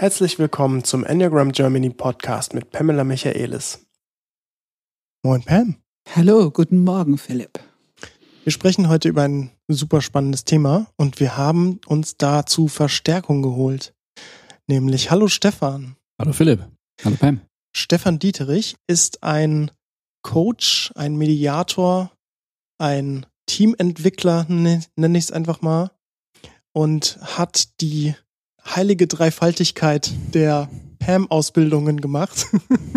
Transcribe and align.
Herzlich 0.00 0.38
willkommen 0.38 0.82
zum 0.82 1.04
Enneagram 1.04 1.52
Germany 1.52 1.90
Podcast 1.90 2.54
mit 2.54 2.70
Pamela 2.70 3.04
Michaelis. 3.04 3.86
Moin 5.22 5.42
Pam. 5.42 5.76
Hallo, 6.16 6.50
guten 6.50 6.78
Morgen 6.78 7.18
Philipp. 7.18 7.60
Wir 8.44 8.50
sprechen 8.50 8.88
heute 8.88 9.10
über 9.10 9.24
ein 9.24 9.50
super 9.68 10.00
spannendes 10.00 10.46
Thema 10.46 10.86
und 10.96 11.20
wir 11.20 11.36
haben 11.36 11.80
uns 11.86 12.16
dazu 12.16 12.66
Verstärkung 12.66 13.42
geholt. 13.42 13.92
Nämlich 14.66 15.10
Hallo 15.10 15.28
Stefan. 15.28 15.96
Hallo 16.18 16.32
Philipp. 16.32 16.66
Hallo 17.04 17.16
Pam. 17.16 17.42
Stefan 17.76 18.18
Dieterich 18.18 18.76
ist 18.86 19.22
ein 19.22 19.70
Coach, 20.22 20.92
ein 20.94 21.16
Mediator, 21.16 22.10
ein 22.78 23.26
Teamentwickler, 23.44 24.46
nenne 24.48 25.18
ich 25.18 25.24
es 25.24 25.30
einfach 25.30 25.60
mal, 25.60 25.90
und 26.72 27.18
hat 27.20 27.82
die 27.82 28.14
heilige 28.64 29.06
Dreifaltigkeit 29.06 30.12
der 30.34 30.68
PAM-Ausbildungen 30.98 32.00
gemacht. 32.00 32.46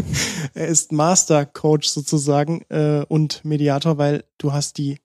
er 0.53 0.67
ist 0.67 0.91
Master 0.91 1.45
Coach 1.45 1.87
sozusagen 1.87 2.61
äh, 2.69 3.05
und 3.07 3.43
Mediator, 3.43 3.97
weil 3.97 4.25
du 4.37 4.53
hast 4.53 4.77
die 4.77 4.99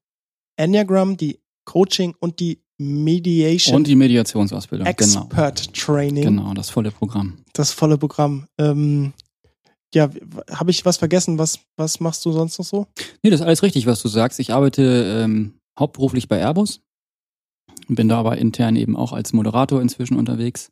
Enneagram, 0.57 1.17
die 1.17 1.39
Coaching 1.65 2.15
und 2.19 2.41
die 2.41 2.61
Mediation. 2.79 3.77
Und 3.77 3.87
die 3.87 3.97
Mediationsausbildung, 3.97 4.85
genau. 4.85 5.21
Expert 5.23 5.63
genau. 5.63 5.73
Training. 5.75 6.25
Genau, 6.25 6.55
das 6.55 6.71
volle 6.71 6.91
Programm. 6.91 7.39
Das 7.53 7.73
volle 7.73 7.99
Programm. 7.99 8.47
Ähm, 8.59 9.13
ja, 9.95 10.11
habe 10.51 10.71
ich 10.71 10.85
was 10.85 10.97
vergessen? 10.97 11.39
Was, 11.39 11.61
was 11.77 12.01
machst 12.01 12.25
du 12.25 12.33
sonst 12.33 12.59
noch 12.59 12.67
so? 12.67 12.87
Nee, 13.23 13.31
das 13.31 13.41
ist 13.41 13.47
alles 13.47 13.63
richtig, 13.63 13.87
was 13.87 14.03
du 14.03 14.09
sagst. 14.09 14.39
Ich 14.39 14.53
arbeite 14.53 15.23
ähm, 15.25 15.55
hauptberuflich 15.79 16.29
bei 16.29 16.39
Airbus 16.39 16.81
bin 17.97 18.09
da 18.09 18.19
aber 18.19 18.39
intern 18.39 18.77
eben 18.77 18.97
auch 18.97 19.13
als 19.13 19.33
Moderator 19.33 19.81
inzwischen 19.81 20.17
unterwegs 20.17 20.71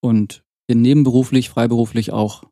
und 0.00 0.42
bin 0.66 0.82
nebenberuflich, 0.82 1.50
freiberuflich 1.50 2.12
auch 2.12 2.44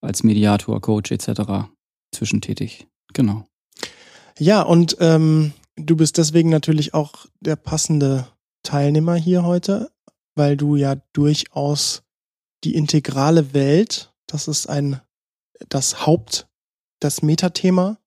als 0.00 0.24
Mediator, 0.24 0.80
Coach 0.80 1.12
etc. 1.12 1.68
zwischentätig. 2.12 2.88
Genau. 3.12 3.46
Ja, 4.38 4.62
und 4.62 4.96
ähm, 5.00 5.52
du 5.76 5.96
bist 5.96 6.18
deswegen 6.18 6.48
natürlich 6.50 6.94
auch 6.94 7.26
der 7.40 7.56
passende 7.56 8.26
Teilnehmer 8.62 9.14
hier 9.14 9.44
heute, 9.44 9.92
weil 10.34 10.56
du 10.56 10.76
ja 10.76 10.96
durchaus 11.12 12.02
die 12.64 12.74
integrale 12.74 13.54
Welt, 13.54 14.12
das 14.26 14.48
ist 14.48 14.66
ein 14.66 15.00
das 15.68 16.06
Haupt, 16.06 16.48
das 17.00 17.22
Metathema, 17.22 17.98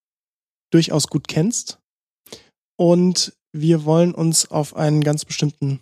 durchaus 0.71 1.07
gut 1.07 1.27
kennst. 1.27 1.79
Und 2.77 3.33
wir 3.55 3.85
wollen 3.85 4.13
uns 4.13 4.51
auf 4.51 4.75
einen 4.75 5.03
ganz 5.03 5.23
bestimmten 5.23 5.79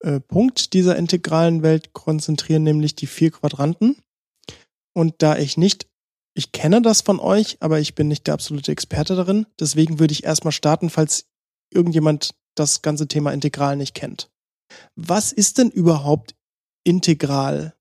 äh, 0.00 0.20
Punkt 0.20 0.72
dieser 0.72 0.96
integralen 0.96 1.62
Welt 1.62 1.92
konzentrieren, 1.92 2.62
nämlich 2.62 2.94
die 2.94 3.06
vier 3.06 3.32
Quadranten. 3.32 3.96
Und 4.94 5.16
da 5.18 5.36
ich 5.36 5.56
nicht, 5.56 5.88
ich 6.34 6.52
kenne 6.52 6.80
das 6.80 7.00
von 7.00 7.18
euch, 7.18 7.56
aber 7.60 7.80
ich 7.80 7.94
bin 7.94 8.08
nicht 8.08 8.26
der 8.26 8.34
absolute 8.34 8.70
Experte 8.70 9.16
darin, 9.16 9.46
deswegen 9.58 9.98
würde 9.98 10.12
ich 10.12 10.24
erstmal 10.24 10.52
starten, 10.52 10.88
falls 10.88 11.26
irgendjemand 11.72 12.34
das 12.54 12.82
ganze 12.82 13.08
Thema 13.08 13.32
integral 13.32 13.76
nicht 13.76 13.94
kennt. 13.94 14.30
Was 14.94 15.32
ist 15.32 15.58
denn 15.58 15.70
überhaupt 15.70 16.34
integral? 16.84 17.74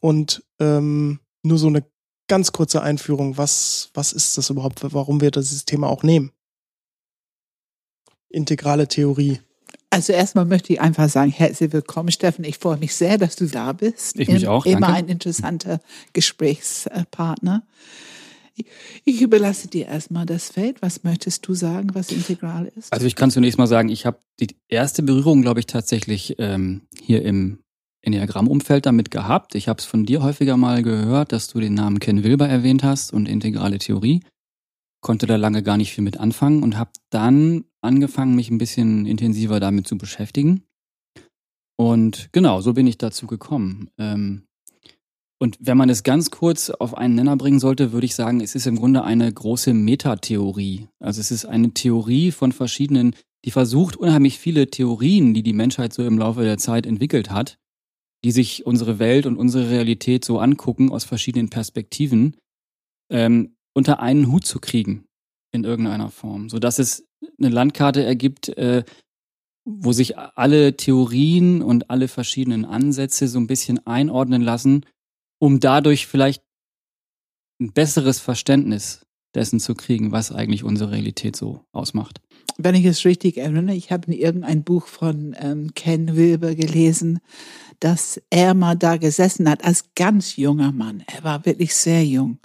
Und 0.00 0.42
ähm, 0.58 1.20
nur 1.44 1.58
so 1.58 1.66
eine 1.66 1.84
ganz 2.28 2.52
kurze 2.52 2.82
Einführung, 2.82 3.36
was, 3.36 3.90
was 3.94 4.12
ist 4.12 4.38
das 4.38 4.50
überhaupt, 4.50 4.80
warum 4.94 5.20
wir 5.20 5.30
dieses 5.30 5.64
Thema 5.64 5.88
auch 5.88 6.02
nehmen? 6.02 6.32
Integrale 8.32 8.88
Theorie? 8.88 9.40
Also 9.90 10.12
erstmal 10.12 10.46
möchte 10.46 10.72
ich 10.72 10.80
einfach 10.80 11.08
sagen, 11.08 11.30
herzlich 11.30 11.72
willkommen, 11.72 12.10
Steffen. 12.10 12.44
Ich 12.44 12.58
freue 12.58 12.78
mich 12.78 12.94
sehr, 12.94 13.18
dass 13.18 13.36
du 13.36 13.46
da 13.46 13.72
bist. 13.72 14.18
Ich 14.18 14.28
mich 14.28 14.48
auch. 14.48 14.64
Immer 14.64 14.80
danke. 14.80 14.94
ein 14.94 15.08
interessanter 15.08 15.80
Gesprächspartner. 16.14 17.62
Ich 19.04 19.20
überlasse 19.20 19.68
dir 19.68 19.86
erstmal 19.86 20.26
das 20.26 20.50
Feld. 20.50 20.82
Was 20.82 21.04
möchtest 21.04 21.46
du 21.46 21.54
sagen, 21.54 21.90
was 21.94 22.10
integral 22.10 22.70
ist? 22.76 22.92
Also 22.92 23.06
ich 23.06 23.16
kann 23.16 23.30
zunächst 23.30 23.58
mal 23.58 23.66
sagen, 23.66 23.88
ich 23.88 24.06
habe 24.06 24.18
die 24.40 24.56
erste 24.68 25.02
Berührung, 25.02 25.42
glaube 25.42 25.60
ich, 25.60 25.66
tatsächlich 25.66 26.36
ähm, 26.38 26.82
hier 27.02 27.22
im 27.22 27.58
Enneagramm-Umfeld 28.02 28.86
damit 28.86 29.10
gehabt. 29.10 29.54
Ich 29.54 29.68
habe 29.68 29.78
es 29.78 29.84
von 29.84 30.04
dir 30.04 30.22
häufiger 30.22 30.56
mal 30.56 30.82
gehört, 30.82 31.32
dass 31.32 31.48
du 31.48 31.60
den 31.60 31.74
Namen 31.74 31.98
Ken 31.98 32.24
Wilber 32.24 32.48
erwähnt 32.48 32.82
hast 32.82 33.12
und 33.12 33.26
integrale 33.26 33.78
Theorie 33.78 34.22
konnte 35.02 35.26
da 35.26 35.36
lange 35.36 35.62
gar 35.62 35.76
nicht 35.76 35.92
viel 35.92 36.04
mit 36.04 36.18
anfangen 36.18 36.62
und 36.62 36.78
habe 36.78 36.92
dann 37.10 37.64
angefangen, 37.82 38.34
mich 38.34 38.50
ein 38.50 38.58
bisschen 38.58 39.06
intensiver 39.06 39.60
damit 39.60 39.86
zu 39.86 39.98
beschäftigen. 39.98 40.64
Und 41.76 42.28
genau, 42.32 42.60
so 42.60 42.74
bin 42.74 42.86
ich 42.86 42.98
dazu 42.98 43.26
gekommen. 43.26 43.90
Ähm, 43.98 44.44
und 45.40 45.58
wenn 45.60 45.76
man 45.76 45.90
es 45.90 46.04
ganz 46.04 46.30
kurz 46.30 46.70
auf 46.70 46.96
einen 46.96 47.16
Nenner 47.16 47.36
bringen 47.36 47.58
sollte, 47.58 47.92
würde 47.92 48.06
ich 48.06 48.14
sagen, 48.14 48.40
es 48.40 48.54
ist 48.54 48.68
im 48.68 48.76
Grunde 48.76 49.02
eine 49.02 49.32
große 49.32 49.74
Metatheorie. 49.74 50.86
Also 51.00 51.20
es 51.20 51.32
ist 51.32 51.46
eine 51.46 51.74
Theorie 51.74 52.30
von 52.30 52.52
verschiedenen, 52.52 53.16
die 53.44 53.50
versucht, 53.50 53.96
unheimlich 53.96 54.38
viele 54.38 54.68
Theorien, 54.68 55.34
die 55.34 55.42
die 55.42 55.52
Menschheit 55.52 55.92
so 55.92 56.04
im 56.04 56.16
Laufe 56.16 56.42
der 56.42 56.58
Zeit 56.58 56.86
entwickelt 56.86 57.30
hat, 57.30 57.58
die 58.24 58.30
sich 58.30 58.66
unsere 58.66 59.00
Welt 59.00 59.26
und 59.26 59.36
unsere 59.36 59.68
Realität 59.68 60.24
so 60.24 60.38
angucken 60.38 60.92
aus 60.92 61.02
verschiedenen 61.02 61.50
Perspektiven, 61.50 62.36
ähm, 63.10 63.56
unter 63.74 63.98
einen 63.98 64.30
Hut 64.30 64.46
zu 64.46 64.60
kriegen 64.60 65.06
in 65.52 65.64
irgendeiner 65.64 66.10
Form, 66.10 66.50
so 66.50 66.60
dass 66.60 66.78
es 66.78 67.04
eine 67.38 67.48
Landkarte 67.48 68.04
ergibt, 68.04 68.48
äh, 68.50 68.84
wo 69.64 69.92
sich 69.92 70.18
alle 70.18 70.76
Theorien 70.76 71.62
und 71.62 71.90
alle 71.90 72.08
verschiedenen 72.08 72.64
Ansätze 72.64 73.28
so 73.28 73.38
ein 73.38 73.46
bisschen 73.46 73.86
einordnen 73.86 74.42
lassen, 74.42 74.84
um 75.38 75.60
dadurch 75.60 76.06
vielleicht 76.06 76.42
ein 77.60 77.72
besseres 77.72 78.18
Verständnis 78.18 79.06
dessen 79.34 79.60
zu 79.60 79.74
kriegen, 79.74 80.12
was 80.12 80.32
eigentlich 80.32 80.64
unsere 80.64 80.90
Realität 80.90 81.36
so 81.36 81.64
ausmacht. 81.72 82.20
Wenn 82.58 82.74
ich 82.74 82.84
es 82.84 83.04
richtig 83.04 83.38
erinnere, 83.38 83.76
ich 83.76 83.90
habe 83.92 84.08
in 84.08 84.18
irgendein 84.18 84.64
Buch 84.64 84.86
von 84.86 85.34
ähm, 85.38 85.72
Ken 85.74 86.16
Wilber 86.16 86.54
gelesen, 86.54 87.20
dass 87.80 88.20
er 88.30 88.54
mal 88.54 88.76
da 88.76 88.96
gesessen 88.96 89.48
hat 89.48 89.64
als 89.64 89.94
ganz 89.94 90.36
junger 90.36 90.72
Mann. 90.72 91.02
Er 91.06 91.24
war 91.24 91.46
wirklich 91.46 91.74
sehr 91.74 92.04
jung. 92.04 92.38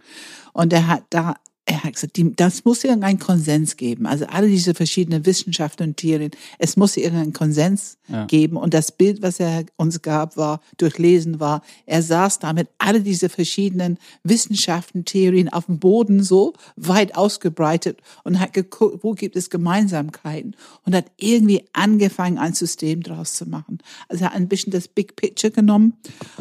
Und 0.53 0.71
er 0.71 0.87
hat 0.87 1.03
da 1.09 1.35
er 1.69 1.83
hat 1.83 1.93
gesagt, 1.95 2.15
die, 2.15 2.33
das 2.33 2.63
muss 2.63 2.85
irgendeinen 2.85 3.19
Konsens 3.19 3.75
geben. 3.75 4.05
Also 4.05 4.25
alle 4.27 4.47
diese 4.47 4.73
verschiedenen 4.73 5.25
Wissenschaften 5.25 5.83
und 5.83 5.97
Theorien, 5.97 6.31
es 6.59 6.77
muss 6.77 6.95
irgendeinen 6.95 7.33
Konsens 7.33 7.97
ja. 8.07 8.25
geben. 8.25 8.55
Und 8.55 8.73
das 8.73 8.93
Bild, 8.93 9.21
was 9.21 9.41
er 9.41 9.65
uns 9.75 10.01
gab, 10.01 10.37
war, 10.37 10.61
durchlesen 10.77 11.41
war, 11.41 11.61
er 11.85 12.01
saß 12.01 12.39
damit 12.39 12.69
alle 12.77 13.01
diese 13.01 13.27
verschiedenen 13.27 13.97
Wissenschaften, 14.23 15.03
Theorien 15.03 15.49
auf 15.49 15.65
dem 15.65 15.77
Boden 15.77 16.23
so 16.23 16.53
weit 16.77 17.17
ausgebreitet 17.17 17.99
und 18.23 18.39
hat 18.39 18.53
geguckt, 18.53 19.03
wo 19.03 19.11
gibt 19.11 19.35
es 19.35 19.49
Gemeinsamkeiten 19.49 20.55
und 20.85 20.95
hat 20.95 21.11
irgendwie 21.17 21.65
angefangen, 21.73 22.37
ein 22.37 22.53
System 22.53 23.03
draus 23.03 23.33
zu 23.33 23.45
machen. 23.45 23.79
Also 24.07 24.23
er 24.23 24.29
hat 24.29 24.37
ein 24.37 24.47
bisschen 24.47 24.71
das 24.71 24.87
Big 24.87 25.17
Picture 25.17 25.51
genommen 25.51 25.95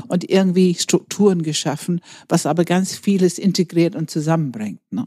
und 0.06 0.30
irgendwie 0.30 0.74
Strukturen 0.74 1.42
geschaffen, 1.42 2.00
was 2.28 2.46
aber 2.46 2.64
ganz 2.64 2.96
vieles 2.96 3.40
integriert 3.40 3.96
und 3.96 4.08
zusammenbringt. 4.08 4.80
Ne? 4.92 5.04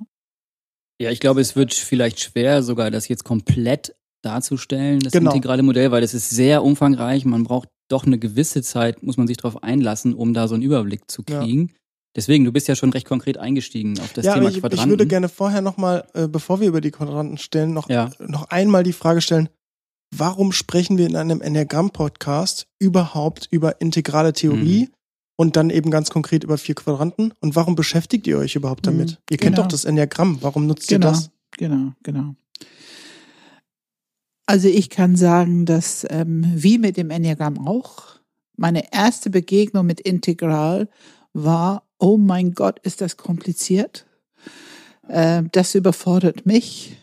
Ja, 1.02 1.12
ich 1.12 1.20
glaube, 1.20 1.40
es 1.42 1.56
wird 1.56 1.74
vielleicht 1.74 2.20
schwer, 2.20 2.62
sogar 2.62 2.92
das 2.92 3.08
jetzt 3.08 3.24
komplett 3.24 3.96
darzustellen, 4.22 5.00
das 5.00 5.14
genau. 5.14 5.32
integrale 5.32 5.64
Modell, 5.64 5.92
weil 5.92 6.04
es 6.04 6.14
ist 6.14 6.30
sehr 6.30 6.64
umfangreich. 6.64 7.24
Man 7.24 7.44
braucht 7.44 7.70
doch 7.90 8.06
eine 8.06 8.20
gewisse 8.20 8.62
Zeit, 8.62 9.02
muss 9.02 9.16
man 9.16 9.26
sich 9.26 9.38
darauf 9.38 9.64
einlassen, 9.64 10.14
um 10.14 10.34
da 10.34 10.48
so 10.48 10.56
einen 10.56 10.64
Überblick 10.64 11.10
zu 11.10 11.24
kriegen. 11.24 11.68
Ja. 11.70 11.76
Deswegen, 12.16 12.44
du 12.44 12.52
bist 12.52 12.68
ja 12.68 12.76
schon 12.76 12.90
recht 12.92 13.08
konkret 13.08 13.38
eingestiegen 13.38 13.98
auf 14.00 14.12
das 14.12 14.26
ja, 14.26 14.34
Thema 14.34 14.50
ich, 14.50 14.60
Quadranten. 14.60 14.88
Ich 14.88 14.90
würde 14.90 15.08
gerne 15.08 15.30
vorher 15.30 15.62
nochmal, 15.62 16.06
äh, 16.14 16.28
bevor 16.28 16.60
wir 16.60 16.68
über 16.68 16.82
die 16.82 16.92
Quadranten 16.92 17.38
stellen, 17.38 17.74
noch, 17.74 17.90
ja. 17.90 18.10
noch 18.20 18.50
einmal 18.50 18.84
die 18.84 18.94
Frage 18.94 19.22
stellen, 19.22 19.48
warum 20.14 20.52
sprechen 20.52 20.98
wir 20.98 21.08
in 21.08 21.16
einem 21.16 21.40
Enneagramm-Podcast 21.40 22.68
überhaupt 22.80 23.48
über 23.52 23.80
integrale 23.80 24.34
Theorie? 24.34 24.88
Mhm 24.88 24.99
und 25.40 25.56
dann 25.56 25.70
eben 25.70 25.90
ganz 25.90 26.10
konkret 26.10 26.44
über 26.44 26.58
vier 26.58 26.76
Quadranten. 26.76 27.34
Und 27.40 27.56
warum 27.56 27.76
beschäftigt 27.76 28.28
ihr 28.28 28.38
euch 28.38 28.58
überhaupt 28.58 28.86
damit? 28.86 29.12
Mhm, 29.12 29.18
ihr 29.30 29.38
kennt 29.38 29.56
genau. 29.56 29.62
doch 29.62 29.70
das 29.70 29.86
Enneagramm. 29.86 30.40
Warum 30.42 30.68
nutzt 30.68 30.90
genau, 30.90 31.08
ihr 31.08 31.12
das? 31.12 31.32
Genau, 31.58 31.94
genau. 32.04 32.36
Also 34.46 34.68
ich 34.68 34.90
kann 34.90 35.16
sagen, 35.16 35.66
dass 35.66 36.06
ähm, 36.10 36.46
wie 36.56 36.78
mit 36.78 36.98
dem 36.98 37.10
Enneagramm 37.10 37.66
auch, 37.66 38.20
meine 38.58 38.92
erste 38.92 39.30
Begegnung 39.30 39.86
mit 39.86 40.02
Integral 40.02 40.90
war, 41.32 41.84
oh 42.00 42.18
mein 42.18 42.52
Gott, 42.52 42.80
ist 42.80 43.00
das 43.00 43.16
kompliziert. 43.16 44.06
Äh, 45.08 45.44
das 45.54 45.74
überfordert 45.74 46.46
mich. 46.46 46.98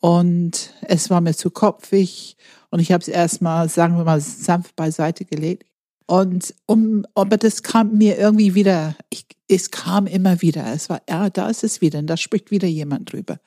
Und 0.00 0.74
es 0.82 1.08
war 1.08 1.20
mir 1.20 1.34
zu 1.34 1.52
kopfig. 1.52 2.36
Und 2.70 2.80
ich 2.80 2.90
habe 2.90 3.02
es 3.02 3.06
erstmal, 3.06 3.68
sagen 3.68 3.96
wir 3.96 4.02
mal, 4.02 4.20
sanft 4.20 4.74
beiseite 4.74 5.24
gelegt 5.24 5.71
Und 6.12 6.54
um, 6.66 7.06
aber 7.14 7.38
das 7.38 7.62
kam 7.62 7.96
mir 7.96 8.18
irgendwie 8.18 8.54
wieder, 8.54 8.96
ich, 9.08 9.24
es 9.48 9.70
kam 9.70 10.06
immer 10.06 10.42
wieder. 10.42 10.70
Es 10.74 10.90
war, 10.90 11.00
ja, 11.08 11.30
da 11.30 11.48
ist 11.48 11.64
es 11.64 11.80
wieder 11.80 12.00
und 12.00 12.06
da 12.06 12.18
spricht 12.18 12.50
wieder 12.50 12.68
jemand 12.68 13.10
drüber. 13.10 13.40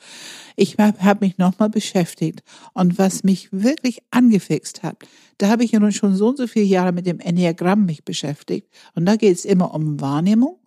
Ich 0.55 0.75
habe 0.79 0.97
hab 0.99 1.21
mich 1.21 1.37
nochmal 1.37 1.69
beschäftigt 1.69 2.41
und 2.73 2.97
was 2.97 3.23
mich 3.23 3.49
wirklich 3.51 4.01
angefixt 4.09 4.81
hat, 4.81 4.97
da 5.37 5.49
habe 5.49 5.63
ich 5.63 5.73
ja 5.73 5.79
nun 5.79 5.91
schon 5.91 6.15
so 6.15 6.29
und 6.29 6.37
so 6.37 6.47
viele 6.47 6.65
Jahre 6.65 6.91
mit 6.91 7.05
dem 7.05 7.19
Enneagramm 7.19 7.85
mich 7.85 8.03
beschäftigt 8.03 8.67
und 8.95 9.05
da 9.05 9.15
geht 9.15 9.37
es 9.37 9.45
immer 9.45 9.71
um 9.71 10.01
Wahrnehmung. 10.01 10.57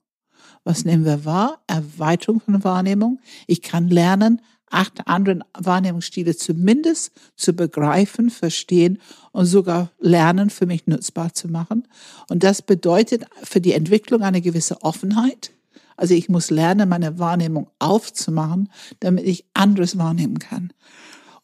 Was 0.62 0.84
nehmen 0.84 1.04
wir 1.04 1.24
wahr? 1.24 1.64
Erweiterung 1.66 2.38
von 2.38 2.62
Wahrnehmung. 2.62 3.18
Ich 3.48 3.60
kann 3.60 3.88
lernen, 3.88 4.40
acht 4.70 5.06
anderen 5.06 5.44
Wahrnehmungsstile 5.56 6.36
zumindest 6.36 7.12
zu 7.36 7.52
begreifen, 7.52 8.30
verstehen 8.30 8.98
und 9.32 9.46
sogar 9.46 9.90
lernen, 9.98 10.50
für 10.50 10.66
mich 10.66 10.86
nutzbar 10.86 11.34
zu 11.34 11.48
machen. 11.48 11.86
Und 12.28 12.44
das 12.44 12.62
bedeutet 12.62 13.24
für 13.42 13.60
die 13.60 13.72
Entwicklung 13.72 14.22
eine 14.22 14.40
gewisse 14.40 14.82
Offenheit. 14.82 15.52
Also 15.96 16.14
ich 16.14 16.28
muss 16.28 16.50
lernen, 16.50 16.88
meine 16.88 17.18
Wahrnehmung 17.18 17.68
aufzumachen, 17.78 18.70
damit 19.00 19.24
ich 19.24 19.44
anderes 19.54 19.98
wahrnehmen 19.98 20.38
kann. 20.38 20.72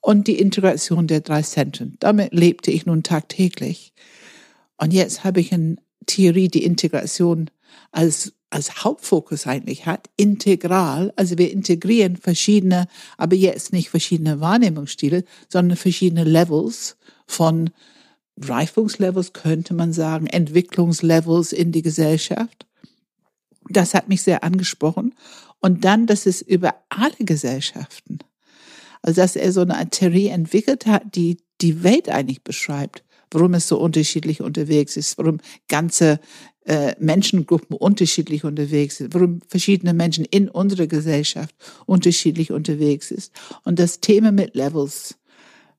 Und 0.00 0.26
die 0.26 0.38
Integration 0.38 1.06
der 1.06 1.20
drei 1.20 1.42
Zentren. 1.42 1.96
Damit 1.98 2.32
lebte 2.32 2.70
ich 2.70 2.86
nun 2.86 3.02
tagtäglich. 3.02 3.92
Und 4.76 4.92
jetzt 4.92 5.24
habe 5.24 5.40
ich 5.40 5.50
in 5.50 5.80
Theorie 6.06 6.48
die 6.48 6.64
Integration 6.64 7.50
als 7.90 8.34
als 8.54 8.84
Hauptfokus 8.84 9.48
eigentlich 9.48 9.84
hat, 9.84 10.08
integral. 10.16 11.12
Also 11.16 11.38
wir 11.38 11.50
integrieren 11.50 12.16
verschiedene, 12.16 12.86
aber 13.18 13.34
jetzt 13.34 13.72
nicht 13.72 13.90
verschiedene 13.90 14.40
Wahrnehmungsstile, 14.40 15.24
sondern 15.48 15.76
verschiedene 15.76 16.22
Levels 16.22 16.96
von 17.26 17.70
Reifungslevels, 18.40 19.32
könnte 19.32 19.74
man 19.74 19.92
sagen, 19.92 20.28
Entwicklungslevels 20.28 21.52
in 21.52 21.72
die 21.72 21.82
Gesellschaft. 21.82 22.66
Das 23.70 23.92
hat 23.92 24.08
mich 24.08 24.22
sehr 24.22 24.44
angesprochen. 24.44 25.16
Und 25.58 25.84
dann, 25.84 26.06
dass 26.06 26.24
es 26.24 26.40
über 26.40 26.76
alle 26.90 27.16
Gesellschaften, 27.18 28.20
also 29.02 29.20
dass 29.20 29.34
er 29.34 29.50
so 29.50 29.62
eine 29.62 29.90
Theorie 29.90 30.28
entwickelt 30.28 30.86
hat, 30.86 31.16
die 31.16 31.38
die 31.60 31.82
Welt 31.82 32.08
eigentlich 32.08 32.44
beschreibt, 32.44 33.02
warum 33.34 33.54
es 33.54 33.68
so 33.68 33.78
unterschiedlich 33.78 34.40
unterwegs 34.40 34.96
ist, 34.96 35.18
warum 35.18 35.38
ganze 35.68 36.20
äh, 36.64 36.94
Menschengruppen 36.98 37.76
unterschiedlich 37.76 38.44
unterwegs 38.44 38.96
sind, 38.96 39.14
warum 39.14 39.40
verschiedene 39.48 39.92
Menschen 39.92 40.24
in 40.24 40.48
unserer 40.48 40.86
Gesellschaft 40.86 41.54
unterschiedlich 41.86 42.52
unterwegs 42.52 43.10
ist. 43.10 43.32
Und 43.64 43.78
das 43.78 44.00
Thema 44.00 44.32
mit 44.32 44.54
Levels, 44.54 45.16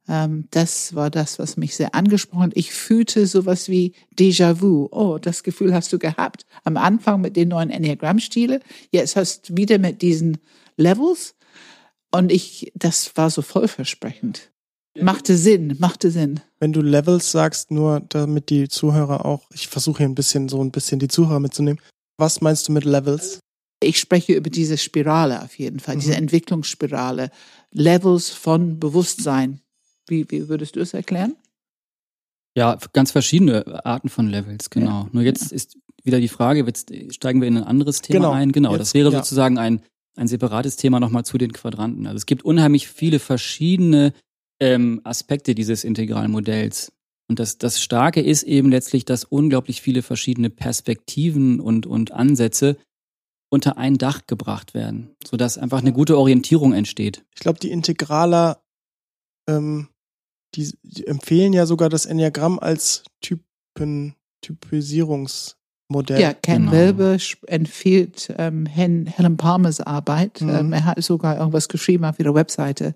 ähm, 0.08 0.48
das 0.52 0.94
war 0.94 1.10
das, 1.10 1.40
was 1.40 1.58
mich 1.58 1.76
sehr 1.76 1.96
angesprochen 1.96 2.44
hat. 2.44 2.52
Ich 2.56 2.72
fühlte 2.72 3.26
sowas 3.26 3.70
wie 3.70 3.94
Déjà-vu. 4.18 4.90
Oh, 4.92 5.18
das 5.18 5.44
Gefühl 5.44 5.74
hast 5.74 5.92
du 5.92 6.00
gehabt 6.00 6.46
am 6.64 6.78
Anfang 6.78 7.22
mit 7.22 7.36
den 7.36 7.50
neuen 7.50 7.72
Enneagramm-Stile. 7.72 8.60
Jetzt 8.92 9.16
hast 9.16 9.50
du 9.50 9.58
wieder 9.58 9.80
mit 9.80 10.02
diesen 10.02 10.38
Levels. 10.78 11.36
Und 12.12 12.32
ich, 12.32 12.72
das 12.76 13.18
war 13.18 13.30
so 13.30 13.42
vollversprechend. 13.42 14.52
Machte 15.02 15.36
Sinn, 15.36 15.76
machte 15.80 16.10
Sinn. 16.10 16.40
Wenn 16.60 16.72
du 16.72 16.82
Levels 16.82 17.32
sagst, 17.32 17.70
nur 17.70 18.02
damit 18.10 18.50
die 18.50 18.70
Zuhörer 18.70 19.26
auch, 19.26 19.50
ich 19.54 19.68
versuche 19.68 20.00
hier 20.00 20.08
ein 20.08 20.16
bisschen 20.16 20.48
so 20.48 20.62
ein 20.62 20.72
bisschen 20.72 21.00
die 21.00 21.10
Zuhörer 21.10 21.40
mitzunehmen. 21.40 21.82
Was 22.18 22.40
meinst 22.42 22.68
du 22.68 22.72
mit 22.72 22.86
Levels? 22.86 23.40
Ich 23.82 24.00
spreche 24.00 24.34
über 24.34 24.50
diese 24.50 24.78
Spirale 24.78 25.44
auf 25.44 25.58
jeden 25.60 25.80
Fall, 25.80 25.96
mhm. 25.96 26.00
diese 26.00 26.16
Entwicklungsspirale. 26.16 27.30
Levels 27.72 28.30
von 28.30 28.80
Bewusstsein. 28.80 29.60
Wie, 30.08 30.26
wie 30.30 30.48
würdest 30.48 30.78
du 30.78 30.80
es 30.80 30.94
erklären? 30.94 31.36
Ja, 32.56 32.78
ganz 32.94 33.12
verschiedene 33.12 33.86
Arten 33.86 34.08
von 34.08 34.28
Levels, 34.30 34.70
genau. 34.70 35.04
Ja. 35.04 35.10
Nur 35.12 35.24
jetzt 35.24 35.52
ja. 35.52 35.56
ist 35.56 35.78
wieder 36.04 36.22
die 36.22 36.30
Frage, 36.30 36.64
jetzt 36.66 36.94
steigen 37.14 37.42
wir 37.42 37.50
in 37.50 37.58
ein 37.58 37.64
anderes 37.64 38.02
Thema 38.02 38.20
genau. 38.20 38.32
ein. 38.32 38.52
Genau, 38.54 38.72
jetzt, 38.72 38.80
das 38.80 38.94
wäre 38.94 39.12
ja. 39.12 39.18
sozusagen 39.18 39.58
ein, 39.58 39.82
ein 40.16 40.28
separates 40.28 40.78
Thema 40.78 41.02
nochmal 41.02 41.26
zu 41.26 41.38
den 41.38 41.52
Quadranten. 41.52 42.08
Also 42.08 42.16
es 42.18 42.26
gibt 42.26 42.46
unheimlich 42.46 42.88
viele 42.88 43.20
verschiedene 43.20 44.14
ähm, 44.60 45.02
Aspekte 45.04 45.56
dieses 45.56 45.84
integralen 45.84 46.32
Modells. 46.32 46.92
Und 47.28 47.40
das, 47.40 47.58
das 47.58 47.82
Starke 47.82 48.22
ist 48.22 48.44
eben 48.44 48.70
letztlich, 48.70 49.06
dass 49.06 49.24
unglaublich 49.24 49.82
viele 49.82 50.02
verschiedene 50.02 50.50
Perspektiven 50.50 51.60
und, 51.60 51.88
und 51.88 52.12
Ansätze 52.12 52.78
unter 53.50 53.78
ein 53.78 53.98
Dach 53.98 54.28
gebracht 54.28 54.74
werden, 54.74 55.16
sodass 55.26 55.58
einfach 55.58 55.80
eine 55.80 55.94
gute 55.94 56.18
Orientierung 56.18 56.74
entsteht. 56.74 57.24
Ich 57.34 57.42
glaube, 57.42 57.60
die 57.60 57.72
Integraler, 57.72 58.62
ähm, 59.50 59.88
die, 60.56 60.74
die, 60.84 61.08
empfehlen 61.08 61.54
ja 61.54 61.66
sogar 61.66 61.90
das 61.90 62.06
Enneagramm 62.06 62.60
als 62.60 63.04
Typen, 63.22 64.16
Typisierungsmodell. 64.42 66.20
Ja, 66.20 66.34
Ken 66.34 66.66
genau. 66.66 66.72
Wilber 66.72 67.18
empfiehlt 67.48 68.34
ähm, 68.38 68.66
Helen 68.66 69.38
Palmers 69.38 69.80
Arbeit. 69.80 70.42
Mhm. 70.42 70.50
Ähm, 70.50 70.74
er 70.74 70.86
hat 70.86 71.04
sogar 71.04 71.38
irgendwas 71.38 71.68
geschrieben 71.68 72.06
auf 72.06 72.20
ihrer 72.20 72.36
Webseite 72.36 72.96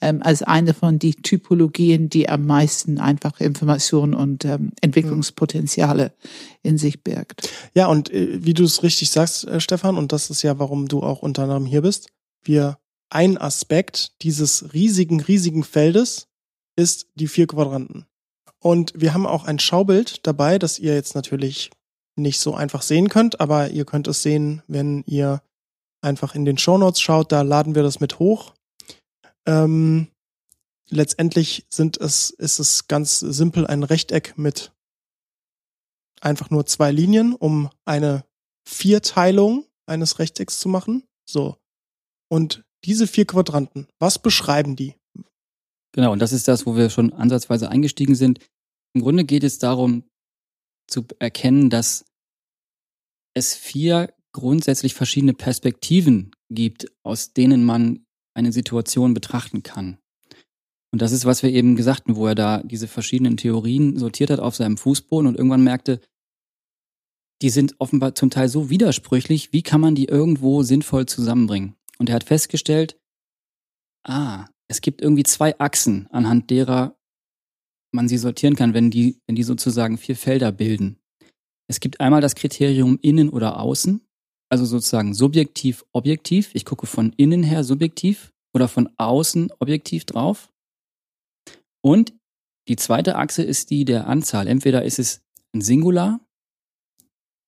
ähm, 0.00 0.22
als 0.22 0.42
eine 0.42 0.74
von 0.74 0.98
die 0.98 1.14
Typologien, 1.14 2.08
die 2.08 2.28
am 2.28 2.46
meisten 2.46 2.98
einfach 2.98 3.40
Informationen 3.40 4.14
und 4.14 4.44
ähm, 4.44 4.72
Entwicklungspotenziale 4.80 6.12
in 6.62 6.78
sich 6.78 7.02
birgt. 7.02 7.48
Ja, 7.74 7.86
und 7.86 8.10
äh, 8.10 8.44
wie 8.44 8.54
du 8.54 8.64
es 8.64 8.82
richtig 8.82 9.10
sagst, 9.10 9.46
äh, 9.46 9.60
Stefan, 9.60 9.96
und 9.96 10.12
das 10.12 10.30
ist 10.30 10.42
ja, 10.42 10.58
warum 10.58 10.88
du 10.88 11.02
auch 11.02 11.22
unter 11.22 11.44
anderem 11.44 11.66
hier 11.66 11.82
bist, 11.82 12.08
wir 12.42 12.78
ein 13.10 13.38
Aspekt 13.38 14.22
dieses 14.22 14.74
riesigen, 14.74 15.20
riesigen 15.20 15.62
Feldes 15.62 16.26
ist 16.76 17.06
die 17.14 17.28
vier 17.28 17.46
Quadranten. 17.46 18.06
Und 18.58 18.92
wir 18.96 19.14
haben 19.14 19.26
auch 19.26 19.44
ein 19.44 19.58
Schaubild 19.58 20.26
dabei, 20.26 20.58
das 20.58 20.78
ihr 20.78 20.94
jetzt 20.94 21.14
natürlich 21.14 21.70
nicht 22.16 22.40
so 22.40 22.54
einfach 22.54 22.82
sehen 22.82 23.08
könnt, 23.08 23.40
aber 23.40 23.70
ihr 23.70 23.84
könnt 23.84 24.08
es 24.08 24.22
sehen, 24.22 24.62
wenn 24.66 25.04
ihr 25.06 25.42
einfach 26.00 26.34
in 26.34 26.44
den 26.44 26.58
Shownotes 26.58 27.00
schaut, 27.00 27.32
da 27.32 27.42
laden 27.42 27.74
wir 27.74 27.82
das 27.82 28.00
mit 28.00 28.18
hoch. 28.18 28.53
Ähm, 29.46 30.08
letztendlich 30.90 31.66
sind 31.70 31.96
es, 31.98 32.30
ist 32.30 32.58
es 32.58 32.88
ganz 32.88 33.20
simpel 33.20 33.66
ein 33.66 33.82
Rechteck 33.82 34.36
mit 34.38 34.72
einfach 36.20 36.50
nur 36.50 36.66
zwei 36.66 36.90
Linien, 36.90 37.34
um 37.34 37.70
eine 37.84 38.24
Vierteilung 38.66 39.66
eines 39.86 40.18
Rechtecks 40.18 40.58
zu 40.58 40.68
machen. 40.68 41.04
So. 41.28 41.56
Und 42.28 42.64
diese 42.84 43.06
vier 43.06 43.26
Quadranten, 43.26 43.88
was 43.98 44.18
beschreiben 44.20 44.76
die? 44.76 44.94
Genau, 45.92 46.12
und 46.12 46.18
das 46.18 46.32
ist 46.32 46.48
das, 46.48 46.66
wo 46.66 46.76
wir 46.76 46.90
schon 46.90 47.12
ansatzweise 47.12 47.68
eingestiegen 47.68 48.14
sind. 48.14 48.40
Im 48.94 49.02
Grunde 49.02 49.24
geht 49.24 49.44
es 49.44 49.58
darum 49.58 50.04
zu 50.88 51.06
erkennen, 51.18 51.70
dass 51.70 52.04
es 53.34 53.54
vier 53.54 54.12
grundsätzlich 54.32 54.94
verschiedene 54.94 55.34
Perspektiven 55.34 56.32
gibt, 56.50 56.90
aus 57.04 57.32
denen 57.32 57.64
man 57.64 58.03
eine 58.34 58.52
Situation 58.52 59.14
betrachten 59.14 59.62
kann. 59.62 59.98
Und 60.92 61.02
das 61.02 61.12
ist, 61.12 61.24
was 61.24 61.42
wir 61.42 61.50
eben 61.50 61.74
gesagt 61.74 62.06
haben, 62.06 62.16
wo 62.16 62.26
er 62.26 62.34
da 62.34 62.62
diese 62.62 62.86
verschiedenen 62.86 63.36
Theorien 63.36 63.98
sortiert 63.98 64.30
hat 64.30 64.38
auf 64.38 64.54
seinem 64.54 64.76
Fußboden 64.76 65.26
und 65.26 65.36
irgendwann 65.36 65.64
merkte, 65.64 66.00
die 67.42 67.50
sind 67.50 67.74
offenbar 67.78 68.14
zum 68.14 68.30
Teil 68.30 68.48
so 68.48 68.70
widersprüchlich, 68.70 69.52
wie 69.52 69.62
kann 69.62 69.80
man 69.80 69.94
die 69.94 70.04
irgendwo 70.04 70.62
sinnvoll 70.62 71.06
zusammenbringen? 71.06 71.74
Und 71.98 72.08
er 72.08 72.14
hat 72.14 72.24
festgestellt, 72.24 72.96
ah, 74.04 74.46
es 74.68 74.80
gibt 74.80 75.00
irgendwie 75.00 75.24
zwei 75.24 75.58
Achsen, 75.58 76.06
anhand 76.10 76.50
derer 76.50 76.96
man 77.92 78.08
sie 78.08 78.18
sortieren 78.18 78.56
kann, 78.56 78.74
wenn 78.74 78.90
die, 78.90 79.20
wenn 79.26 79.36
die 79.36 79.42
sozusagen 79.42 79.98
vier 79.98 80.16
Felder 80.16 80.52
bilden. 80.52 80.98
Es 81.68 81.80
gibt 81.80 82.00
einmal 82.00 82.20
das 82.20 82.34
Kriterium 82.34 82.98
innen 83.00 83.30
oder 83.30 83.58
außen 83.58 84.06
also 84.50 84.64
sozusagen 84.64 85.14
subjektiv, 85.14 85.84
objektiv. 85.92 86.50
Ich 86.54 86.64
gucke 86.64 86.86
von 86.86 87.12
innen 87.16 87.42
her 87.42 87.64
subjektiv 87.64 88.32
oder 88.54 88.68
von 88.68 88.90
außen 88.96 89.52
objektiv 89.58 90.04
drauf. 90.04 90.52
Und 91.82 92.14
die 92.68 92.76
zweite 92.76 93.16
Achse 93.16 93.42
ist 93.42 93.70
die 93.70 93.84
der 93.84 94.06
Anzahl. 94.06 94.46
Entweder 94.46 94.84
ist 94.84 94.98
es 94.98 95.22
ein 95.54 95.60
Singular 95.60 96.20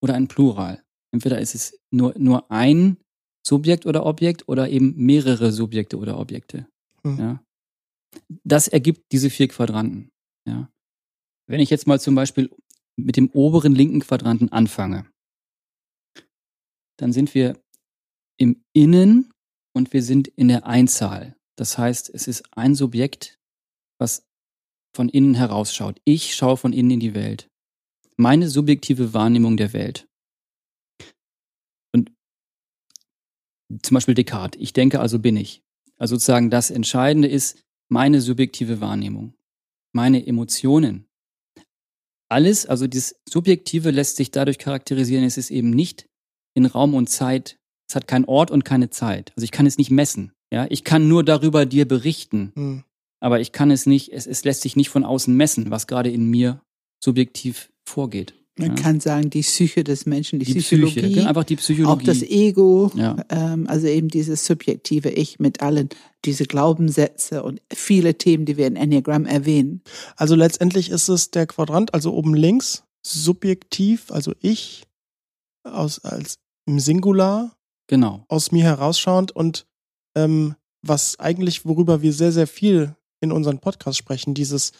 oder 0.03 0.15
ein 0.15 0.29
Plural. 0.29 0.83
Entweder 1.13 1.41
ist 1.41 1.55
es 1.55 1.79
nur, 1.91 2.15
nur 2.19 2.51
ein 2.51 2.99
Subjekt 3.47 3.87
oder 3.87 4.05
Objekt 4.05 4.49
oder 4.49 4.69
eben 4.69 4.95
mehrere 4.97 5.53
Subjekte 5.53 5.97
oder 5.99 6.19
Objekte. 6.19 6.67
Mhm. 7.05 7.19
Ja. 7.19 7.45
Das 8.45 8.69
ergibt 8.69 9.13
diese 9.13 9.31
vier 9.31 9.49
Quadranten. 9.49 10.11
Ja. 10.47 10.71
Wenn 11.49 11.61
ich 11.61 11.71
jetzt 11.71 11.87
mal 11.87 12.01
zum 12.01 12.15
Beispiel 12.15 12.51
mit 12.97 13.17
dem 13.17 13.31
oberen 13.31 13.75
linken 13.75 14.01
Quadranten 14.01 14.51
anfange, 14.51 15.07
dann 16.97 17.13
sind 17.13 17.35
wir 17.35 17.61
im 18.39 18.63
Innen 18.73 19.33
und 19.75 19.93
wir 19.93 20.03
sind 20.03 20.29
in 20.29 20.49
der 20.49 20.67
Einzahl. 20.67 21.37
Das 21.57 21.79
heißt, 21.79 22.11
es 22.13 22.29
ist 22.29 22.45
ein 22.53 22.75
Subjekt, 22.75 23.39
was 23.99 24.27
von 24.95 25.09
innen 25.09 25.35
herausschaut. 25.35 26.01
Ich 26.05 26.35
schaue 26.35 26.57
von 26.57 26.73
innen 26.73 26.93
in 26.93 27.01
die 27.01 27.15
Welt. 27.15 27.49
Meine 28.17 28.49
subjektive 28.49 29.13
Wahrnehmung 29.13 29.57
der 29.57 29.73
Welt. 29.73 30.09
Und 31.93 32.13
zum 33.83 33.95
Beispiel 33.95 34.15
Descartes. 34.15 34.61
Ich 34.61 34.73
denke, 34.73 35.01
also 35.01 35.19
bin 35.19 35.37
ich. 35.37 35.63
Also 35.99 36.17
sozusagen 36.17 36.51
das 36.51 36.71
Entscheidende 36.71 37.29
ist 37.29 37.63
meine 37.89 38.21
subjektive 38.21 38.81
Wahrnehmung. 38.81 39.35
Meine 39.93 40.27
Emotionen 40.27 41.07
alles, 42.29 42.67
also 42.67 42.87
das 42.87 43.21
Subjektive 43.29 43.91
lässt 43.91 44.17
sich 44.17 44.31
dadurch 44.31 44.59
charakterisieren, 44.59 45.25
es 45.25 45.37
ist 45.37 45.51
eben 45.51 45.71
nicht 45.71 46.09
in 46.57 46.67
Raum 46.67 46.95
und 46.95 47.09
Zeit, 47.09 47.59
es 47.89 47.95
hat 47.95 48.09
keinen 48.09 48.25
Ort 48.25 48.51
und 48.51 48.65
keine 48.65 48.91
Zeit. 48.91 49.33
Also 49.37 49.45
ich 49.45 49.53
kann 49.53 49.67
es 49.67 49.79
nicht 49.79 49.91
messen. 49.91 50.33
Ja, 50.53 50.67
ich 50.71 50.83
kann 50.85 51.07
nur 51.09 51.23
darüber 51.25 51.67
dir 51.67 51.87
berichten, 51.87 52.53
Hm. 52.55 52.85
aber 53.21 53.41
ich 53.41 53.53
kann 53.53 53.71
es 53.71 53.87
nicht, 53.87 54.13
es, 54.13 54.27
es 54.27 54.45
lässt 54.45 54.63
sich 54.63 54.75
nicht 54.77 54.89
von 54.91 55.05
außen 55.05 55.35
messen, 55.35 55.71
was 55.71 55.87
gerade 55.87 56.11
in 56.11 56.29
mir 56.31 56.61
subjektiv 57.03 57.71
vorgeht. 57.85 58.35
Man 58.59 58.75
Ja. 58.75 58.83
kann 58.83 59.01
sagen, 59.01 59.29
die 59.29 59.43
Psyche 59.43 59.85
des 59.85 60.07
Menschen, 60.07 60.39
die, 60.39 60.47
Die 60.47 60.55
Psychologie, 60.61 61.01
Psyche, 61.03 61.29
einfach 61.29 61.45
die 61.45 61.57
Psychologie. 61.57 61.93
auch 61.93 62.03
das 62.03 62.23
Ego, 62.23 62.91
Ja. 62.95 63.17
ähm, 63.29 63.67
also 63.69 63.87
eben 63.87 64.09
dieses 64.09 64.47
subjektive 64.47 65.11
Ich 65.11 65.39
mit 65.39 65.61
allen 65.61 65.91
diese 66.25 66.45
Glaubenssätze 66.47 67.43
und 67.43 67.61
viele 67.73 68.17
Themen, 68.17 68.47
die 68.47 68.57
wir 68.57 68.67
in 68.67 68.77
Enneagram 68.77 69.27
erwähnen. 69.27 69.83
Also 70.17 70.35
letztendlich 70.37 70.89
ist 70.91 71.09
es 71.09 71.31
der 71.31 71.47
Quadrant, 71.47 71.93
also 71.93 72.15
oben 72.15 72.35
links, 72.35 72.83
subjektiv, 73.05 74.11
also 74.11 74.33
ich, 74.41 74.85
aus, 75.65 75.99
als 76.05 76.39
im 76.67 76.79
Singular, 76.81 77.53
Genau. 77.89 78.25
aus 78.29 78.53
mir 78.53 78.65
herausschauend 78.65 79.33
und 79.33 79.67
ähm, 80.17 80.55
was 80.83 81.19
eigentlich, 81.21 81.65
worüber 81.65 82.03
wir 82.03 82.13
sehr, 82.13 82.33
sehr 82.33 82.47
viel 82.47 82.95
in 83.21 83.33
unseren 83.33 83.59
Podcast 83.59 83.99
sprechen, 83.99 84.35
dieses 84.35 84.73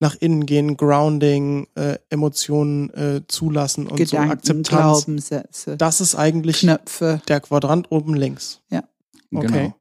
nach 0.00 0.16
innen 0.16 0.46
gehen, 0.46 0.76
Grounding, 0.76 1.68
äh, 1.76 1.98
Emotionen 2.08 2.90
äh, 2.90 3.22
zulassen 3.28 3.86
und 3.86 3.98
so 3.98 4.04
Gedanken, 4.04 4.30
Akzeptanz. 4.32 4.68
Glaubenssätze, 4.68 5.76
Das 5.76 6.00
ist 6.00 6.14
eigentlich 6.16 6.60
Knöpfe. 6.60 7.20
der 7.28 7.40
Quadrant 7.40 7.90
oben 7.92 8.14
links. 8.14 8.60
Okay. 8.70 8.82
Genau. 9.30 9.76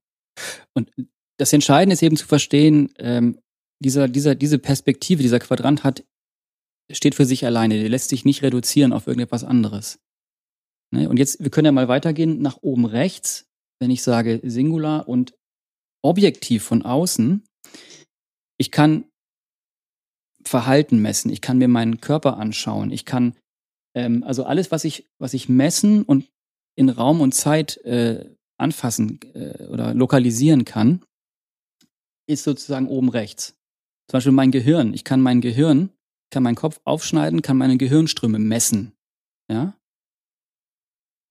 Und 0.76 0.92
das 1.38 1.52
Entscheidende 1.54 1.94
ist 1.94 2.04
eben 2.04 2.18
zu 2.18 2.28
verstehen, 2.28 2.94
ähm, 3.00 3.40
dieser, 3.80 4.08
dieser, 4.08 4.36
diese 4.36 4.60
Perspektive, 4.60 5.24
dieser 5.24 5.40
Quadrant 5.40 5.84
hat, 5.84 6.04
steht 6.92 7.16
für 7.16 7.26
sich 7.26 7.46
alleine. 7.46 7.80
Der 7.80 7.90
lässt 7.90 8.10
sich 8.10 8.24
nicht 8.26 8.44
reduzieren 8.44 8.94
auf 8.94 9.08
irgendetwas 9.08 9.44
anderes. 9.44 10.00
Ne? 10.94 11.10
Und 11.10 11.18
jetzt, 11.18 11.42
wir 11.42 11.50
können 11.50 11.66
ja 11.66 11.72
mal 11.72 11.88
weitergehen 11.88 12.42
nach 12.42 12.58
oben 12.62 12.86
rechts, 12.86 13.46
wenn 13.80 13.92
ich 13.92 14.04
sage 14.04 14.40
Singular 14.44 15.08
und 15.08 15.34
objektiv 16.04 16.64
von 16.64 16.84
außen. 16.84 17.44
Ich 18.58 18.72
kann 18.72 19.06
Verhalten 20.44 21.00
messen, 21.02 21.32
ich 21.32 21.42
kann 21.42 21.58
mir 21.58 21.68
meinen 21.68 22.02
Körper 22.02 22.38
anschauen, 22.38 22.92
ich 22.92 23.06
kann, 23.06 23.38
ähm, 23.96 24.24
also 24.24 24.44
alles, 24.44 24.72
was 24.72 24.84
ich, 24.86 25.08
was 25.20 25.34
ich 25.34 25.50
messen 25.50 26.04
und 26.04 26.30
in 26.76 26.90
Raum 26.90 27.22
und 27.22 27.34
Zeit 27.34 27.78
äh, 27.78 28.36
anfassen 28.58 29.20
äh, 29.34 29.68
oder 29.68 29.94
lokalisieren 29.94 30.66
kann, 30.66 31.04
ist 32.28 32.44
sozusagen 32.44 32.88
oben 32.88 33.10
rechts. 33.10 33.56
Zum 34.10 34.18
Beispiel 34.18 34.32
mein 34.32 34.52
Gehirn. 34.52 34.94
Ich 34.94 35.04
kann 35.04 35.22
mein 35.22 35.42
Gehirn, 35.42 35.92
kann 36.32 36.44
meinen 36.44 36.56
Kopf 36.56 36.80
aufschneiden, 36.86 37.42
kann 37.42 37.58
meine 37.58 37.78
Gehirnströme 37.78 38.40
messen. 38.40 38.94
Ja? 39.50 39.76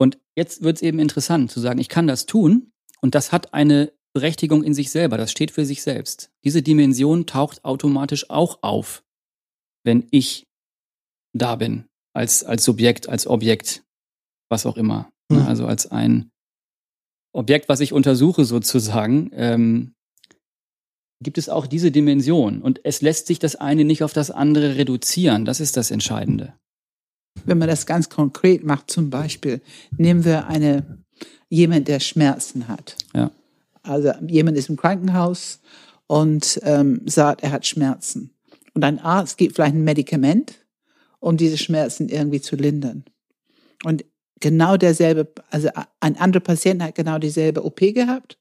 Und 0.01 0.19
jetzt 0.35 0.63
wird 0.63 0.77
es 0.77 0.83
eben 0.83 0.99
interessant 0.99 1.51
zu 1.51 1.61
sagen, 1.61 1.79
ich 1.79 1.91
kann 1.91 2.07
das 2.07 2.25
tun 2.25 2.73
und 3.03 3.15
das 3.15 3.33
hat 3.33 3.53
eine 3.53 3.93
Berechtigung 4.15 4.65
in 4.65 4.75
sich 4.75 4.91
selber, 4.91 5.19
das 5.19 5.31
steht 5.31 5.51
für 5.51 5.65
sich 5.65 5.83
selbst. 5.83 6.31
Diese 6.43 6.63
Dimension 6.63 7.27
taucht 7.27 7.65
automatisch 7.65 8.31
auch 8.31 8.63
auf, 8.63 9.05
wenn 9.85 10.07
ich 10.11 10.47
da 11.37 11.57
bin, 11.57 11.85
als, 12.15 12.43
als 12.43 12.65
Subjekt, 12.65 13.09
als 13.09 13.27
Objekt, 13.27 13.85
was 14.49 14.67
auch 14.67 14.77
immer. 14.77 15.13
Ne? 15.31 15.41
Mhm. 15.41 15.47
Also 15.47 15.67
als 15.67 15.87
ein 15.87 16.31
Objekt, 17.33 17.69
was 17.69 17.81
ich 17.81 17.93
untersuche 17.93 18.45
sozusagen, 18.45 19.31
ähm, 19.35 19.93
gibt 21.23 21.39
es 21.39 21.49
auch 21.51 21.67
diese 21.67 21.93
Dimension. 21.93 22.63
Und 22.63 22.81
es 22.85 23.03
lässt 23.03 23.27
sich 23.27 23.39
das 23.39 23.55
eine 23.55 23.85
nicht 23.85 24.03
auf 24.03 24.15
das 24.15 24.31
andere 24.31 24.77
reduzieren. 24.77 25.45
Das 25.45 25.61
ist 25.61 25.77
das 25.77 25.91
Entscheidende. 25.91 26.55
Wenn 27.45 27.59
man 27.59 27.69
das 27.69 27.87
ganz 27.87 28.09
konkret 28.09 28.65
macht, 28.65 28.91
zum 28.91 29.11
Beispiel, 29.11 29.61
nehmen 29.97 30.25
wir 30.25 30.47
eine, 30.47 30.99
jemand, 31.49 31.89
der 31.89 32.01
Schmerzen 32.01 32.69
hat. 32.69 32.97
Ja. 33.15 33.31
Also 33.83 34.13
jemand 34.27 34.57
ist 34.57 34.69
im 34.69 34.77
Krankenhaus 34.77 35.61
und 36.07 36.61
ähm, 36.65 37.03
sagt, 37.07 37.43
er 37.43 37.53
hat 37.53 37.67
Schmerzen. 37.67 38.35
Und 38.75 38.85
ein 38.85 38.99
Arzt 38.99 39.39
gibt 39.39 39.57
vielleicht 39.57 39.75
ein 39.75 39.85
Medikament, 39.85 40.55
um 41.19 41.37
diese 41.37 41.59
Schmerzen 41.59 42.09
irgendwie 42.09 42.41
zu 42.41 42.57
lindern. 42.57 43.05
Und 43.85 44.05
genau 44.41 44.77
derselbe, 44.77 45.33
also 45.51 45.69
ein 46.01 46.17
anderer 46.17 46.43
Patient 46.43 46.83
hat 46.83 46.95
genau 46.95 47.19
dieselbe 47.19 47.65
OP 47.65 47.79
gehabt, 47.79 48.39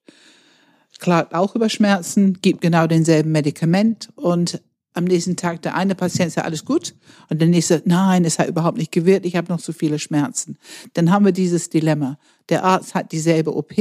klagt 0.99 1.33
auch 1.33 1.55
über 1.55 1.69
Schmerzen, 1.69 2.33
gibt 2.41 2.61
genau 2.61 2.87
denselben 2.87 3.31
Medikament 3.31 4.09
und 4.15 4.61
am 4.93 5.03
nächsten 5.03 5.35
Tag 5.35 5.61
der 5.61 5.75
eine 5.75 5.95
Patient 5.95 6.31
sagt 6.31 6.45
alles 6.45 6.65
gut 6.65 6.95
und 7.29 7.39
der 7.39 7.47
nächste 7.47 7.81
nein, 7.85 8.25
es 8.25 8.39
hat 8.39 8.47
überhaupt 8.47 8.77
nicht 8.77 8.91
gewirkt, 8.91 9.25
ich 9.25 9.35
habe 9.35 9.51
noch 9.51 9.61
zu 9.61 9.73
viele 9.73 9.99
Schmerzen. 9.99 10.57
Dann 10.93 11.11
haben 11.11 11.25
wir 11.25 11.31
dieses 11.31 11.69
Dilemma. 11.69 12.17
Der 12.49 12.63
Arzt 12.63 12.95
hat 12.95 13.11
dieselbe 13.11 13.55
OP, 13.55 13.73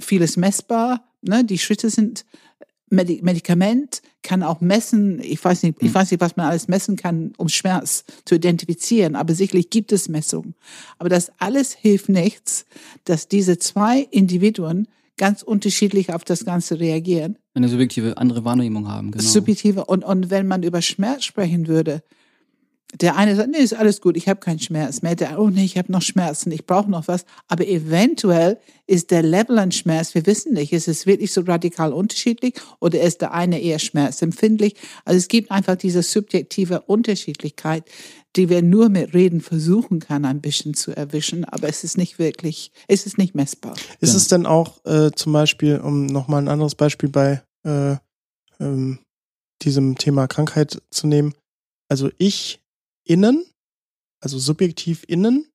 vieles 0.00 0.36
messbar, 0.36 1.04
ne, 1.22 1.44
die 1.44 1.58
Schritte 1.58 1.90
sind 1.90 2.24
Medi 2.90 3.20
Medikament 3.22 4.02
kann 4.22 4.42
auch 4.42 4.60
messen, 4.60 5.20
ich 5.20 5.44
weiß 5.44 5.62
nicht, 5.62 5.76
ich 5.80 5.92
weiß 5.92 6.10
nicht, 6.10 6.20
was 6.20 6.36
man 6.36 6.46
alles 6.46 6.68
messen 6.68 6.96
kann, 6.96 7.32
um 7.36 7.48
Schmerz 7.48 8.04
zu 8.24 8.36
identifizieren, 8.36 9.16
aber 9.16 9.34
sicherlich 9.34 9.70
gibt 9.70 9.92
es 9.92 10.08
Messungen. 10.08 10.54
Aber 10.98 11.08
das 11.08 11.30
alles 11.38 11.74
hilft 11.74 12.08
nichts, 12.08 12.64
dass 13.04 13.28
diese 13.28 13.58
zwei 13.58 14.00
Individuen 14.10 14.88
ganz 15.16 15.42
unterschiedlich 15.42 16.12
auf 16.12 16.24
das 16.24 16.44
Ganze 16.44 16.80
reagieren. 16.80 17.38
Eine 17.54 17.68
subjektive 17.68 18.18
andere 18.18 18.44
Wahrnehmung 18.44 18.88
haben, 18.88 19.12
genau. 19.12 19.22
Subjektive. 19.24 19.84
Und, 19.84 20.04
und 20.04 20.30
wenn 20.30 20.46
man 20.46 20.62
über 20.62 20.82
Schmerz 20.82 21.24
sprechen 21.24 21.66
würde, 21.66 22.02
der 23.00 23.16
eine 23.16 23.34
sagt, 23.34 23.50
nee, 23.50 23.58
ist 23.58 23.74
alles 23.74 24.00
gut, 24.00 24.16
ich 24.16 24.28
habe 24.28 24.38
keinen 24.38 24.60
Schmerz 24.60 25.02
mehr. 25.02 25.16
Der, 25.16 25.40
oh 25.40 25.48
nee, 25.48 25.64
ich 25.64 25.76
habe 25.78 25.90
noch 25.90 26.02
Schmerzen, 26.02 26.52
ich 26.52 26.64
brauche 26.64 26.88
noch 26.88 27.08
was. 27.08 27.24
Aber 27.48 27.66
eventuell 27.66 28.58
ist 28.86 29.10
der 29.10 29.22
Level 29.22 29.58
an 29.58 29.72
Schmerz, 29.72 30.14
wir 30.14 30.26
wissen 30.26 30.52
nicht, 30.52 30.72
ist 30.72 30.86
es 30.86 31.04
wirklich 31.06 31.32
so 31.32 31.40
radikal 31.40 31.92
unterschiedlich 31.92 32.54
oder 32.78 33.00
ist 33.00 33.20
der 33.20 33.32
eine 33.34 33.60
eher 33.60 33.78
schmerzempfindlich? 33.80 34.76
Also 35.04 35.18
es 35.18 35.28
gibt 35.28 35.50
einfach 35.50 35.74
diese 35.76 36.02
subjektive 36.02 36.82
Unterschiedlichkeit, 36.82 37.84
die 38.36 38.48
wir 38.48 38.62
nur 38.62 38.88
mit 38.88 39.12
Reden 39.14 39.40
versuchen 39.40 39.98
kann, 40.00 40.24
ein 40.24 40.40
bisschen 40.40 40.74
zu 40.74 40.96
erwischen, 40.96 41.44
aber 41.44 41.68
es 41.68 41.82
ist 41.84 41.96
nicht 41.96 42.18
wirklich, 42.18 42.70
es 42.88 43.06
ist 43.06 43.18
nicht 43.18 43.34
messbar. 43.34 43.74
Ist 44.00 44.10
Ja. 44.10 44.16
es 44.16 44.28
denn 44.28 44.46
auch 44.46 44.84
äh, 44.84 45.10
zum 45.14 45.32
Beispiel, 45.32 45.78
um 45.78 46.06
nochmal 46.06 46.42
ein 46.42 46.48
anderes 46.48 46.74
Beispiel 46.74 47.08
bei 47.08 47.42
äh, 47.64 47.96
ähm, 48.60 48.98
diesem 49.62 49.96
Thema 49.98 50.26
Krankheit 50.28 50.82
zu 50.90 51.06
nehmen, 51.06 51.34
also 51.88 52.10
ich 52.18 52.60
innen, 53.04 53.44
also 54.20 54.38
subjektiv 54.38 55.04
innen, 55.06 55.52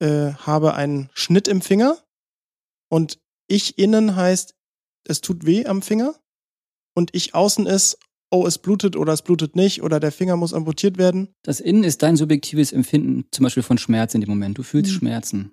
äh, 0.00 0.32
habe 0.32 0.74
einen 0.74 1.10
Schnitt 1.14 1.48
im 1.48 1.60
Finger 1.60 1.98
und 2.90 3.18
ich 3.48 3.78
innen 3.78 4.16
heißt, 4.16 4.54
es 5.04 5.20
tut 5.20 5.44
weh 5.46 5.66
am 5.66 5.82
Finger 5.82 6.14
und 6.94 7.10
ich 7.14 7.34
außen 7.34 7.66
ist, 7.66 7.98
oh, 8.30 8.46
es 8.46 8.58
blutet 8.58 8.96
oder 8.96 9.12
es 9.12 9.22
blutet 9.22 9.56
nicht 9.56 9.82
oder 9.82 10.00
der 10.00 10.12
Finger 10.12 10.36
muss 10.36 10.54
amputiert 10.54 10.98
werden. 10.98 11.34
Das 11.42 11.60
Innen 11.60 11.84
ist 11.84 12.02
dein 12.02 12.16
subjektives 12.16 12.72
Empfinden, 12.72 13.24
zum 13.32 13.44
Beispiel 13.44 13.62
von 13.62 13.78
Schmerz 13.78 14.14
in 14.14 14.20
dem 14.20 14.30
Moment. 14.30 14.56
Du 14.56 14.62
fühlst 14.62 14.92
Mhm. 14.92 14.96
Schmerzen. 14.96 15.52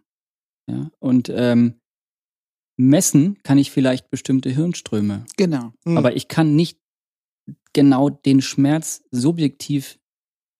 Ja? 0.69 0.91
Und 0.99 1.29
ähm, 1.33 1.79
messen 2.77 3.41
kann 3.43 3.57
ich 3.57 3.71
vielleicht 3.71 4.09
bestimmte 4.09 4.49
Hirnströme. 4.49 5.25
Genau. 5.37 5.73
Hm. 5.85 5.97
Aber 5.97 6.15
ich 6.15 6.27
kann 6.27 6.55
nicht 6.55 6.79
genau 7.73 8.09
den 8.09 8.41
Schmerz 8.41 9.03
subjektiv 9.11 9.99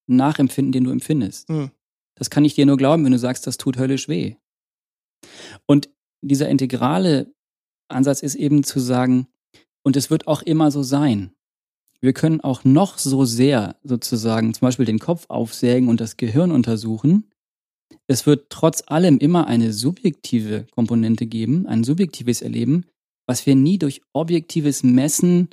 nachempfinden, 0.08 0.72
den 0.72 0.84
du 0.86 0.92
empfindest. 0.92 1.50
Hm. 1.50 1.72
Das 2.16 2.30
kann 2.30 2.46
ich 2.46 2.56
dir 2.56 2.66
nur 2.66 2.78
glauben, 2.78 3.06
wenn 3.06 3.12
du 3.12 3.20
sagst, 3.20 3.46
das 3.46 3.58
tut 3.58 3.78
höllisch 3.78 4.08
weh. 4.08 4.36
Und 5.66 5.90
dieser 6.22 6.50
integrale 6.50 7.34
Ansatz 7.90 8.22
ist 8.22 8.36
eben 8.36 8.64
zu 8.64 8.80
sagen, 8.80 9.28
und 9.84 9.96
es 9.96 10.10
wird 10.10 10.28
auch 10.28 10.42
immer 10.42 10.72
so 10.72 10.84
sein. 10.84 11.32
Wir 12.02 12.14
können 12.14 12.42
auch 12.42 12.64
noch 12.64 12.98
so 12.98 13.26
sehr 13.26 13.78
sozusagen 13.84 14.54
zum 14.54 14.68
Beispiel 14.68 14.86
den 14.86 15.00
Kopf 15.00 15.26
aufsägen 15.30 15.90
und 15.90 16.02
das 16.02 16.18
Gehirn 16.18 16.52
untersuchen. 16.52 17.32
Es 18.06 18.26
wird 18.26 18.50
trotz 18.50 18.84
allem 18.88 19.18
immer 19.18 19.48
eine 19.48 19.74
subjektive 19.74 20.68
Komponente 20.72 21.26
geben, 21.26 21.68
ein 21.68 21.84
subjektives 21.84 22.42
Erleben, 22.42 22.86
was 23.26 23.46
wir 23.46 23.56
nie 23.56 23.78
durch 23.78 24.02
objektives 24.14 24.84
Messen 24.84 25.50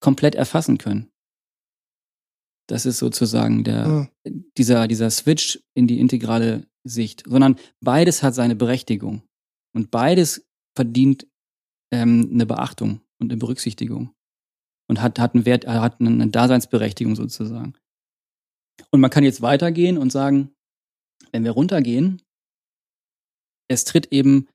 komplett 0.00 0.34
erfassen 0.34 0.78
können. 0.78 1.11
Das 2.72 2.86
ist 2.86 2.96
sozusagen 2.96 3.64
der, 3.64 4.08
Hm. 4.26 4.44
dieser, 4.56 4.88
dieser 4.88 5.10
Switch 5.10 5.62
in 5.74 5.86
die 5.86 6.00
integrale 6.00 6.66
Sicht, 6.84 7.22
sondern 7.26 7.56
beides 7.84 8.22
hat 8.22 8.34
seine 8.34 8.56
Berechtigung 8.56 9.20
und 9.76 9.90
beides 9.90 10.48
verdient 10.74 11.26
ähm, 11.92 12.30
eine 12.32 12.46
Beachtung 12.46 13.02
und 13.20 13.30
eine 13.30 13.36
Berücksichtigung 13.36 14.14
und 14.88 15.02
hat, 15.02 15.18
hat 15.18 15.34
einen 15.34 15.44
Wert, 15.44 15.66
hat 15.66 16.00
eine 16.00 16.28
Daseinsberechtigung 16.28 17.14
sozusagen. 17.14 17.74
Und 18.90 19.00
man 19.00 19.10
kann 19.10 19.22
jetzt 19.22 19.42
weitergehen 19.42 19.98
und 19.98 20.10
sagen, 20.10 20.54
wenn 21.30 21.44
wir 21.44 21.50
runtergehen, 21.50 22.22
es 23.70 23.84
tritt 23.84 24.12
eben 24.12 24.48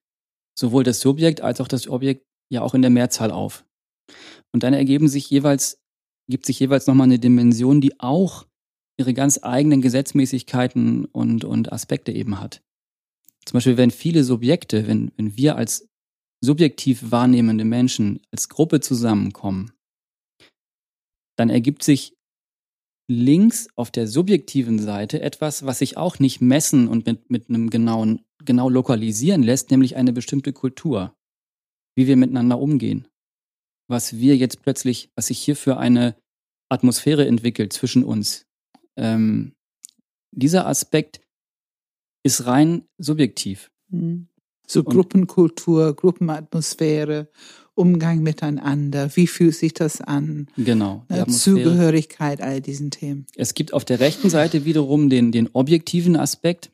sowohl 0.57 0.83
das 0.83 1.01
Subjekt 1.01 1.41
als 1.41 1.61
auch 1.61 1.67
das 1.67 1.87
Objekt 1.87 2.25
ja 2.51 2.63
auch 2.63 2.73
in 2.73 2.81
der 2.81 2.89
Mehrzahl 2.89 3.29
auf. 3.29 3.63
Und 4.51 4.63
dann 4.63 4.73
ergeben 4.73 5.07
sich 5.07 5.29
jeweils, 5.29 5.79
gibt 6.29 6.45
sich 6.45 6.59
jeweils 6.59 6.87
nochmal 6.87 7.05
eine 7.05 7.19
Dimension, 7.19 7.81
die 7.81 7.99
auch 7.99 8.45
ihre 8.97 9.13
ganz 9.13 9.39
eigenen 9.41 9.81
Gesetzmäßigkeiten 9.81 11.05
und, 11.05 11.45
und 11.45 11.71
Aspekte 11.71 12.11
eben 12.11 12.39
hat. 12.39 12.63
Zum 13.45 13.57
Beispiel, 13.57 13.77
wenn 13.77 13.91
viele 13.91 14.23
Subjekte, 14.23 14.87
wenn, 14.87 15.11
wenn 15.15 15.37
wir 15.37 15.55
als 15.55 15.87
subjektiv 16.43 17.11
wahrnehmende 17.11 17.65
Menschen 17.65 18.21
als 18.31 18.49
Gruppe 18.49 18.79
zusammenkommen, 18.79 19.71
dann 21.37 21.49
ergibt 21.49 21.83
sich 21.83 22.17
links 23.09 23.69
auf 23.75 23.89
der 23.91 24.07
subjektiven 24.07 24.79
Seite 24.79 25.21
etwas, 25.21 25.65
was 25.65 25.79
sich 25.79 25.97
auch 25.97 26.19
nicht 26.19 26.41
messen 26.41 26.87
und 26.87 27.05
mit, 27.05 27.29
mit 27.29 27.49
einem 27.49 27.69
genauen, 27.69 28.25
genau 28.43 28.69
lokalisieren 28.69 29.43
lässt, 29.43 29.71
nämlich 29.71 29.95
eine 29.95 30.11
bestimmte 30.11 30.51
Kultur, 30.51 31.15
wie 31.95 32.07
wir 32.07 32.17
miteinander 32.17 32.59
umgehen. 32.59 33.07
Was 33.87 34.17
wir 34.17 34.35
jetzt 34.35 34.61
plötzlich, 34.61 35.09
was 35.15 35.27
sich 35.27 35.39
hier 35.39 35.55
für 35.55 35.77
eine 35.77 36.15
Atmosphäre 36.69 37.25
entwickelt 37.25 37.73
zwischen 37.73 38.03
uns. 38.03 38.45
Ähm, 38.97 39.53
dieser 40.31 40.67
Aspekt 40.67 41.21
ist 42.23 42.45
rein 42.45 42.83
subjektiv. 42.97 43.71
Mhm. 43.89 44.27
So 44.67 44.83
Gruppenkultur, 44.83 45.95
Gruppenatmosphäre, 45.95 47.29
Umgang 47.73 48.21
miteinander, 48.21 49.15
wie 49.15 49.27
fühlt 49.27 49.55
sich 49.55 49.73
das 49.73 50.01
an? 50.01 50.47
Genau. 50.57 51.05
Ne, 51.09 51.25
Zugehörigkeit, 51.27 52.41
all 52.41 52.59
diesen 52.59 52.91
Themen. 52.91 53.27
Es 53.35 53.53
gibt 53.53 53.71
auf 53.71 53.85
der 53.85 53.99
rechten 54.01 54.29
Seite 54.29 54.65
wiederum 54.65 55.09
den, 55.09 55.31
den 55.31 55.47
objektiven 55.53 56.17
Aspekt. 56.17 56.71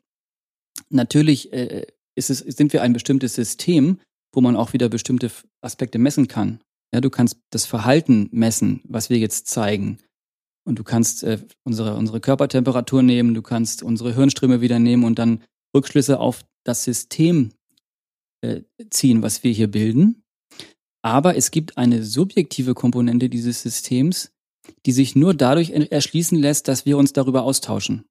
Natürlich 0.88 1.52
äh, 1.52 1.86
ist 2.16 2.30
es, 2.30 2.38
sind 2.38 2.72
wir 2.72 2.82
ein 2.82 2.94
bestimmtes 2.94 3.34
System, 3.34 4.00
wo 4.32 4.40
man 4.40 4.56
auch 4.56 4.72
wieder 4.72 4.88
bestimmte 4.88 5.30
Aspekte 5.60 5.98
messen 5.98 6.26
kann. 6.26 6.60
Ja, 6.94 7.00
du 7.00 7.10
kannst 7.10 7.40
das 7.50 7.66
Verhalten 7.66 8.28
messen, 8.30 8.80
was 8.84 9.10
wir 9.10 9.18
jetzt 9.18 9.48
zeigen. 9.48 9.98
Und 10.64 10.78
du 10.78 10.84
kannst 10.84 11.24
äh, 11.24 11.44
unsere, 11.64 11.96
unsere 11.96 12.20
Körpertemperatur 12.20 13.02
nehmen, 13.02 13.34
du 13.34 13.42
kannst 13.42 13.82
unsere 13.82 14.14
Hirnströme 14.14 14.60
wieder 14.60 14.78
nehmen 14.78 15.02
und 15.02 15.18
dann 15.18 15.42
Rückschlüsse 15.74 16.20
auf 16.20 16.44
das 16.62 16.84
System 16.84 17.50
äh, 18.42 18.62
ziehen, 18.90 19.22
was 19.22 19.42
wir 19.42 19.50
hier 19.50 19.68
bilden. 19.68 20.22
Aber 21.02 21.36
es 21.36 21.50
gibt 21.50 21.76
eine 21.76 22.04
subjektive 22.04 22.74
Komponente 22.74 23.28
dieses 23.28 23.62
Systems, 23.62 24.30
die 24.86 24.92
sich 24.92 25.16
nur 25.16 25.34
dadurch 25.34 25.70
erschließen 25.70 26.38
lässt, 26.38 26.68
dass 26.68 26.86
wir 26.86 26.96
uns 26.96 27.12
darüber 27.12 27.42
austauschen. 27.42 28.04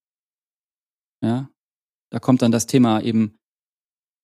Ja, 1.23 1.49
da 2.11 2.19
kommt 2.19 2.41
dann 2.41 2.51
das 2.51 2.67
Thema 2.67 2.99
eben, 2.99 3.37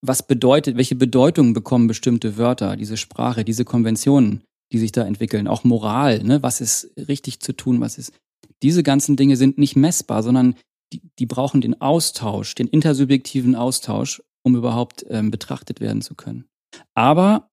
was 0.01 0.27
bedeutet, 0.27 0.75
welche 0.75 0.95
Bedeutung 0.95 1.53
bekommen 1.53 1.87
bestimmte 1.87 2.35
Wörter, 2.35 2.75
diese 2.75 2.97
Sprache, 2.97 3.45
diese 3.45 3.63
Konventionen, 3.63 4.43
die 4.71 4.79
sich 4.79 4.91
da 4.91 5.03
entwickeln, 5.03 5.47
auch 5.47 5.63
Moral, 5.63 6.23
ne, 6.23 6.43
was 6.43 6.61
ist 6.61 6.91
richtig 6.97 7.39
zu 7.39 7.53
tun, 7.53 7.81
was 7.81 7.97
ist. 7.97 8.13
Diese 8.61 8.83
ganzen 8.83 9.15
Dinge 9.15 9.35
sind 9.35 9.57
nicht 9.57 9.75
messbar, 9.75 10.21
sondern 10.23 10.55
die, 10.93 11.01
die 11.17 11.25
brauchen 11.25 11.61
den 11.61 11.79
Austausch, 11.81 12.55
den 12.55 12.67
intersubjektiven 12.67 13.55
Austausch, 13.55 14.21
um 14.43 14.55
überhaupt 14.55 15.05
ähm, 15.09 15.31
betrachtet 15.31 15.79
werden 15.81 16.01
zu 16.01 16.15
können. 16.15 16.45
Aber, 16.93 17.49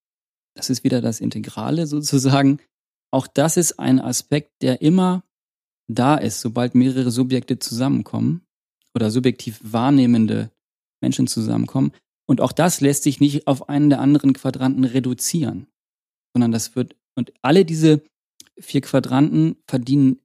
das 0.54 0.70
ist 0.70 0.84
wieder 0.84 1.00
das 1.00 1.20
Integrale 1.20 1.86
sozusagen, 1.86 2.60
auch 3.12 3.26
das 3.26 3.56
ist 3.56 3.78
ein 3.78 4.00
Aspekt, 4.00 4.50
der 4.62 4.82
immer 4.82 5.22
da 5.88 6.16
ist, 6.16 6.40
sobald 6.40 6.74
mehrere 6.74 7.10
Subjekte 7.10 7.58
zusammenkommen 7.58 8.42
oder 8.94 9.10
subjektiv 9.10 9.60
wahrnehmende 9.62 10.50
Menschen 11.00 11.26
zusammenkommen. 11.26 11.92
Und 12.28 12.40
auch 12.40 12.52
das 12.52 12.80
lässt 12.80 13.04
sich 13.04 13.20
nicht 13.20 13.46
auf 13.46 13.68
einen 13.68 13.90
der 13.90 14.00
anderen 14.00 14.32
Quadranten 14.32 14.84
reduzieren, 14.84 15.68
sondern 16.34 16.50
das 16.50 16.74
wird, 16.74 16.96
und 17.16 17.32
alle 17.42 17.64
diese 17.64 18.02
vier 18.58 18.80
Quadranten 18.80 19.56
verdienen 19.66 20.20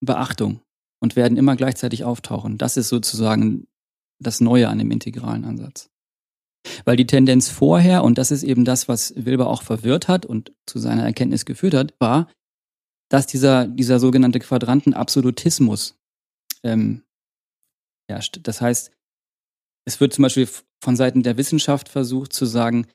Beachtung 0.00 0.60
und 1.00 1.16
werden 1.16 1.36
immer 1.36 1.56
gleichzeitig 1.56 2.04
auftauchen. 2.04 2.58
Das 2.58 2.76
ist 2.76 2.88
sozusagen 2.88 3.66
das 4.20 4.40
Neue 4.40 4.68
an 4.68 4.78
dem 4.78 4.90
integralen 4.90 5.44
Ansatz. 5.44 5.90
Weil 6.84 6.96
die 6.96 7.06
Tendenz 7.06 7.48
vorher, 7.48 8.02
und 8.04 8.18
das 8.18 8.30
ist 8.30 8.42
eben 8.42 8.64
das, 8.64 8.88
was 8.88 9.14
Wilber 9.16 9.48
auch 9.48 9.62
verwirrt 9.62 10.08
hat 10.08 10.26
und 10.26 10.52
zu 10.66 10.78
seiner 10.78 11.04
Erkenntnis 11.04 11.44
geführt 11.44 11.74
hat, 11.74 11.94
war, 11.98 12.30
dass 13.08 13.26
dieser, 13.26 13.66
dieser 13.66 14.00
sogenannte 14.00 14.38
Quadrantenabsolutismus 14.38 15.96
ähm, 16.62 17.04
herrscht. 18.08 18.40
Das 18.42 18.60
heißt, 18.60 18.92
es 19.86 20.00
wird 20.00 20.12
zum 20.12 20.22
Beispiel 20.22 20.48
von 20.82 20.96
Seiten 20.96 21.22
der 21.22 21.38
Wissenschaft 21.38 21.88
versucht 21.88 22.32
zu 22.32 22.44
sagen, 22.44 22.86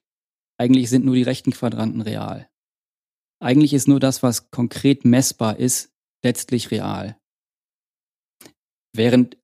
eigentlich 0.59 0.89
sind 0.89 1.05
nur 1.05 1.15
die 1.15 1.23
rechten 1.23 1.51
Quadranten 1.51 2.01
real. 2.01 2.47
Eigentlich 3.43 3.73
ist 3.73 3.89
nur 3.89 3.99
das, 3.99 4.23
was 4.23 4.51
konkret 4.51 5.03
messbar 5.03 5.59
ist, 5.59 5.91
letztlich 6.23 6.71
real. 6.71 7.17
Während 8.95 9.37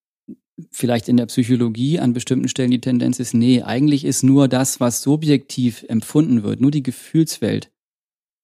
vielleicht 0.72 1.10
in 1.10 1.18
der 1.18 1.26
Psychologie 1.26 2.00
an 2.00 2.14
bestimmten 2.14 2.48
Stellen 2.48 2.72
die 2.72 2.82
Tendenz 2.82 3.20
ist, 3.20 3.34
nee, 3.34 3.62
eigentlich 3.62 4.06
ist 4.06 4.24
nur 4.24 4.48
das, 4.48 4.80
was 4.80 5.02
subjektiv 5.02 5.84
empfunden 5.90 6.44
wird, 6.44 6.62
nur 6.62 6.72
die 6.72 6.84
Gefühlswelt 6.84 7.72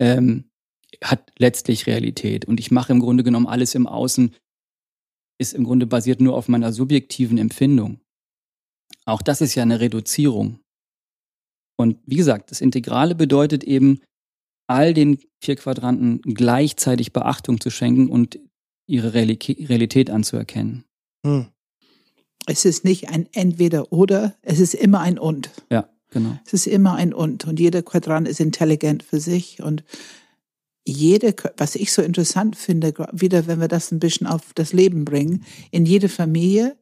ähm, 0.01 0.49
hat 1.01 1.31
letztlich 1.37 1.87
Realität. 1.87 2.45
Und 2.45 2.59
ich 2.59 2.71
mache 2.71 2.91
im 2.91 2.99
Grunde 2.99 3.23
genommen 3.23 3.47
alles 3.47 3.75
im 3.75 3.87
Außen, 3.87 4.35
ist 5.39 5.53
im 5.53 5.63
Grunde 5.63 5.87
basiert 5.87 6.19
nur 6.19 6.35
auf 6.35 6.49
meiner 6.49 6.73
subjektiven 6.73 7.37
Empfindung. 7.37 8.01
Auch 9.05 9.21
das 9.21 9.39
ist 9.39 9.55
ja 9.55 9.63
eine 9.63 9.79
Reduzierung. 9.79 10.59
Und 11.77 11.99
wie 12.05 12.15
gesagt, 12.15 12.51
das 12.51 12.61
Integrale 12.61 13.15
bedeutet 13.15 13.63
eben, 13.63 14.01
all 14.67 14.93
den 14.93 15.19
vier 15.39 15.55
Quadranten 15.55 16.21
gleichzeitig 16.21 17.13
Beachtung 17.13 17.59
zu 17.59 17.69
schenken 17.69 18.09
und 18.09 18.39
ihre 18.87 19.13
Realität 19.13 20.09
anzuerkennen. 20.09 20.85
Hm. 21.25 21.47
Es 22.47 22.65
ist 22.65 22.83
nicht 22.83 23.09
ein 23.09 23.27
Entweder 23.31 23.91
oder, 23.91 24.35
es 24.41 24.59
ist 24.59 24.75
immer 24.75 24.99
ein 24.99 25.17
Und. 25.17 25.49
Ja, 25.71 25.89
genau. 26.11 26.37
Es 26.45 26.53
ist 26.53 26.67
immer 26.67 26.93
ein 26.95 27.13
Und. 27.13 27.45
Und 27.45 27.59
jeder 27.59 27.81
Quadrant 27.81 28.27
ist 28.27 28.39
intelligent 28.39 29.01
für 29.01 29.19
sich. 29.19 29.61
Und 29.63 29.83
jede, 30.85 31.33
was 31.57 31.75
ich 31.75 31.91
so 31.91 32.03
interessant 32.03 32.55
finde, 32.55 32.93
wieder 33.11 33.47
wenn 33.47 33.59
wir 33.59 33.67
das 33.67 33.91
ein 33.91 33.99
bisschen 33.99 34.27
auf 34.27 34.53
das 34.53 34.73
Leben 34.73 35.05
bringen, 35.05 35.43
in 35.71 35.87
jede 35.87 36.09
Familie, 36.09 36.77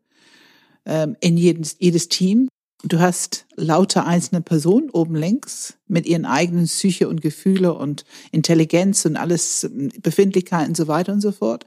ähm, 0.85 1.15
in 1.21 1.37
jedes, 1.37 1.77
jedes 1.79 2.09
Team, 2.09 2.49
du 2.83 2.99
hast 2.99 3.45
lauter 3.55 4.05
einzelne 4.05 4.41
Personen 4.41 4.89
oben 4.89 5.15
links 5.15 5.75
mit 5.87 6.05
ihren 6.05 6.25
eigenen 6.25 6.65
Psyche 6.65 7.09
und 7.09 7.21
Gefühle 7.21 7.73
und 7.73 8.05
Intelligenz 8.31 9.05
und 9.05 9.15
alles, 9.15 9.69
Befindlichkeiten 10.01 10.69
und 10.69 10.77
so 10.77 10.87
weiter 10.87 11.13
und 11.13 11.21
so 11.21 11.31
fort. 11.31 11.65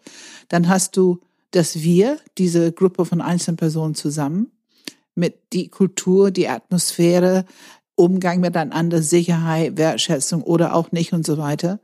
Dann 0.48 0.68
hast 0.68 0.96
du 0.96 1.20
dass 1.57 1.76
wir, 1.76 2.18
diese 2.38 2.72
Gruppe 2.72 3.05
von 3.05 3.20
einzelnen 3.20 3.57
Personen 3.57 3.94
zusammen, 3.94 4.52
mit 5.14 5.55
die 5.55 5.68
Kultur, 5.68 6.31
die 6.31 6.48
Atmosphäre, 6.48 7.46
Umgang 7.94 8.40
miteinander, 8.40 9.02
Sicherheit, 9.02 9.79
Wertschätzung 9.79 10.42
oder 10.42 10.74
auch 10.74 10.92
nicht 10.92 11.14
und 11.14 11.24
so 11.24 11.38
weiter, 11.38 11.81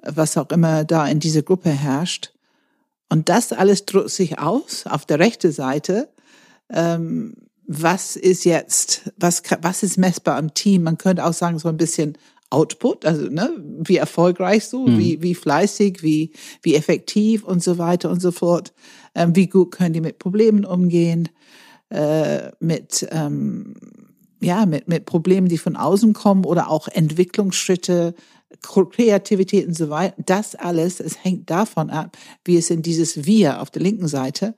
was 0.00 0.36
auch 0.36 0.50
immer 0.50 0.84
da 0.84 1.08
in 1.08 1.18
dieser 1.18 1.42
Gruppe 1.42 1.70
herrscht. 1.70 2.32
Und 3.08 3.28
das 3.28 3.52
alles 3.52 3.84
drückt 3.86 4.10
sich 4.10 4.38
aus 4.38 4.86
auf 4.86 5.04
der 5.06 5.18
rechten 5.18 5.50
Seite. 5.50 6.08
Ähm, 6.72 7.34
was 7.72 8.16
ist 8.16 8.44
jetzt, 8.44 9.12
was, 9.16 9.44
was 9.62 9.84
ist 9.84 9.96
messbar 9.96 10.36
am 10.36 10.54
Team? 10.54 10.82
Man 10.82 10.98
könnte 10.98 11.24
auch 11.24 11.32
sagen, 11.32 11.60
so 11.60 11.68
ein 11.68 11.76
bisschen 11.76 12.18
Output, 12.50 13.06
also 13.06 13.26
ne, 13.28 13.48
wie 13.62 13.96
erfolgreich 13.96 14.64
so, 14.64 14.88
mhm. 14.88 14.98
wie, 14.98 15.22
wie 15.22 15.36
fleißig, 15.36 16.02
wie, 16.02 16.32
wie 16.62 16.74
effektiv 16.74 17.44
und 17.44 17.62
so 17.62 17.78
weiter 17.78 18.10
und 18.10 18.20
so 18.20 18.32
fort. 18.32 18.72
Ähm, 19.14 19.36
wie 19.36 19.46
gut 19.46 19.70
können 19.70 19.92
die 19.92 20.00
mit 20.00 20.18
Problemen 20.18 20.64
umgehen, 20.64 21.28
äh, 21.90 22.50
mit, 22.58 23.06
ähm, 23.12 23.74
ja, 24.40 24.66
mit, 24.66 24.88
mit 24.88 25.06
Problemen, 25.06 25.46
die 25.46 25.58
von 25.58 25.76
außen 25.76 26.12
kommen 26.12 26.44
oder 26.44 26.70
auch 26.70 26.88
Entwicklungsschritte, 26.88 28.16
Kreativität 28.62 29.68
und 29.68 29.76
so 29.76 29.90
weiter. 29.90 30.16
Das 30.26 30.56
alles, 30.56 30.98
es 30.98 31.22
hängt 31.22 31.48
davon 31.50 31.88
ab, 31.88 32.16
wie 32.44 32.56
es 32.56 32.68
in 32.68 32.82
dieses 32.82 33.26
Wir 33.26 33.62
auf 33.62 33.70
der 33.70 33.82
linken 33.82 34.08
Seite 34.08 34.56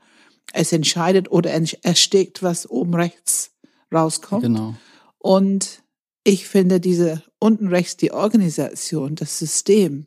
es 0.52 0.72
entscheidet 0.72 1.30
oder 1.30 1.50
erstickt, 1.50 2.42
was 2.42 2.68
oben 2.68 2.94
rechts 2.94 3.52
rauskommt. 3.92 4.42
Genau. 4.42 4.74
Und 5.18 5.82
ich 6.24 6.46
finde 6.46 6.80
diese 6.80 7.22
unten 7.38 7.68
rechts 7.68 7.96
die 7.96 8.12
Organisation, 8.12 9.14
das 9.14 9.38
System 9.38 10.06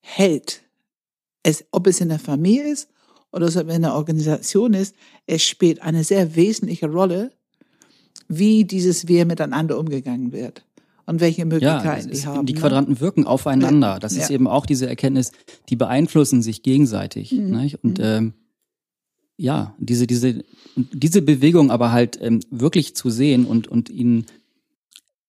hält. 0.00 0.62
Es, 1.42 1.64
ob 1.70 1.86
es 1.86 2.00
in 2.00 2.08
der 2.08 2.18
Familie 2.18 2.72
ist 2.72 2.88
oder 3.32 3.46
ob 3.46 3.68
es 3.68 3.76
in 3.76 3.82
der 3.82 3.94
Organisation 3.94 4.74
ist, 4.74 4.94
es 5.26 5.42
spielt 5.42 5.82
eine 5.82 6.04
sehr 6.04 6.36
wesentliche 6.36 6.88
Rolle, 6.88 7.32
wie 8.28 8.64
dieses 8.64 9.08
Wir 9.08 9.24
miteinander 9.24 9.78
umgegangen 9.78 10.32
wird 10.32 10.64
und 11.06 11.20
welche 11.20 11.46
Möglichkeiten 11.46 12.08
ja, 12.08 12.14
die 12.14 12.26
haben. 12.26 12.46
Die 12.46 12.52
ne? 12.52 12.60
Quadranten 12.60 13.00
wirken 13.00 13.26
aufeinander. 13.26 13.98
Das 13.98 14.14
ja. 14.14 14.22
ist 14.22 14.30
eben 14.30 14.46
auch 14.46 14.66
diese 14.66 14.86
Erkenntnis, 14.86 15.32
die 15.68 15.76
beeinflussen 15.76 16.42
sich 16.42 16.62
gegenseitig. 16.62 17.32
Mhm. 17.32 17.72
Und 17.82 17.98
mhm. 17.98 18.04
ähm, 18.04 18.34
ja, 19.38 19.74
diese, 19.78 20.06
diese, 20.06 20.44
diese 20.74 21.22
Bewegung 21.22 21.70
aber 21.70 21.92
halt 21.92 22.18
ähm, 22.20 22.40
wirklich 22.50 22.94
zu 22.94 23.08
sehen 23.08 23.46
und, 23.46 23.68
und 23.68 23.88
ihnen 23.88 24.26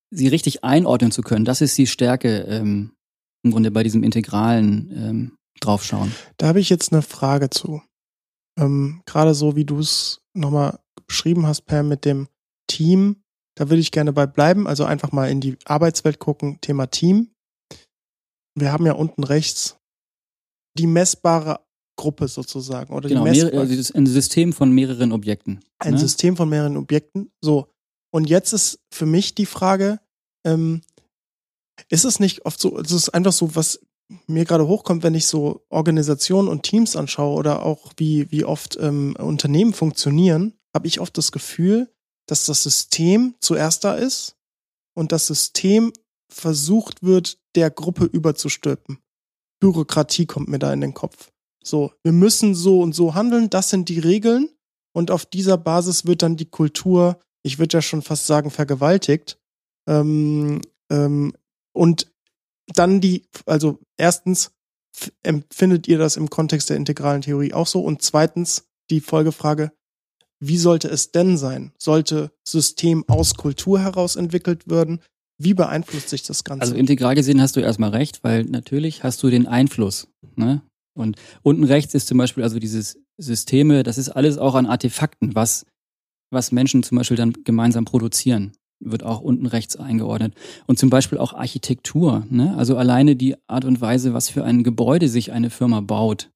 sie 0.09 0.27
richtig 0.27 0.63
einordnen 0.63 1.11
zu 1.11 1.21
können, 1.21 1.45
das 1.45 1.61
ist 1.61 1.77
die 1.77 1.87
Stärke 1.87 2.39
ähm, 2.49 2.91
im 3.43 3.51
Grunde 3.51 3.71
bei 3.71 3.83
diesem 3.83 4.03
integralen 4.03 4.91
ähm, 4.95 5.37
draufschauen. 5.61 6.11
Da 6.37 6.47
habe 6.47 6.59
ich 6.59 6.69
jetzt 6.69 6.91
eine 6.91 7.03
Frage 7.03 7.49
zu. 7.49 7.81
ähm, 8.57 9.01
gerade 9.05 9.33
so, 9.33 9.55
wie 9.55 9.65
du 9.65 9.79
es 9.79 10.21
nochmal 10.33 10.79
beschrieben 11.07 11.45
hast, 11.45 11.61
Pam, 11.61 11.87
mit 11.87 12.03
dem 12.03 12.27
Team, 12.67 13.21
da 13.55 13.69
würde 13.69 13.81
ich 13.81 13.91
gerne 13.91 14.11
bei 14.11 14.25
bleiben. 14.25 14.67
Also 14.67 14.85
einfach 14.85 15.11
mal 15.11 15.29
in 15.29 15.41
die 15.41 15.57
Arbeitswelt 15.65 16.19
gucken, 16.19 16.59
Thema 16.61 16.87
Team. 16.87 17.31
Wir 18.55 18.71
haben 18.71 18.85
ja 18.85 18.93
unten 18.93 19.23
rechts 19.23 19.77
die 20.77 20.87
messbare 20.87 21.59
Gruppe 21.99 22.29
sozusagen. 22.29 22.93
Oder 22.93 23.09
genau, 23.09 23.25
die 23.25 23.31
mehrere, 23.31 23.59
also 23.59 23.93
ein 23.93 24.05
System 24.05 24.53
von 24.53 24.71
mehreren 24.71 25.11
Objekten. 25.11 25.59
Ein 25.79 25.95
ne? 25.95 25.99
System 25.99 26.37
von 26.37 26.47
mehreren 26.47 26.77
Objekten. 26.77 27.29
So. 27.41 27.67
Und 28.09 28.29
jetzt 28.29 28.53
ist 28.53 28.79
für 28.89 29.05
mich 29.05 29.35
die 29.35 29.45
Frage, 29.45 29.99
ähm, 30.45 30.81
ist 31.89 32.05
es 32.05 32.21
nicht 32.21 32.45
oft 32.45 32.59
so, 32.59 32.79
es 32.79 32.91
ist 32.91 33.09
einfach 33.09 33.33
so, 33.33 33.53
was 33.53 33.81
mir 34.27 34.45
gerade 34.45 34.65
hochkommt, 34.65 35.03
wenn 35.03 35.13
ich 35.13 35.27
so 35.27 35.65
Organisationen 35.69 36.47
und 36.47 36.63
Teams 36.63 36.95
anschaue 36.95 37.37
oder 37.37 37.65
auch 37.65 37.91
wie, 37.97 38.31
wie 38.31 38.45
oft 38.45 38.77
ähm, 38.79 39.17
Unternehmen 39.19 39.73
funktionieren, 39.73 40.53
habe 40.73 40.87
ich 40.87 41.01
oft 41.01 41.17
das 41.17 41.33
Gefühl, 41.33 41.91
dass 42.27 42.45
das 42.45 42.63
System 42.63 43.35
zuerst 43.41 43.83
da 43.83 43.95
ist 43.95 44.37
und 44.95 45.11
das 45.11 45.27
System 45.27 45.91
versucht 46.31 47.03
wird, 47.03 47.39
der 47.55 47.69
Gruppe 47.69 48.05
überzustülpen. 48.05 48.99
Bürokratie 49.59 50.25
kommt 50.27 50.47
mir 50.47 50.59
da 50.59 50.71
in 50.71 50.79
den 50.79 50.93
Kopf. 50.93 51.31
So, 51.63 51.91
wir 52.03 52.13
müssen 52.13 52.55
so 52.55 52.81
und 52.81 52.93
so 52.93 53.15
handeln, 53.15 53.49
das 53.49 53.69
sind 53.69 53.89
die 53.89 53.99
Regeln 53.99 54.49
und 54.93 55.11
auf 55.11 55.25
dieser 55.25 55.57
Basis 55.57 56.05
wird 56.05 56.21
dann 56.21 56.37
die 56.37 56.49
Kultur, 56.49 57.19
ich 57.43 57.59
würde 57.59 57.77
ja 57.77 57.81
schon 57.81 58.01
fast 58.01 58.27
sagen, 58.27 58.51
vergewaltigt. 58.51 59.37
Ähm, 59.87 60.61
ähm, 60.89 61.33
und 61.73 62.11
dann 62.67 63.01
die, 63.01 63.23
also 63.45 63.79
erstens, 63.97 64.51
empfindet 65.23 65.87
ihr 65.87 65.97
das 65.97 66.17
im 66.17 66.29
Kontext 66.29 66.69
der 66.69 66.77
integralen 66.77 67.21
Theorie 67.21 67.53
auch 67.53 67.67
so? 67.67 67.81
Und 67.81 68.01
zweitens 68.01 68.67
die 68.89 68.99
Folgefrage, 68.99 69.71
wie 70.41 70.57
sollte 70.57 70.87
es 70.87 71.11
denn 71.11 71.37
sein? 71.37 71.73
Sollte 71.77 72.31
System 72.47 73.03
aus 73.07 73.35
Kultur 73.35 73.79
heraus 73.79 74.15
entwickelt 74.15 74.69
werden? 74.69 75.01
Wie 75.37 75.53
beeinflusst 75.53 76.09
sich 76.09 76.23
das 76.23 76.43
Ganze? 76.43 76.61
Also 76.61 76.75
integral 76.75 77.15
gesehen 77.15 77.41
hast 77.41 77.55
du 77.55 77.61
erstmal 77.61 77.91
recht, 77.91 78.23
weil 78.23 78.43
natürlich 78.45 79.03
hast 79.03 79.21
du 79.23 79.29
den 79.29 79.47
Einfluss. 79.47 80.07
Ne? 80.35 80.61
Und 80.97 81.17
unten 81.43 81.63
rechts 81.63 81.93
ist 81.93 82.07
zum 82.07 82.17
Beispiel 82.17 82.43
also 82.43 82.59
dieses 82.59 82.99
Systeme, 83.17 83.83
das 83.83 83.97
ist 83.97 84.09
alles 84.09 84.37
auch 84.37 84.55
an 84.55 84.65
Artefakten, 84.65 85.35
was, 85.35 85.65
was 86.31 86.51
Menschen 86.51 86.83
zum 86.83 86.97
Beispiel 86.97 87.17
dann 87.17 87.33
gemeinsam 87.43 87.85
produzieren, 87.85 88.53
wird 88.79 89.03
auch 89.03 89.21
unten 89.21 89.45
rechts 89.45 89.75
eingeordnet. 89.75 90.33
Und 90.67 90.79
zum 90.79 90.89
Beispiel 90.89 91.17
auch 91.17 91.33
Architektur, 91.33 92.25
ne? 92.29 92.55
also 92.57 92.77
alleine 92.77 93.15
die 93.15 93.35
Art 93.47 93.65
und 93.65 93.81
Weise, 93.81 94.13
was 94.13 94.29
für 94.29 94.43
ein 94.43 94.63
Gebäude 94.63 95.09
sich 95.09 95.31
eine 95.31 95.49
Firma 95.49 95.81
baut, 95.81 96.31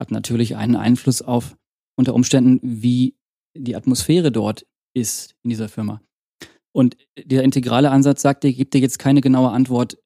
hat 0.00 0.10
natürlich 0.10 0.56
einen 0.56 0.76
Einfluss 0.76 1.22
auf 1.22 1.56
unter 1.98 2.14
Umständen, 2.14 2.60
wie 2.62 3.16
die 3.56 3.76
Atmosphäre 3.76 4.30
dort 4.30 4.66
ist 4.94 5.34
in 5.42 5.50
dieser 5.50 5.68
Firma. 5.68 6.02
Und 6.74 6.96
der 7.18 7.42
integrale 7.42 7.90
Ansatz 7.90 8.20
sagt, 8.20 8.44
der 8.44 8.52
gibt 8.52 8.74
dir 8.74 8.80
jetzt 8.80 8.98
keine 8.98 9.22
genaue 9.22 9.50
Antwort, 9.50 9.98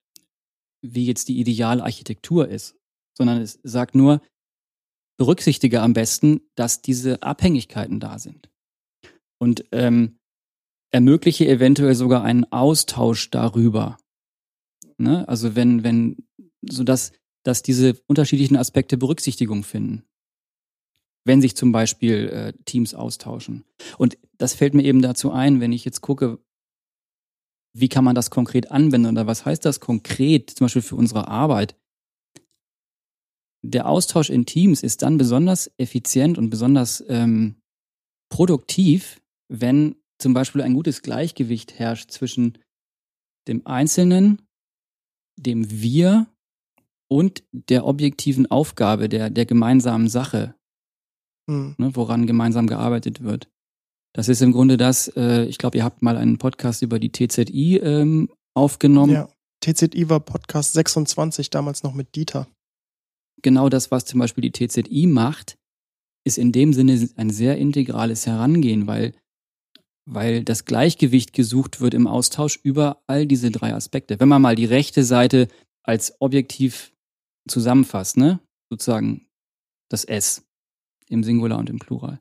wie 0.82 1.04
jetzt 1.04 1.28
die 1.28 1.40
ideale 1.40 1.82
Architektur 1.82 2.48
ist, 2.48 2.76
sondern 3.20 3.42
es 3.42 3.61
sagt 3.62 3.94
nur, 3.94 4.22
berücksichtige 5.18 5.83
am 5.83 5.92
besten, 5.92 6.40
dass 6.54 6.80
diese 6.80 7.22
Abhängigkeiten 7.22 8.00
da 8.00 8.18
sind. 8.18 8.50
Und 9.38 9.66
ähm, 9.72 10.18
ermögliche 10.90 11.46
eventuell 11.46 11.94
sogar 11.94 12.24
einen 12.24 12.50
Austausch 12.50 13.28
darüber. 13.28 13.98
Ne? 14.96 15.28
Also 15.28 15.54
wenn, 15.54 15.85
wenn, 15.85 16.16
so 16.62 16.83
dass, 16.83 17.12
dass 17.44 17.62
diese 17.62 18.00
unterschiedlichen 18.06 18.56
Aspekte 18.56 18.96
Berücksichtigung 18.96 19.64
finden. 19.64 20.04
Wenn 21.26 21.42
sich 21.42 21.54
zum 21.56 21.72
Beispiel 21.72 22.30
äh, 22.30 22.52
Teams 22.64 22.94
austauschen. 22.94 23.66
Und 23.98 24.16
das 24.38 24.54
fällt 24.54 24.72
mir 24.72 24.85
eben 24.85 25.02
dazu 25.02 25.30
ein, 25.30 25.61
wenn 25.61 25.72
ich 25.72 25.85
jetzt 25.85 26.00
gucke, 26.00 26.38
wie 27.76 27.90
kann 27.90 28.04
man 28.04 28.14
das 28.14 28.30
konkret 28.30 28.70
anwenden 28.70 29.11
oder 29.11 29.26
was 29.26 29.44
heißt 29.44 29.66
das 29.66 29.78
konkret, 29.78 30.48
zum 30.48 30.64
Beispiel 30.64 30.80
für 30.80 30.96
unsere 30.96 31.28
Arbeit? 31.28 31.76
Der 33.62 33.88
Austausch 33.88 34.31
in 34.31 34.46
Teams 34.46 34.83
ist 34.83 35.03
dann 35.03 35.18
besonders 35.18 35.70
effizient 35.77 36.38
und 36.38 36.51
besonders 36.51 37.05
ähm, 37.09 37.57
produktiv, 38.31 39.20
wenn 39.49 39.96
zum 40.18 40.35
Beispiel 40.35 40.62
ein 40.62 40.75
gutes 40.75 41.03
Gleichgewicht 41.03 41.79
herrscht 41.79 42.11
zwischen 42.11 42.59
dem 43.49 43.66
Einzelnen, 43.66 44.42
dem 45.37 45.70
Wir 45.70 46.27
und 47.11 47.42
der 47.53 47.87
objektiven 47.87 48.51
Aufgabe, 48.51 49.09
der, 49.09 49.31
der 49.31 49.46
gemeinsamen 49.46 50.09
Sache, 50.09 50.55
hm. 51.49 51.75
ne, 51.79 51.96
woran 51.96 52.27
gemeinsam 52.27 52.66
gearbeitet 52.66 53.23
wird. 53.23 53.49
Das 54.14 54.29
ist 54.29 54.42
im 54.42 54.53
Grunde 54.53 54.77
das, 54.77 55.09
äh, 55.16 55.44
ich 55.44 55.59
glaube, 55.59 55.79
ihr 55.79 55.85
habt 55.85 56.03
mal 56.03 56.16
einen 56.16 56.38
Podcast 56.38 56.83
über 56.83 56.99
die 56.99 57.12
TZI 57.12 57.79
ähm, 57.79 58.31
aufgenommen. 58.55 59.12
Ja, 59.12 59.29
TZI 59.61 60.09
war 60.09 60.20
Podcast 60.20 60.73
26, 60.73 61.51
damals 61.51 61.83
noch 61.83 61.94
mit 61.94 62.14
Dieter 62.14 62.46
genau 63.42 63.68
das, 63.68 63.90
was 63.90 64.05
zum 64.05 64.20
Beispiel 64.20 64.48
die 64.48 64.53
TZI 64.53 65.07
macht, 65.07 65.57
ist 66.24 66.38
in 66.38 66.53
dem 66.53 66.72
Sinne 66.72 67.09
ein 67.16 67.31
sehr 67.31 67.57
integrales 67.59 68.26
Herangehen, 68.26 68.87
weil, 68.87 69.14
weil 70.07 70.44
das 70.44 70.64
Gleichgewicht 70.64 71.33
gesucht 71.33 71.81
wird 71.81 71.94
im 71.94 72.07
Austausch 72.07 72.59
über 72.62 73.03
all 73.07 73.26
diese 73.26 73.50
drei 73.50 73.74
Aspekte. 73.74 74.20
Wenn 74.20 74.29
man 74.29 74.42
mal 74.42 74.57
die 74.57 74.66
rechte 74.66 75.05
Seite 75.05 75.48
als 75.83 76.20
objektiv 76.20 76.92
zusammenfasst, 77.48 78.16
ne? 78.16 78.40
sozusagen 78.70 79.26
das 79.88 80.05
S 80.05 80.46
im 81.09 81.24
Singular 81.24 81.59
und 81.59 81.70
im 81.70 81.79
Plural. 81.79 82.20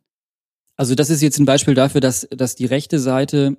Also 0.76 0.96
das 0.96 1.10
ist 1.10 1.22
jetzt 1.22 1.40
ein 1.40 1.46
Beispiel 1.46 1.76
dafür, 1.76 2.02
dass, 2.02 2.28
dass 2.32 2.56
die 2.56 2.66
rechte 2.66 3.00
Seite 3.00 3.58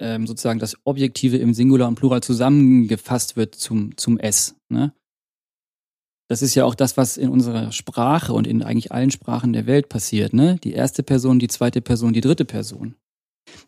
ähm, 0.00 0.26
sozusagen 0.26 0.58
das 0.58 0.76
Objektive 0.84 1.38
im 1.38 1.54
Singular 1.54 1.88
und 1.88 1.94
Plural 1.94 2.22
zusammengefasst 2.22 3.36
wird 3.36 3.54
zum, 3.54 3.96
zum 3.96 4.18
S. 4.18 4.56
Ne? 4.68 4.92
Das 6.28 6.42
ist 6.42 6.54
ja 6.54 6.64
auch 6.66 6.74
das, 6.74 6.96
was 6.96 7.16
in 7.16 7.30
unserer 7.30 7.72
Sprache 7.72 8.34
und 8.34 8.46
in 8.46 8.62
eigentlich 8.62 8.92
allen 8.92 9.10
Sprachen 9.10 9.54
der 9.54 9.66
Welt 9.66 9.88
passiert, 9.88 10.34
ne? 10.34 10.58
Die 10.62 10.72
erste 10.72 11.02
Person, 11.02 11.38
die 11.38 11.48
zweite 11.48 11.80
Person, 11.80 12.12
die 12.12 12.20
dritte 12.20 12.44
Person. 12.44 12.94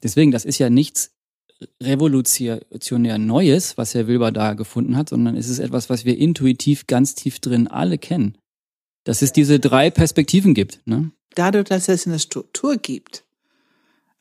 Deswegen, 0.03 0.31
das 0.31 0.44
ist 0.44 0.59
ja 0.59 0.68
nichts 0.68 1.12
revolutionär 1.83 3.18
Neues, 3.18 3.77
was 3.79 3.94
Herr 3.94 4.07
Wilber 4.07 4.31
da 4.31 4.55
gefunden 4.55 4.96
hat, 4.96 5.09
sondern 5.09 5.37
es 5.37 5.49
ist 5.49 5.59
etwas, 5.59 5.90
was 5.90 6.05
wir 6.05 6.16
intuitiv 6.18 6.87
ganz 6.87 7.14
tief 7.14 7.38
drin 7.38 7.66
alle 7.66 7.99
kennen. 7.99 8.37
Dass 9.05 9.23
es 9.23 9.33
diese 9.33 9.59
drei 9.59 9.90
Perspektiven 9.90 10.53
gibt, 10.53 10.81
ne? 10.85 11.11
Dadurch, 11.35 11.66
dass 11.66 11.88
es 11.88 12.07
eine 12.07 12.18
Struktur 12.18 12.77
gibt, 12.77 13.25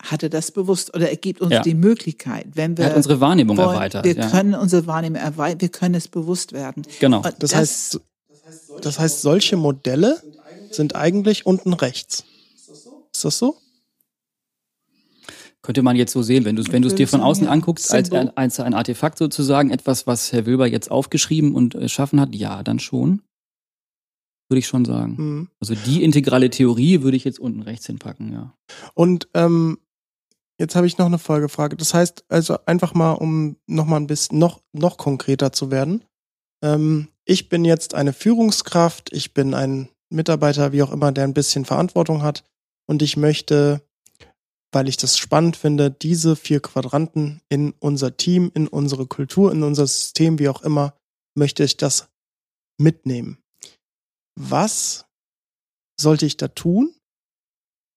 hat 0.02 0.24
er 0.24 0.30
das 0.30 0.52
bewusst 0.52 0.94
oder 0.94 1.10
er 1.10 1.18
gibt 1.18 1.42
uns 1.42 1.52
ja. 1.52 1.62
die 1.62 1.74
Möglichkeit, 1.74 2.48
wenn 2.54 2.78
wir 2.78 2.86
er 2.86 2.92
hat 2.92 2.98
unsere 2.98 3.20
Wahrnehmung 3.20 3.58
wollen, 3.58 3.70
erweitert. 3.70 4.06
Wir 4.06 4.16
ja. 4.16 4.30
können 4.30 4.54
unsere 4.54 4.88
Wahrnehmung 4.88 5.20
erweitern, 5.20 5.60
wir 5.60 5.70
können 5.70 5.96
es 5.96 6.08
bewusst 6.08 6.54
werden. 6.54 6.84
Genau. 7.00 7.22
Das, 7.22 7.36
das 7.40 7.56
heißt, 7.56 8.02
das 8.82 9.00
heißt, 9.00 9.22
solche 9.22 9.58
Modelle 9.58 10.22
sind 10.72 10.96
eigentlich 10.96 11.46
unten 11.46 11.74
rechts. 11.74 12.26
Ist 13.14 13.26
das 13.26 13.38
so? 13.38 13.58
Könnte 15.62 15.82
man 15.82 15.98
jetzt 15.98 16.14
so 16.14 16.22
sehen, 16.22 16.46
wenn 16.46 16.56
du 16.56 16.64
wenn 16.72 16.82
du 16.82 16.88
es 16.88 16.96
dir 16.96 17.08
von 17.08 17.22
außen 17.22 17.48
anguckst, 17.48 17.94
als, 17.94 18.12
als 18.12 18.60
ein 18.60 18.74
Artefakt 18.74 19.18
sozusagen, 19.18 19.72
etwas, 19.72 20.08
was 20.08 20.32
Herr 20.32 20.46
Wilber 20.46 20.68
jetzt 20.68 20.90
aufgeschrieben 20.90 21.54
und 21.54 21.76
erschaffen 21.76 22.20
hat, 22.22 22.34
ja, 22.34 22.64
dann 22.64 22.80
schon. 22.80 23.22
Würde 24.50 24.60
ich 24.60 24.68
schon 24.68 24.86
sagen. 24.86 25.16
Mhm. 25.18 25.50
Also 25.60 25.76
die 25.76 26.02
integrale 26.02 26.50
Theorie 26.50 27.02
würde 27.02 27.18
ich 27.18 27.24
jetzt 27.24 27.40
unten 27.40 27.62
rechts 27.62 27.86
hinpacken, 27.86 28.32
ja. 28.32 28.56
Und 28.96 29.28
ähm, 29.34 29.80
jetzt 30.58 30.76
habe 30.76 30.88
ich 30.88 30.98
noch 30.98 31.06
eine 31.06 31.20
Folgefrage. 31.20 31.76
Das 31.76 31.94
heißt, 31.94 32.24
also 32.30 32.58
einfach 32.66 32.94
mal, 32.94 33.12
um 33.12 33.58
noch 33.68 33.86
mal 33.86 33.98
ein 33.98 34.08
bisschen 34.08 34.40
noch, 34.40 34.62
noch 34.72 34.98
konkreter 34.98 35.52
zu 35.52 35.72
werden. 35.72 36.04
Ähm, 36.64 37.10
ich 37.26 37.50
bin 37.50 37.66
jetzt 37.66 37.94
eine 37.94 38.14
Führungskraft, 38.14 39.14
ich 39.14 39.34
bin 39.34 39.54
ein 39.54 39.90
Mitarbeiter, 40.10 40.72
wie 40.72 40.84
auch 40.84 40.92
immer, 40.92 41.12
der 41.12 41.24
ein 41.24 41.34
bisschen 41.34 41.66
Verantwortung 41.66 42.24
hat 42.24 42.44
und 42.88 43.02
ich 43.02 43.18
möchte, 43.18 43.82
weil 44.72 44.90
ich 44.90 44.98
das 44.98 45.18
spannend 45.18 45.56
finde, 45.56 45.92
diese 45.92 46.36
vier 46.36 46.60
Quadranten 46.62 47.42
in 47.50 47.74
unser 47.80 48.18
Team, 48.18 48.52
in 48.54 48.68
unsere 48.68 49.06
Kultur, 49.06 49.52
in 49.52 49.64
unser 49.64 49.86
System, 49.86 50.40
wie 50.40 50.50
auch 50.50 50.64
immer, 50.64 50.98
möchte 51.36 51.64
ich 51.64 51.78
das 51.78 52.10
mitnehmen. 52.80 53.38
Was 54.36 55.06
sollte 56.00 56.26
ich 56.26 56.38
da 56.38 56.48
tun? 56.48 56.96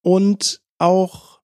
Und 0.05 0.61
auch, 0.77 1.41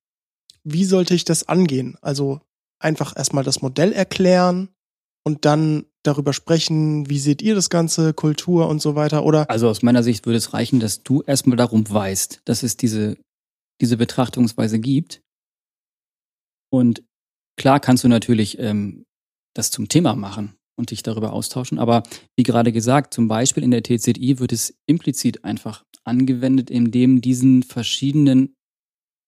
wie 0.64 0.86
sollte 0.86 1.16
ich 1.16 1.24
das 1.24 1.48
angehen? 1.48 1.98
Also 2.02 2.42
einfach 2.80 3.16
erstmal 3.16 3.44
das 3.44 3.62
Modell 3.62 3.94
erklären 3.94 4.70
und 5.24 5.46
dann 5.46 5.86
darüber 6.04 6.34
sprechen, 6.34 7.10
wie 7.10 7.20
seht 7.20 7.42
ihr 7.42 7.56
das 7.56 7.70
Ganze, 7.70 8.14
Kultur 8.14 8.68
und 8.70 8.82
so 8.82 8.96
weiter, 8.96 9.26
oder? 9.26 9.50
Also 9.50 9.68
aus 9.68 9.82
meiner 9.82 10.04
Sicht 10.04 10.26
würde 10.26 10.38
es 10.38 10.54
reichen, 10.54 10.80
dass 10.80 11.04
du 11.04 11.22
erstmal 11.22 11.58
darum 11.58 11.90
weißt, 11.90 12.42
dass 12.46 12.64
es 12.64 12.78
diese, 12.78 13.18
diese 13.82 13.98
Betrachtungsweise 13.98 14.80
gibt. 14.80 15.22
Und 16.72 17.04
klar 17.58 17.80
kannst 17.80 18.04
du 18.04 18.08
natürlich 18.08 18.60
ähm, 18.60 19.06
das 19.56 19.72
zum 19.72 19.90
Thema 19.90 20.16
machen 20.16 20.56
und 20.78 20.92
dich 20.92 21.04
darüber 21.04 21.34
austauschen, 21.34 21.80
aber 21.80 22.04
wie 22.38 22.44
gerade 22.44 22.72
gesagt, 22.72 23.14
zum 23.14 23.28
Beispiel 23.28 23.64
in 23.64 23.72
der 23.72 23.84
TZI 23.84 24.40
wird 24.40 24.54
es 24.54 24.78
implizit 24.86 25.44
einfach 25.44 25.84
angewendet, 26.06 26.70
indem 26.70 27.20
diesen 27.20 27.64
verschiedenen 27.64 28.56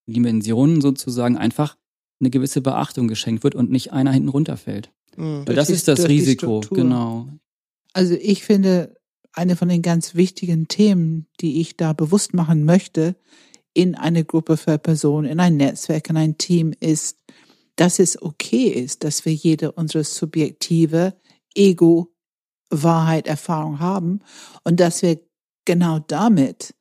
Dimensionen 0.10 0.80
sozusagen 0.80 1.38
einfach 1.38 1.78
eine 2.22 2.30
gewisse 2.30 2.62
Beachtung 2.62 3.08
geschenkt 3.08 3.44
wird 3.44 3.56
und 3.56 3.70
nicht 3.70 3.92
einer 3.92 4.12
hinten 4.12 4.30
runterfällt. 4.30 4.92
Mhm. 5.18 5.48
Weil 5.48 5.56
das 5.56 5.68
die- 5.68 5.74
ist 5.74 5.88
das 5.88 6.08
Risiko, 6.08 6.62
genau. 6.70 7.28
Also 7.94 8.14
ich 8.16 8.44
finde, 8.44 8.96
eine 9.34 9.56
von 9.56 9.70
den 9.70 9.82
ganz 9.82 10.16
wichtigen 10.16 10.68
Themen, 10.68 11.28
die 11.40 11.62
ich 11.62 11.78
da 11.78 11.94
bewusst 11.94 12.34
machen 12.34 12.66
möchte, 12.66 13.16
in 13.74 13.96
eine 13.96 14.26
Gruppe 14.26 14.58
für 14.58 14.78
Personen, 14.78 15.28
in 15.30 15.40
ein 15.40 15.58
Netzwerk, 15.58 16.10
in 16.10 16.18
ein 16.18 16.38
Team 16.38 16.74
ist, 16.80 17.18
dass 17.78 18.00
es 18.00 18.22
okay 18.22 18.68
ist, 18.68 19.04
dass 19.04 19.26
wir 19.26 19.34
jede 19.34 19.72
unsere 19.72 20.04
subjektive 20.04 21.16
Ego, 21.56 22.14
Wahrheit, 22.70 23.28
Erfahrung 23.28 23.80
haben 23.80 24.20
und 24.64 24.80
dass 24.80 25.02
wir 25.02 25.20
genau 25.66 26.00
damit 26.00 26.74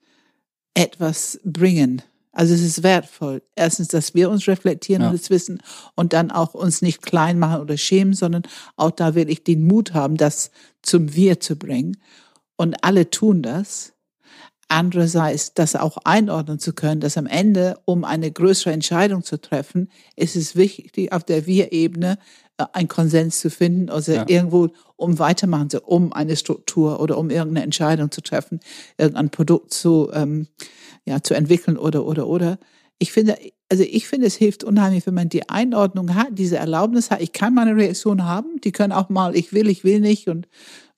etwas 0.74 1.40
bringen. 1.44 2.02
Also 2.32 2.54
es 2.54 2.62
ist 2.62 2.82
wertvoll. 2.84 3.42
Erstens, 3.56 3.88
dass 3.88 4.14
wir 4.14 4.30
uns 4.30 4.46
reflektieren 4.46 5.02
Ja. 5.02 5.08
und 5.10 5.14
es 5.14 5.30
wissen 5.30 5.60
und 5.96 6.12
dann 6.12 6.30
auch 6.30 6.54
uns 6.54 6.80
nicht 6.80 7.02
klein 7.02 7.38
machen 7.38 7.60
oder 7.60 7.76
schämen, 7.76 8.14
sondern 8.14 8.42
auch 8.76 8.92
da 8.92 9.14
wirklich 9.14 9.42
den 9.44 9.66
Mut 9.66 9.94
haben, 9.94 10.16
das 10.16 10.50
zum 10.82 11.14
Wir 11.14 11.40
zu 11.40 11.56
bringen. 11.56 11.96
Und 12.56 12.84
alle 12.84 13.10
tun 13.10 13.42
das. 13.42 13.94
Andererseits, 14.68 15.52
das 15.54 15.74
auch 15.74 15.98
einordnen 16.04 16.60
zu 16.60 16.72
können, 16.72 17.00
dass 17.00 17.16
am 17.16 17.26
Ende, 17.26 17.78
um 17.86 18.04
eine 18.04 18.30
größere 18.30 18.72
Entscheidung 18.72 19.24
zu 19.24 19.40
treffen, 19.40 19.90
ist 20.14 20.36
es 20.36 20.54
wichtig, 20.54 21.10
auf 21.12 21.24
der 21.24 21.44
Wir-Ebene 21.46 22.18
äh, 22.56 22.64
einen 22.74 22.86
Konsens 22.86 23.40
zu 23.40 23.50
finden, 23.50 23.90
also 23.90 24.12
Ja. 24.12 24.24
irgendwo, 24.28 24.68
um 24.94 25.18
weitermachen 25.18 25.70
zu, 25.70 25.80
um 25.80 26.12
eine 26.12 26.36
Struktur 26.36 27.00
oder 27.00 27.18
um 27.18 27.30
irgendeine 27.30 27.64
Entscheidung 27.64 28.12
zu 28.12 28.20
treffen, 28.20 28.60
irgendein 28.96 29.30
Produkt 29.30 29.74
zu, 29.74 30.08
ähm, 30.12 30.46
ja, 31.04 31.22
zu 31.22 31.34
entwickeln 31.34 31.76
oder, 31.76 32.04
oder, 32.04 32.26
oder. 32.26 32.58
Ich 32.98 33.12
finde, 33.12 33.36
also 33.70 33.82
ich 33.82 34.06
finde, 34.06 34.26
es 34.26 34.34
hilft 34.34 34.62
unheimlich, 34.64 35.06
wenn 35.06 35.14
man 35.14 35.28
die 35.28 35.48
Einordnung 35.48 36.14
hat, 36.14 36.28
diese 36.32 36.58
Erlaubnis 36.58 37.10
hat. 37.10 37.22
Ich 37.22 37.32
kann 37.32 37.54
meine 37.54 37.74
Reaktion 37.74 38.24
haben. 38.24 38.60
Die 38.62 38.72
können 38.72 38.92
auch 38.92 39.08
mal, 39.08 39.34
ich 39.34 39.52
will, 39.52 39.68
ich 39.68 39.84
will 39.84 40.00
nicht 40.00 40.28
und 40.28 40.48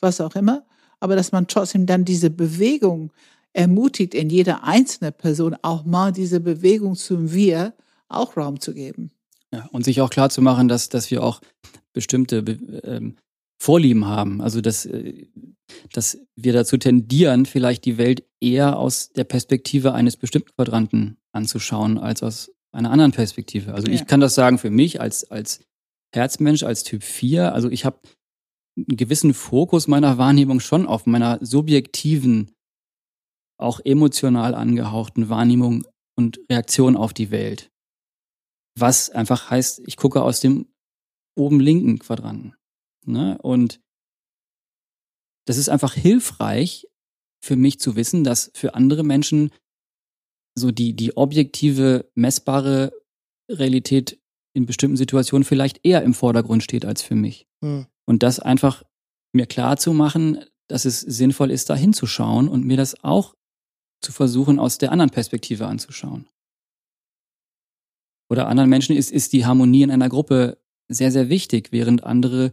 was 0.00 0.20
auch 0.20 0.34
immer. 0.34 0.64
Aber 1.00 1.16
dass 1.16 1.32
man 1.32 1.46
trotzdem 1.46 1.86
dann 1.86 2.04
diese 2.04 2.30
Bewegung 2.30 3.12
ermutigt, 3.52 4.14
in 4.14 4.30
jeder 4.30 4.64
einzelne 4.64 5.12
Person 5.12 5.56
auch 5.62 5.84
mal 5.84 6.12
diese 6.12 6.40
Bewegung 6.40 6.94
zum 6.96 7.32
Wir 7.32 7.74
auch 8.08 8.36
Raum 8.36 8.60
zu 8.60 8.74
geben. 8.74 9.10
Ja, 9.52 9.68
und 9.72 9.84
sich 9.84 10.00
auch 10.00 10.10
klar 10.10 10.30
zu 10.30 10.40
machen, 10.42 10.68
dass, 10.68 10.88
dass 10.88 11.10
wir 11.10 11.22
auch 11.22 11.40
bestimmte 11.92 12.42
Be- 12.42 12.80
ähm, 12.84 13.16
Vorlieben 13.62 14.06
haben. 14.06 14.40
Also 14.40 14.60
dass, 14.60 14.86
äh, 14.86 15.26
dass 15.92 16.18
wir 16.34 16.52
dazu 16.52 16.76
tendieren, 16.78 17.46
vielleicht 17.46 17.84
die 17.84 17.96
Welt 17.96 18.24
eher 18.40 18.76
aus 18.76 19.10
der 19.10 19.22
Perspektive 19.22 19.94
eines 19.94 20.16
bestimmten 20.16 20.50
Quadranten 20.56 21.16
anzuschauen, 21.32 21.96
als 21.96 22.24
aus 22.24 22.50
einer 22.72 22.90
anderen 22.90 23.12
Perspektive. 23.12 23.72
Also 23.72 23.86
Ja. 23.86 23.94
ich 23.94 24.06
kann 24.08 24.18
das 24.18 24.34
sagen 24.34 24.58
für 24.58 24.70
mich 24.70 25.00
als, 25.00 25.30
als 25.30 25.60
Herzmensch, 26.12 26.64
als 26.64 26.82
Typ 26.82 27.04
4. 27.04 27.54
Also 27.54 27.70
ich 27.70 27.84
habe 27.84 28.00
einen 28.76 28.96
gewissen 28.96 29.32
Fokus 29.32 29.86
meiner 29.86 30.18
Wahrnehmung 30.18 30.58
schon 30.58 30.86
auf 30.86 31.06
meiner 31.06 31.38
subjektiven, 31.40 32.50
auch 33.60 33.78
emotional 33.84 34.56
angehauchten 34.56 35.28
Wahrnehmung 35.28 35.86
und 36.18 36.40
Reaktion 36.50 36.96
auf 36.96 37.12
die 37.12 37.30
Welt. 37.30 37.70
Was 38.76 39.08
einfach 39.10 39.50
heißt, 39.50 39.82
ich 39.86 39.96
gucke 39.96 40.22
aus 40.22 40.40
dem 40.40 40.66
oben 41.38 41.60
linken 41.60 42.00
Quadranten. 42.00 42.56
Ne? 43.06 43.38
Und 43.42 43.80
das 45.46 45.56
ist 45.56 45.68
einfach 45.68 45.94
hilfreich 45.94 46.88
für 47.42 47.56
mich 47.56 47.80
zu 47.80 47.96
wissen, 47.96 48.24
dass 48.24 48.50
für 48.54 48.74
andere 48.74 49.02
Menschen 49.02 49.50
so 50.54 50.70
die, 50.70 50.94
die 50.94 51.16
objektive, 51.16 52.10
messbare 52.14 52.92
Realität 53.50 54.20
in 54.54 54.66
bestimmten 54.66 54.96
Situationen 54.96 55.44
vielleicht 55.44 55.84
eher 55.84 56.02
im 56.02 56.14
Vordergrund 56.14 56.62
steht 56.62 56.84
als 56.84 57.02
für 57.02 57.14
mich. 57.14 57.46
Mhm. 57.60 57.86
Und 58.04 58.22
das 58.22 58.38
einfach 58.38 58.84
mir 59.32 59.46
klar 59.46 59.76
zu 59.78 59.92
machen, 59.92 60.44
dass 60.68 60.84
es 60.84 61.00
sinnvoll 61.00 61.50
ist, 61.50 61.70
da 61.70 61.74
hinzuschauen 61.74 62.48
und 62.48 62.64
mir 62.64 62.76
das 62.76 63.02
auch 63.02 63.34
zu 64.00 64.12
versuchen, 64.12 64.58
aus 64.58 64.78
der 64.78 64.92
anderen 64.92 65.10
Perspektive 65.10 65.66
anzuschauen. 65.66 66.28
Oder 68.30 68.48
anderen 68.48 68.70
Menschen 68.70 68.96
ist, 68.96 69.10
ist 69.10 69.32
die 69.32 69.46
Harmonie 69.46 69.82
in 69.82 69.90
einer 69.90 70.08
Gruppe 70.08 70.58
sehr, 70.88 71.12
sehr 71.12 71.28
wichtig, 71.28 71.68
während 71.70 72.04
andere 72.04 72.52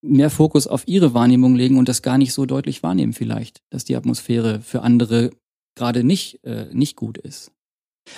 mehr 0.00 0.30
Fokus 0.30 0.66
auf 0.66 0.86
ihre 0.86 1.14
Wahrnehmung 1.14 1.54
legen 1.54 1.78
und 1.78 1.88
das 1.88 2.02
gar 2.02 2.18
nicht 2.18 2.32
so 2.32 2.46
deutlich 2.46 2.82
wahrnehmen 2.82 3.12
vielleicht, 3.12 3.62
dass 3.70 3.84
die 3.84 3.96
Atmosphäre 3.96 4.60
für 4.60 4.82
andere 4.82 5.30
gerade 5.74 6.04
nicht, 6.04 6.44
äh, 6.44 6.66
nicht 6.72 6.96
gut 6.96 7.18
ist. 7.18 7.52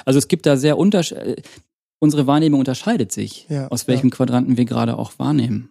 Also 0.05 0.19
es 0.19 0.29
gibt 0.29 0.47
da 0.47 0.57
sehr 0.57 0.79
unterschied 0.79 1.19
äh, 1.19 1.43
unsere 2.01 2.27
Wahrnehmung 2.27 2.61
unterscheidet 2.61 3.13
sich, 3.13 3.47
Ja, 3.49 3.69
aus 3.69 3.87
welchem 3.87 4.11
Quadranten 4.11 4.57
wir 4.57 4.65
gerade 4.65 4.99
auch 4.99 5.19
wahrnehmen. 5.19 5.71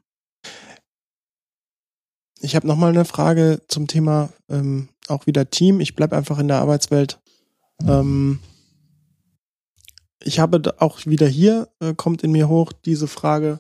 Ich 2.40 2.56
habe 2.56 2.68
nochmal 2.68 2.92
eine 2.92 3.04
Frage 3.04 3.62
zum 3.68 3.88
Thema 3.88 4.30
ähm, 4.48 4.90
auch 5.08 5.26
wieder 5.26 5.50
Team. 5.50 5.82
Ich 5.82 5.96
bleib 5.96 6.14
einfach 6.14 6.40
in 6.40 6.48
der 6.48 6.60
Arbeitswelt. 6.60 7.20
Ähm, 7.86 8.40
ich 10.24 10.40
habe 10.40 10.62
auch 10.80 11.06
wieder 11.06 11.28
hier, 11.28 11.68
äh, 11.80 11.94
kommt 11.94 12.24
in 12.24 12.32
mir 12.32 12.48
hoch 12.48 12.72
diese 12.72 13.08
Frage, 13.08 13.60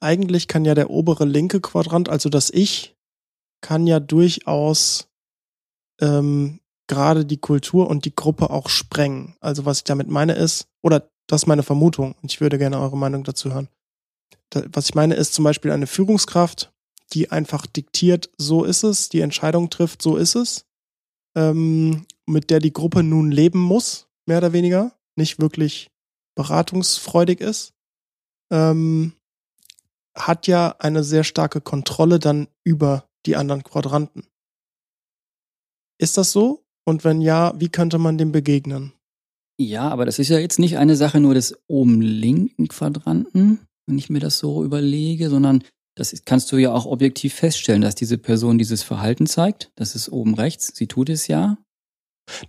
eigentlich 0.00 0.48
kann 0.48 0.64
ja 0.64 0.74
der 0.74 0.90
obere 0.90 1.24
linke 1.24 1.60
Quadrant, 1.60 2.08
also 2.08 2.28
das 2.28 2.50
Ich, 2.50 2.94
kann 3.60 3.86
ja 3.86 3.98
durchaus 3.98 5.08
ähm, 6.00 6.60
gerade 6.86 7.24
die 7.24 7.38
Kultur 7.38 7.88
und 7.88 8.04
die 8.04 8.14
Gruppe 8.14 8.50
auch 8.50 8.68
sprengen. 8.68 9.36
Also 9.40 9.64
was 9.64 9.78
ich 9.78 9.84
damit 9.84 10.08
meine 10.08 10.34
ist, 10.34 10.68
oder 10.82 11.08
das 11.26 11.42
ist 11.42 11.46
meine 11.46 11.62
Vermutung, 11.62 12.14
und 12.20 12.30
ich 12.30 12.40
würde 12.42 12.58
gerne 12.58 12.78
eure 12.78 12.98
Meinung 12.98 13.24
dazu 13.24 13.54
hören. 13.54 13.68
Da, 14.50 14.64
was 14.72 14.86
ich 14.86 14.94
meine 14.94 15.14
ist 15.14 15.32
zum 15.32 15.44
Beispiel 15.44 15.70
eine 15.70 15.86
Führungskraft, 15.86 16.72
die 17.14 17.30
einfach 17.30 17.66
diktiert, 17.66 18.30
so 18.36 18.64
ist 18.64 18.82
es, 18.82 19.08
die 19.08 19.20
Entscheidung 19.20 19.70
trifft, 19.70 20.02
so 20.02 20.16
ist 20.16 20.34
es, 20.34 20.66
ähm, 21.34 22.06
mit 22.26 22.50
der 22.50 22.60
die 22.60 22.72
Gruppe 22.72 23.02
nun 23.02 23.30
leben 23.30 23.60
muss, 23.60 24.08
mehr 24.26 24.38
oder 24.38 24.52
weniger, 24.52 24.92
nicht 25.16 25.40
wirklich 25.40 25.90
beratungsfreudig 26.34 27.40
ist, 27.40 27.72
ähm, 28.50 29.14
hat 30.16 30.46
ja 30.46 30.76
eine 30.78 31.02
sehr 31.04 31.24
starke 31.24 31.60
Kontrolle 31.60 32.18
dann 32.18 32.48
über 32.64 33.08
die 33.26 33.36
anderen 33.36 33.62
Quadranten. 33.64 34.26
Ist 35.98 36.16
das 36.18 36.32
so? 36.32 36.64
Und 36.86 37.04
wenn 37.04 37.20
ja, 37.20 37.52
wie 37.56 37.68
könnte 37.68 37.98
man 37.98 38.18
dem 38.18 38.32
begegnen? 38.32 38.92
Ja, 39.58 39.88
aber 39.88 40.04
das 40.04 40.18
ist 40.18 40.28
ja 40.28 40.38
jetzt 40.38 40.58
nicht 40.58 40.76
eine 40.78 40.96
Sache 40.96 41.20
nur 41.20 41.34
des 41.34 41.56
oben 41.68 42.00
linken 42.02 42.68
Quadranten, 42.68 43.60
wenn 43.86 43.98
ich 43.98 44.10
mir 44.10 44.20
das 44.20 44.38
so 44.38 44.64
überlege, 44.64 45.30
sondern 45.30 45.62
das 45.96 46.12
ist, 46.12 46.26
kannst 46.26 46.50
du 46.50 46.56
ja 46.56 46.72
auch 46.72 46.86
objektiv 46.86 47.34
feststellen, 47.34 47.80
dass 47.82 47.94
diese 47.94 48.18
Person 48.18 48.58
dieses 48.58 48.82
Verhalten 48.82 49.26
zeigt. 49.26 49.70
Das 49.76 49.94
ist 49.94 50.08
oben 50.10 50.34
rechts. 50.34 50.72
Sie 50.74 50.88
tut 50.88 51.08
es 51.08 51.28
ja. 51.28 51.56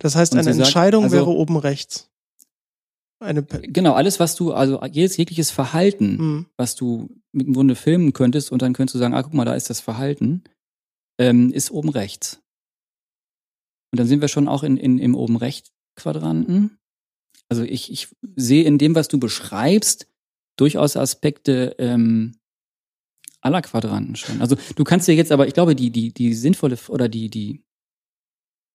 Das 0.00 0.16
heißt, 0.16 0.32
Und 0.32 0.40
eine 0.40 0.52
sie 0.52 0.58
sagt, 0.58 0.68
Entscheidung 0.68 1.04
also- 1.04 1.16
wäre 1.16 1.28
oben 1.30 1.56
rechts. 1.56 2.10
Eine, 3.18 3.42
Pe- 3.42 3.62
Genau, 3.62 3.94
alles, 3.94 4.20
was 4.20 4.34
du, 4.34 4.52
also 4.52 4.82
jedes 4.84 5.16
jegliches 5.16 5.50
Verhalten, 5.50 6.18
Hm, 6.18 6.46
was 6.56 6.74
du 6.76 7.08
im 7.32 7.52
Grunde 7.54 7.74
filmen 7.74 8.12
könntest 8.12 8.52
und 8.52 8.62
dann 8.62 8.72
könntest 8.72 8.94
du 8.94 8.98
sagen, 8.98 9.14
ah, 9.14 9.22
guck 9.22 9.34
mal, 9.34 9.44
da 9.44 9.54
ist 9.54 9.70
das 9.70 9.80
Verhalten, 9.80 10.44
ähm, 11.18 11.50
ist 11.52 11.70
oben 11.70 11.88
rechts. 11.88 12.40
Und 13.92 14.00
dann 14.00 14.06
sind 14.06 14.20
wir 14.20 14.28
schon 14.28 14.48
auch 14.48 14.62
in, 14.62 14.76
in, 14.76 14.98
im 14.98 15.14
oben 15.14 15.36
rechts 15.36 15.70
Quadranten. 15.98 16.78
Also 17.48 17.62
ich, 17.62 17.90
ich 17.90 18.08
sehe 18.36 18.64
in 18.64 18.76
dem, 18.78 18.94
was 18.94 19.08
du 19.08 19.18
beschreibst, 19.18 20.08
durchaus 20.58 20.96
Aspekte 20.96 21.76
ähm, 21.78 22.36
aller 23.40 23.62
Quadranten 23.62 24.16
schon. 24.16 24.40
Also 24.40 24.56
du 24.74 24.84
kannst 24.84 25.06
dir 25.06 25.14
jetzt 25.14 25.30
aber, 25.32 25.46
ich 25.46 25.54
glaube, 25.54 25.76
die, 25.76 25.90
die, 25.90 26.12
die 26.12 26.34
sinnvolle 26.34 26.76
oder 26.88 27.08
die, 27.08 27.30
die 27.30 27.62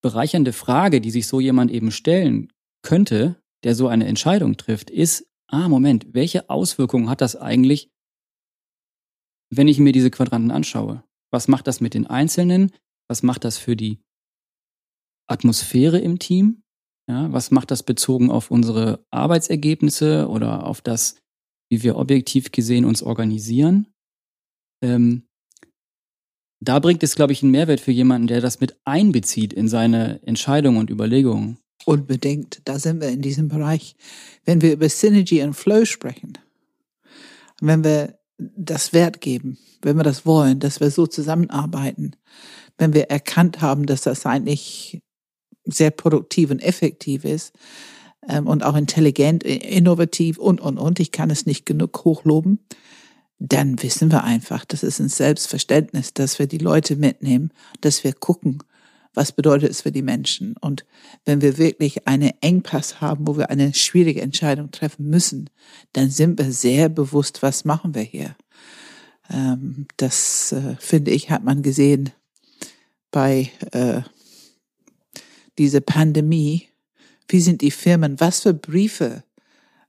bereichernde 0.01 0.54
Frage, 0.54 1.01
die 1.01 1.12
sich 1.12 1.27
so 1.27 1.39
jemand 1.39 1.71
eben 1.71 1.91
stellen 1.91 2.51
könnte, 2.84 3.40
der 3.63 3.76
so 3.76 3.88
eine 3.88 4.06
Entscheidung 4.08 4.58
trifft, 4.58 4.89
ist, 4.89 5.28
ah, 5.47 5.69
Moment, 5.69 6.13
welche 6.13 6.50
Auswirkungen 6.50 7.10
hat 7.10 7.21
das 7.21 7.36
eigentlich, 7.36 7.89
wenn 9.50 9.67
ich 9.67 9.80
mir 9.80 9.91
diese 9.91 10.12
Quadranten 10.12 10.52
anschaue? 10.52 11.04
Was 11.32 11.47
macht 11.47 11.67
das 11.67 11.82
mit 11.82 11.93
den 11.93 12.08
Einzelnen? 12.08 12.71
Was 13.08 13.24
macht 13.24 13.43
das 13.43 13.58
für 13.58 13.76
die 13.76 14.00
Atmosphäre 15.28 16.00
im 16.00 16.19
Team? 16.19 16.63
Ja, 17.08 17.32
was 17.32 17.52
macht 17.52 17.71
das 17.71 17.84
bezogen 17.84 18.32
auf 18.32 18.52
unsere 18.52 19.06
Arbeitsergebnisse 19.12 20.28
oder 20.30 20.65
auf 20.65 20.82
das, 20.82 21.17
wie 21.69 21.84
wir 21.84 21.97
objektiv 21.97 22.52
gesehen 22.52 22.86
uns 22.86 23.04
organisieren? 23.04 23.88
Ähm, 24.84 25.28
da 26.63 26.80
bringt 26.80 27.02
es, 27.02 27.15
glaube 27.15 27.34
ich, 27.34 27.41
einen 27.41 27.52
Mehrwert 27.52 27.80
für 27.80 27.91
jemanden, 27.91 28.28
der 28.28 28.39
das 28.39 28.60
mit 28.60 28.80
einbezieht 28.86 29.52
in 29.52 29.67
seine 29.67 30.21
Entscheidungen 30.24 30.78
und 30.78 30.89
Überlegungen. 30.91 31.58
Unbedingt. 31.86 32.62
Da 32.65 32.80
sind 32.80 33.02
wir 33.02 33.10
in 33.10 33.22
diesem 33.22 33.48
Bereich. 33.48 33.96
Wenn 34.46 34.62
wir 34.62 34.74
über 34.74 34.89
Synergy 34.89 35.41
und 35.41 35.54
Flow 35.54 35.86
sprechen, 35.86 36.38
wenn 37.62 37.84
wir 37.84 38.20
das 38.38 38.94
Wert 38.94 39.22
geben, 39.22 39.58
wenn 39.82 39.98
wir 39.98 40.04
das 40.04 40.26
wollen, 40.26 40.60
dass 40.60 40.80
wir 40.80 40.91
so 40.91 41.08
zusammenarbeiten, 41.08 42.15
wenn 42.78 42.94
wir 42.94 43.10
erkannt 43.10 43.62
haben, 43.62 43.86
dass 43.86 44.02
das 44.02 44.26
eigentlich 44.26 45.02
sehr 45.65 45.91
produktiv 45.91 46.50
und 46.50 46.60
effektiv 46.60 47.24
ist 47.24 47.54
ähm, 48.28 48.48
und 48.48 48.63
auch 48.63 48.76
intelligent, 48.76 49.44
innovativ 49.44 50.38
und, 50.38 50.60
und, 50.60 50.78
und, 50.78 51.00
ich 51.00 51.12
kann 51.12 51.30
es 51.30 51.46
nicht 51.46 51.65
genug 51.65 52.04
hochloben, 52.04 52.60
dann 53.38 53.82
wissen 53.82 54.12
wir 54.12 54.24
einfach, 54.24 54.65
das 54.65 54.84
ist 54.84 55.00
ein 55.00 55.10
Selbstverständnis, 55.10 56.13
dass 56.13 56.39
wir 56.39 56.48
die 56.48 56.60
Leute 56.60 56.96
mitnehmen, 56.96 57.52
dass 57.82 58.04
wir 58.04 58.13
gucken, 58.13 58.63
was 59.13 59.32
bedeutet 59.32 59.71
es 59.71 59.82
für 59.82 59.91
die 59.91 60.02
Menschen. 60.02 60.56
Und 60.60 60.86
wenn 61.26 61.41
wir 61.41 61.58
wirklich 61.58 62.08
einen 62.08 62.32
Engpass 62.41 63.02
haben, 63.02 63.28
wo 63.28 63.38
wir 63.38 63.50
eine 63.50 63.74
schwierige 63.74 64.21
Entscheidung 64.21 64.71
treffen 64.71 65.10
müssen, 65.10 65.50
dann 65.93 66.10
sind 66.10 66.39
wir 66.39 66.52
sehr 66.52 66.89
bewusst, 66.89 67.41
was 67.41 67.65
machen 67.65 67.95
wir 67.95 68.04
hier. 68.04 68.36
Ähm, 69.30 69.88
das, 69.97 70.52
äh, 70.54 70.76
finde 70.80 71.12
ich, 71.12 71.30
hat 71.30 71.43
man 71.43 71.62
gesehen 71.62 72.12
bei 73.12 73.52
äh, 73.71 74.02
dieser 75.58 75.82
Pandemie. 75.82 76.67
Wie 77.28 77.41
sind 77.41 77.62
die 77.62 77.71
Firmen? 77.71 78.19
Was 78.19 78.41
für 78.41 78.54
Briefe 78.54 79.24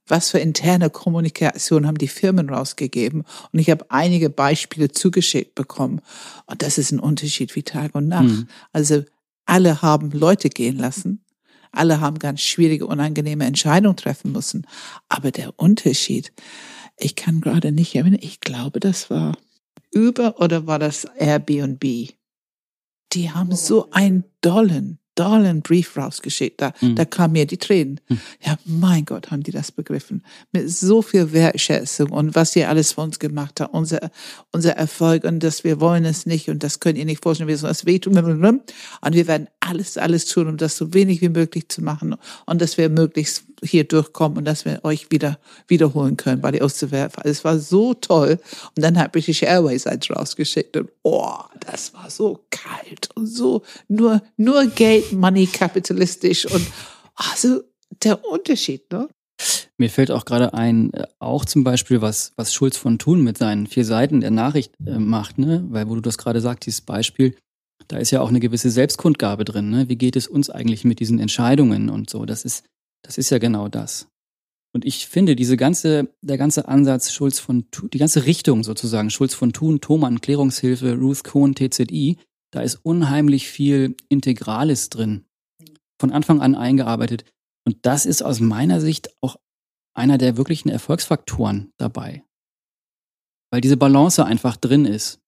was 0.07 0.31
für 0.31 0.39
interne 0.39 0.89
Kommunikation 0.89 1.87
haben 1.87 1.97
die 1.97 2.07
Firmen 2.07 2.49
rausgegeben. 2.49 3.23
Und 3.51 3.59
ich 3.59 3.69
habe 3.69 3.85
einige 3.89 4.29
Beispiele 4.29 4.91
zugeschickt 4.91 5.55
bekommen. 5.55 6.01
Und 6.45 6.61
das 6.61 6.77
ist 6.77 6.91
ein 6.91 6.99
Unterschied 6.99 7.55
wie 7.55 7.63
Tag 7.63 7.95
und 7.95 8.09
Nacht. 8.09 8.25
Mhm. 8.25 8.47
Also 8.73 9.03
alle 9.45 9.81
haben 9.81 10.11
Leute 10.11 10.49
gehen 10.49 10.77
lassen. 10.77 11.23
Alle 11.71 11.99
haben 11.99 12.19
ganz 12.19 12.41
schwierige, 12.41 12.85
unangenehme 12.85 13.45
Entscheidungen 13.45 13.97
treffen 13.97 14.31
müssen. 14.31 14.67
Aber 15.09 15.31
der 15.31 15.59
Unterschied, 15.59 16.31
ich 16.97 17.15
kann 17.15 17.41
gerade 17.41 17.71
nicht 17.71 17.95
erinnern, 17.95 18.19
ich 18.21 18.39
glaube, 18.39 18.79
das 18.79 19.09
war 19.09 19.37
Uber 19.95 20.39
oder 20.39 20.67
war 20.67 20.79
das 20.79 21.05
Airbnb? 21.17 21.83
Die 23.13 23.31
haben 23.31 23.55
so 23.55 23.89
einen 23.91 24.23
dollen 24.41 24.99
dollen 25.15 25.61
Brief 25.61 25.95
rausgeschickt. 25.97 26.61
Da, 26.61 26.73
mhm. 26.81 26.95
da 26.95 27.05
kamen 27.05 27.33
mir 27.33 27.45
die 27.45 27.57
Tränen. 27.57 27.99
Mhm. 28.09 28.19
Ja, 28.45 28.57
mein 28.65 29.05
Gott, 29.05 29.31
haben 29.31 29.43
die 29.43 29.51
das 29.51 29.71
begriffen. 29.71 30.23
Mit 30.51 30.69
so 30.69 31.01
viel 31.01 31.31
Wertschätzung 31.33 32.11
und 32.11 32.35
was 32.35 32.55
ihr 32.55 32.69
alles 32.69 32.93
für 32.93 33.01
uns 33.01 33.19
gemacht 33.19 33.59
habt, 33.59 33.73
unser, 33.73 34.11
unser 34.51 34.73
Erfolg 34.73 35.23
und 35.23 35.41
dass 35.41 35.63
wir 35.63 35.79
wollen 35.79 36.05
es 36.05 36.25
nicht 36.25 36.49
und 36.49 36.63
das 36.63 36.79
könnt 36.79 36.97
ihr 36.97 37.05
nicht 37.05 37.23
vorstellen, 37.23 37.47
wir 37.47 37.57
sollen 37.57 37.71
es 37.71 37.85
wehtun. 37.85 38.13
Und 38.13 39.13
wir 39.13 39.27
werden 39.27 39.47
alles, 39.59 39.97
alles 39.97 40.25
tun, 40.25 40.47
um 40.47 40.57
das 40.57 40.77
so 40.77 40.93
wenig 40.93 41.21
wie 41.21 41.29
möglich 41.29 41.69
zu 41.69 41.83
machen 41.83 42.15
und 42.45 42.61
dass 42.61 42.77
wir 42.77 42.89
möglichst 42.89 43.43
hier 43.63 43.83
durchkommen 43.83 44.39
und 44.39 44.45
dass 44.45 44.65
wir 44.65 44.79
euch 44.83 45.11
wieder 45.11 45.39
wiederholen 45.67 46.17
können 46.17 46.41
bei 46.41 46.51
der 46.51 46.63
Osterwerfer. 46.63 47.19
Also 47.19 47.31
es 47.31 47.43
war 47.43 47.59
so 47.59 47.93
toll. 47.93 48.39
Und 48.75 48.83
dann 48.83 48.97
hat 48.97 49.11
British 49.11 49.43
Airways 49.43 49.87
eins 49.87 50.09
rausgeschickt 50.09 50.75
und 50.77 50.89
oh, 51.03 51.35
das 51.59 51.93
war 51.93 52.09
so 52.09 52.45
kalt 52.49 53.09
und 53.15 53.27
so 53.27 53.63
nur, 53.87 54.21
nur 54.37 54.65
Geld, 54.67 55.11
Money, 55.13 55.47
kapitalistisch 55.47 56.45
und 56.45 56.65
also 57.15 57.61
der 58.03 58.25
Unterschied, 58.25 58.91
ne? 58.91 59.07
Mir 59.77 59.89
fällt 59.89 60.11
auch 60.11 60.25
gerade 60.25 60.53
ein, 60.53 60.93
äh, 60.93 61.05
auch 61.19 61.45
zum 61.45 61.63
Beispiel, 61.63 62.01
was, 62.01 62.31
was 62.35 62.53
Schulz 62.53 62.77
von 62.77 62.99
Thun 62.99 63.21
mit 63.21 63.37
seinen 63.37 63.67
vier 63.67 63.85
Seiten 63.85 64.21
der 64.21 64.31
Nachricht 64.31 64.73
äh, 64.85 64.99
macht, 64.99 65.37
ne? 65.37 65.65
Weil, 65.69 65.89
wo 65.89 65.95
du 65.95 66.01
das 66.01 66.17
gerade 66.17 66.41
sagst, 66.41 66.65
dieses 66.65 66.81
Beispiel, 66.81 67.35
da 67.87 67.97
ist 67.97 68.11
ja 68.11 68.21
auch 68.21 68.29
eine 68.29 68.39
gewisse 68.39 68.69
Selbstkundgabe 68.69 69.45
drin, 69.45 69.69
ne? 69.69 69.89
Wie 69.89 69.97
geht 69.97 70.15
es 70.15 70.27
uns 70.27 70.49
eigentlich 70.49 70.85
mit 70.85 70.99
diesen 70.99 71.19
Entscheidungen 71.19 71.89
und 71.89 72.09
so? 72.09 72.25
Das 72.25 72.45
ist, 72.45 72.63
das 73.03 73.17
ist 73.17 73.29
ja 73.29 73.37
genau 73.37 73.67
das. 73.67 74.07
Und 74.73 74.85
ich 74.85 75.07
finde, 75.07 75.35
diese 75.35 75.55
ganze, 75.55 76.09
der 76.21 76.37
ganze 76.39 76.67
Ansatz 76.67 77.11
Schulz 77.11 77.39
von 77.39 77.67
die 77.93 77.99
ganze 77.99 78.25
Richtung 78.25 78.63
sozusagen, 78.63 79.11
Schulz 79.11 79.35
von 79.35 79.53
Thun, 79.53 79.81
Thomann, 79.81 80.19
Klärungshilfe, 80.19 80.95
Ruth 80.95 81.23
Cohn, 81.23 81.53
TZI, 81.53 82.17
da 82.49 82.61
ist 82.61 82.79
unheimlich 82.83 83.47
viel 83.47 83.95
Integrales 84.09 84.89
drin. 84.89 85.25
Von 85.99 86.11
Anfang 86.11 86.41
an 86.41 86.55
eingearbeitet. 86.55 87.25
Und 87.65 87.85
das 87.85 88.07
ist 88.07 88.23
aus 88.23 88.39
meiner 88.39 88.81
Sicht 88.81 89.09
auch 89.21 89.37
einer 89.93 90.17
der 90.17 90.37
wirklichen 90.37 90.69
Erfolgsfaktoren 90.69 91.71
dabei. 91.77 92.23
Weil 93.51 93.61
diese 93.61 93.77
Balance 93.77 94.25
einfach 94.25 94.57
drin 94.57 94.85
ist. 94.85 95.19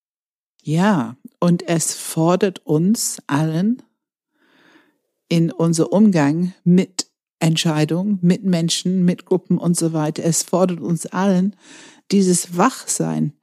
Ja, 0.63 1.17
und 1.39 1.67
es 1.67 1.93
fordert 1.93 2.65
uns 2.65 3.21
allen 3.27 3.83
in 5.29 5.51
unser 5.51 5.93
Umgang 5.93 6.53
mit 6.63 7.11
Entscheidungen, 7.39 8.19
mit 8.21 8.43
Menschen, 8.43 9.05
mit 9.05 9.25
Gruppen 9.25 9.57
und 9.57 9.77
so 9.77 9.93
weiter. 9.93 10.23
Es 10.23 10.43
fordert 10.43 10.79
uns 10.79 11.05
allen 11.05 11.55
dieses 12.11 12.57
Wachsein. 12.57 13.33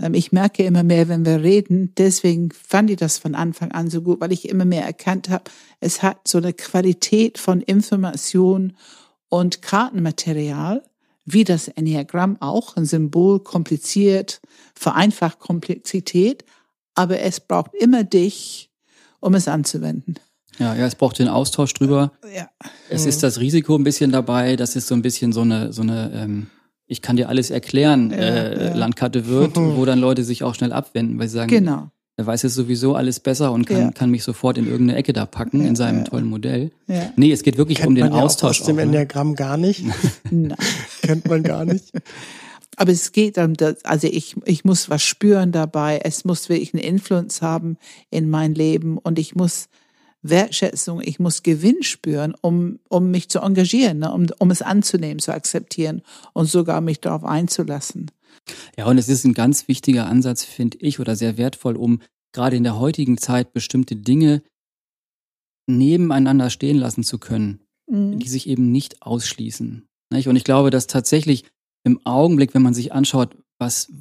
Ähm, 0.00 0.14
ich 0.14 0.32
merke 0.32 0.64
immer 0.64 0.82
mehr, 0.82 1.08
wenn 1.08 1.24
wir 1.24 1.42
reden, 1.42 1.94
deswegen 1.96 2.50
fand 2.50 2.90
ich 2.90 2.96
das 2.96 3.18
von 3.18 3.34
Anfang 3.34 3.72
an 3.72 3.90
so 3.90 4.02
gut, 4.02 4.20
weil 4.20 4.32
ich 4.32 4.48
immer 4.48 4.64
mehr 4.64 4.84
erkannt 4.84 5.28
habe, 5.28 5.44
es 5.80 6.02
hat 6.02 6.26
so 6.26 6.38
eine 6.38 6.52
Qualität 6.52 7.38
von 7.38 7.60
Information 7.60 8.76
und 9.28 9.62
Kartenmaterial, 9.62 10.82
wie 11.24 11.44
das 11.44 11.68
Enneagramm 11.68 12.38
auch, 12.40 12.76
ein 12.76 12.86
Symbol, 12.86 13.40
kompliziert, 13.40 14.40
vereinfacht 14.74 15.38
Komplexität, 15.38 16.44
aber 16.94 17.20
es 17.20 17.40
braucht 17.40 17.74
immer 17.74 18.02
dich, 18.02 18.70
um 19.20 19.34
es 19.34 19.46
anzuwenden. 19.46 20.18
Ja, 20.58 20.74
ja, 20.74 20.86
es 20.86 20.94
braucht 20.94 21.18
den 21.18 21.28
Austausch 21.28 21.72
drüber. 21.74 22.12
Ja. 22.34 22.48
Es 22.88 23.06
ist 23.06 23.22
das 23.22 23.40
Risiko 23.40 23.76
ein 23.76 23.84
bisschen 23.84 24.10
dabei, 24.10 24.56
dass 24.56 24.76
es 24.76 24.86
so 24.86 24.94
ein 24.94 25.02
bisschen 25.02 25.32
so 25.32 25.42
eine, 25.42 25.72
so 25.72 25.82
eine, 25.82 26.10
ähm, 26.14 26.46
ich 26.86 27.02
kann 27.02 27.16
dir 27.16 27.28
alles 27.28 27.50
erklären, 27.50 28.10
ja, 28.10 28.16
äh, 28.16 28.66
ja. 28.68 28.74
Landkarte 28.74 29.26
wird, 29.26 29.56
wo 29.56 29.84
dann 29.84 30.00
Leute 30.00 30.24
sich 30.24 30.42
auch 30.42 30.54
schnell 30.54 30.72
abwenden, 30.72 31.18
weil 31.18 31.28
sie 31.28 31.34
sagen, 31.34 31.48
genau. 31.48 31.90
er 32.16 32.26
weiß 32.26 32.42
jetzt 32.42 32.54
sowieso 32.54 32.94
alles 32.94 33.20
besser 33.20 33.52
und 33.52 33.66
kann, 33.66 33.78
ja. 33.78 33.90
kann 33.92 34.10
mich 34.10 34.24
sofort 34.24 34.58
in 34.58 34.66
irgendeine 34.66 34.98
Ecke 34.98 35.12
da 35.12 35.26
packen 35.26 35.64
in 35.64 35.76
seinem 35.76 36.04
tollen 36.04 36.26
Modell. 36.26 36.72
Ja. 36.88 37.12
Nee, 37.16 37.30
es 37.30 37.42
geht 37.42 37.56
wirklich 37.56 37.78
Kennt 37.78 37.88
um 37.88 37.94
den 37.94 38.08
man 38.10 38.20
Austausch. 38.20 38.60
aus 38.60 38.66
dem 38.66 38.76
auch, 38.76 38.78
ne? 38.78 38.82
Enneagramm 38.82 39.34
gar 39.34 39.56
nicht. 39.56 39.84
Kennt 41.02 41.28
man 41.28 41.42
gar 41.42 41.64
nicht. 41.64 41.92
Aber 42.78 42.92
es 42.92 43.10
geht 43.10 43.38
um 43.38 43.54
das, 43.54 43.84
also 43.84 44.06
ich, 44.06 44.36
ich 44.44 44.64
muss 44.64 44.88
was 44.88 45.02
spüren 45.02 45.50
dabei. 45.50 46.00
Es 46.04 46.24
muss 46.24 46.48
wirklich 46.48 46.72
eine 46.74 46.84
Influence 46.84 47.42
haben 47.42 47.76
in 48.08 48.30
mein 48.30 48.54
Leben 48.54 48.98
und 48.98 49.18
ich 49.18 49.34
muss 49.34 49.68
Wertschätzung, 50.22 51.00
ich 51.00 51.18
muss 51.18 51.42
Gewinn 51.42 51.82
spüren, 51.82 52.34
um, 52.40 52.80
um 52.88 53.10
mich 53.10 53.28
zu 53.28 53.40
engagieren, 53.40 54.00
ne? 54.00 54.12
um, 54.12 54.26
um 54.38 54.50
es 54.50 54.62
anzunehmen, 54.62 55.20
zu 55.20 55.32
akzeptieren 55.32 56.02
und 56.32 56.46
sogar 56.46 56.80
mich 56.80 57.00
darauf 57.00 57.24
einzulassen. 57.24 58.10
Ja, 58.76 58.86
und 58.86 58.98
es 58.98 59.08
ist 59.08 59.24
ein 59.24 59.34
ganz 59.34 59.68
wichtiger 59.68 60.06
Ansatz, 60.06 60.44
finde 60.44 60.78
ich, 60.80 61.00
oder 61.00 61.16
sehr 61.16 61.36
wertvoll, 61.36 61.76
um 61.76 62.00
gerade 62.32 62.56
in 62.56 62.64
der 62.64 62.78
heutigen 62.78 63.18
Zeit 63.18 63.52
bestimmte 63.52 63.96
Dinge 63.96 64.42
nebeneinander 65.66 66.50
stehen 66.50 66.78
lassen 66.78 67.04
zu 67.04 67.18
können, 67.18 67.60
mhm. 67.86 68.18
die 68.18 68.28
sich 68.28 68.48
eben 68.48 68.72
nicht 68.72 69.02
ausschließen. 69.02 69.86
Und 70.10 70.36
ich 70.36 70.44
glaube, 70.44 70.70
dass 70.70 70.86
tatsächlich 70.86 71.44
im 71.84 72.04
Augenblick, 72.04 72.54
wenn 72.54 72.62
man 72.62 72.74
sich 72.74 72.92
anschaut, 72.92 73.36
was, 73.58 73.92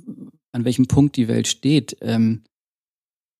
an 0.53 0.65
welchem 0.65 0.87
Punkt 0.87 1.17
die 1.17 1.27
Welt 1.27 1.47
steht, 1.47 1.97
ähm, 2.01 2.43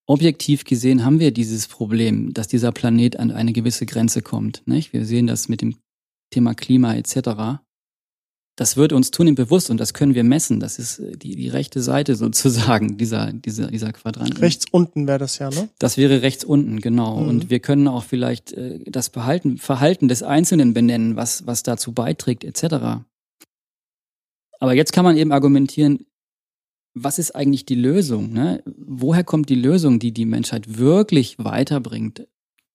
objektiv 0.08 0.64
gesehen 0.64 1.06
haben 1.06 1.20
wir 1.20 1.32
dieses 1.32 1.68
Problem, 1.68 2.34
dass 2.34 2.48
dieser 2.48 2.72
Planet 2.72 3.20
an 3.20 3.32
eine 3.32 3.54
gewisse 3.54 3.86
Grenze 3.86 4.22
kommt. 4.22 4.64
Nicht? 4.66 4.94
Wir 4.94 5.06
sehen 5.06 5.28
das 5.28 5.50
mit 5.50 5.62
dem 5.62 5.76
Thema 6.32 6.56
Klima 6.56 6.96
etc. 6.96 7.60
Das 8.58 8.76
wird 8.76 8.92
uns 8.92 9.12
zunehmend 9.12 9.38
bewusst 9.38 9.70
und 9.70 9.78
das 9.78 9.94
können 9.94 10.16
wir 10.16 10.24
messen. 10.24 10.60
Das 10.60 10.80
ist 10.80 11.00
äh, 11.00 11.16
die, 11.16 11.36
die 11.36 11.50
rechte 11.50 11.82
Seite 11.82 12.16
sozusagen 12.26 12.98
dieser, 12.98 13.32
dieser, 13.32 13.68
dieser 13.68 13.92
Quadrant. 13.92 14.42
Rechts 14.42 14.66
unten 14.72 15.08
wäre 15.08 15.20
das 15.20 15.38
ja, 15.38 15.50
ne? 15.50 15.70
Das 15.78 15.98
wäre 15.98 16.22
rechts 16.22 16.44
unten, 16.44 16.82
genau. 16.82 17.22
Mhm. 17.22 17.30
Und 17.30 17.50
wir 17.50 17.60
können 17.60 17.88
auch 17.88 18.04
vielleicht 18.04 18.54
äh, 18.54 18.80
das 18.86 19.10
Verhalten, 19.10 19.58
Verhalten 19.58 20.08
des 20.08 20.24
Einzelnen 20.24 20.74
benennen, 20.74 21.16
was, 21.18 21.46
was 21.46 21.64
dazu 21.64 21.92
beiträgt 21.92 22.44
etc. 22.44 23.04
Aber 24.60 24.74
jetzt 24.74 24.94
kann 24.94 25.06
man 25.06 25.18
eben 25.18 25.32
argumentieren, 25.32 26.06
was 27.04 27.20
ist 27.20 27.36
eigentlich 27.36 27.66
die 27.66 27.76
Lösung? 27.76 28.32
Ne? 28.34 28.64
Woher 28.66 29.24
kommt 29.24 29.50
die 29.50 29.56
Lösung, 29.56 30.00
die 30.00 30.12
die 30.12 30.26
Menschheit 30.26 30.78
wirklich 30.78 31.38
weiterbringt 31.40 32.28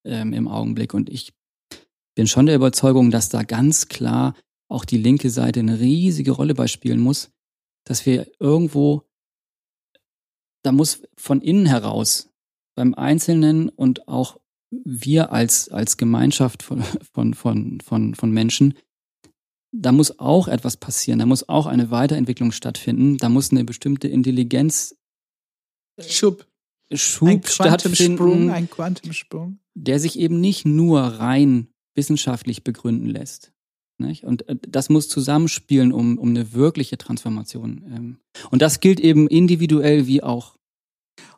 ähm, 0.04 0.32
im 0.32 0.48
Augenblick? 0.48 0.94
Und 0.94 1.10
ich 1.10 1.32
bin 2.14 2.26
schon 2.26 2.46
der 2.46 2.56
Überzeugung, 2.56 3.10
dass 3.10 3.28
da 3.28 3.42
ganz 3.42 3.88
klar 3.88 4.34
auch 4.68 4.84
die 4.84 4.98
linke 4.98 5.30
Seite 5.30 5.60
eine 5.60 5.80
riesige 5.80 6.32
Rolle 6.32 6.54
beispielen 6.54 7.00
muss, 7.00 7.30
dass 7.84 8.06
wir 8.06 8.30
irgendwo, 8.38 9.02
da 10.62 10.72
muss 10.72 11.02
von 11.16 11.40
innen 11.40 11.66
heraus 11.66 12.30
beim 12.74 12.94
Einzelnen 12.94 13.68
und 13.68 14.08
auch 14.08 14.38
wir 14.70 15.32
als, 15.32 15.68
als 15.68 15.96
Gemeinschaft 15.96 16.62
von, 16.62 16.82
von, 17.12 17.34
von, 17.34 17.80
von, 17.80 18.14
von 18.14 18.30
Menschen 18.30 18.74
da 19.72 19.90
muss 19.90 20.18
auch 20.18 20.48
etwas 20.48 20.76
passieren, 20.76 21.18
da 21.18 21.26
muss 21.26 21.48
auch 21.48 21.66
eine 21.66 21.90
Weiterentwicklung 21.90 22.52
stattfinden, 22.52 23.16
da 23.16 23.28
muss 23.28 23.50
eine 23.50 23.64
bestimmte 23.64 24.06
Intelligenz 24.08 24.96
Schub, 26.00 26.46
Schub 26.92 27.28
ein 27.28 27.42
stattfinden, 27.44 28.50
ein 28.50 28.68
Quantumsprung, 28.68 29.58
der 29.74 29.98
sich 29.98 30.18
eben 30.18 30.40
nicht 30.40 30.64
nur 30.66 31.00
rein 31.00 31.68
wissenschaftlich 31.94 32.64
begründen 32.64 33.08
lässt. 33.08 33.52
Nicht? 33.98 34.24
Und 34.24 34.48
äh, 34.48 34.56
das 34.68 34.88
muss 34.88 35.08
zusammenspielen, 35.08 35.92
um, 35.92 36.18
um 36.18 36.30
eine 36.30 36.52
wirkliche 36.52 36.98
Transformation. 36.98 37.84
Ähm. 37.86 38.18
Und 38.50 38.62
das 38.62 38.80
gilt 38.80 39.00
eben 39.00 39.28
individuell 39.28 40.06
wie 40.06 40.22
auch 40.22 40.56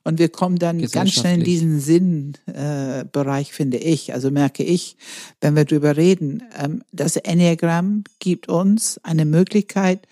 Und 0.04 0.18
wir 0.18 0.28
kommen 0.28 0.58
dann 0.58 0.82
ganz 0.90 1.12
schnell 1.12 1.38
in 1.38 1.44
diesen 1.44 1.80
Sinnbereich, 1.80 3.50
äh, 3.50 3.52
finde 3.52 3.78
ich. 3.78 4.12
Also 4.12 4.30
merke 4.30 4.62
ich, 4.62 4.98
wenn 5.40 5.56
wir 5.56 5.64
drüber 5.64 5.96
reden, 5.96 6.42
ähm, 6.58 6.82
das 6.92 7.16
Enneagramm 7.16 8.04
gibt 8.18 8.48
uns 8.48 9.00
eine 9.02 9.24
Möglichkeit, 9.24 10.06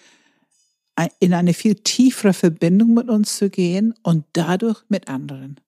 in 1.20 1.32
eine 1.34 1.54
viel 1.54 1.74
tiefere 1.74 2.32
Verbindung 2.32 2.94
mit 2.94 3.08
uns 3.08 3.36
zu 3.36 3.48
gehen 3.48 3.94
und 4.02 4.24
dadurch 4.34 4.82
mit 4.88 5.08
anderen. 5.08 5.58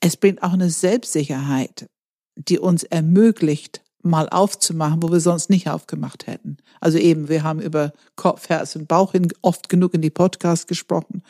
Es 0.00 0.16
bringt 0.16 0.42
auch 0.42 0.52
eine 0.52 0.70
Selbstsicherheit, 0.70 1.88
die 2.36 2.58
uns 2.58 2.82
ermöglicht, 2.82 3.83
mal 4.04 4.28
aufzumachen, 4.28 5.02
wo 5.02 5.10
wir 5.10 5.20
sonst 5.20 5.50
nicht 5.50 5.68
aufgemacht 5.68 6.26
hätten. 6.26 6.58
Also 6.80 6.98
eben, 6.98 7.28
wir 7.28 7.42
haben 7.42 7.60
über 7.60 7.92
Kopf, 8.16 8.48
Herz 8.48 8.76
und 8.76 8.88
Bauch 8.88 9.12
hin 9.12 9.28
oft 9.42 9.68
genug 9.68 9.94
in 9.94 10.02
die 10.02 10.10
Podcasts 10.10 10.66
gesprochen. 10.66 11.22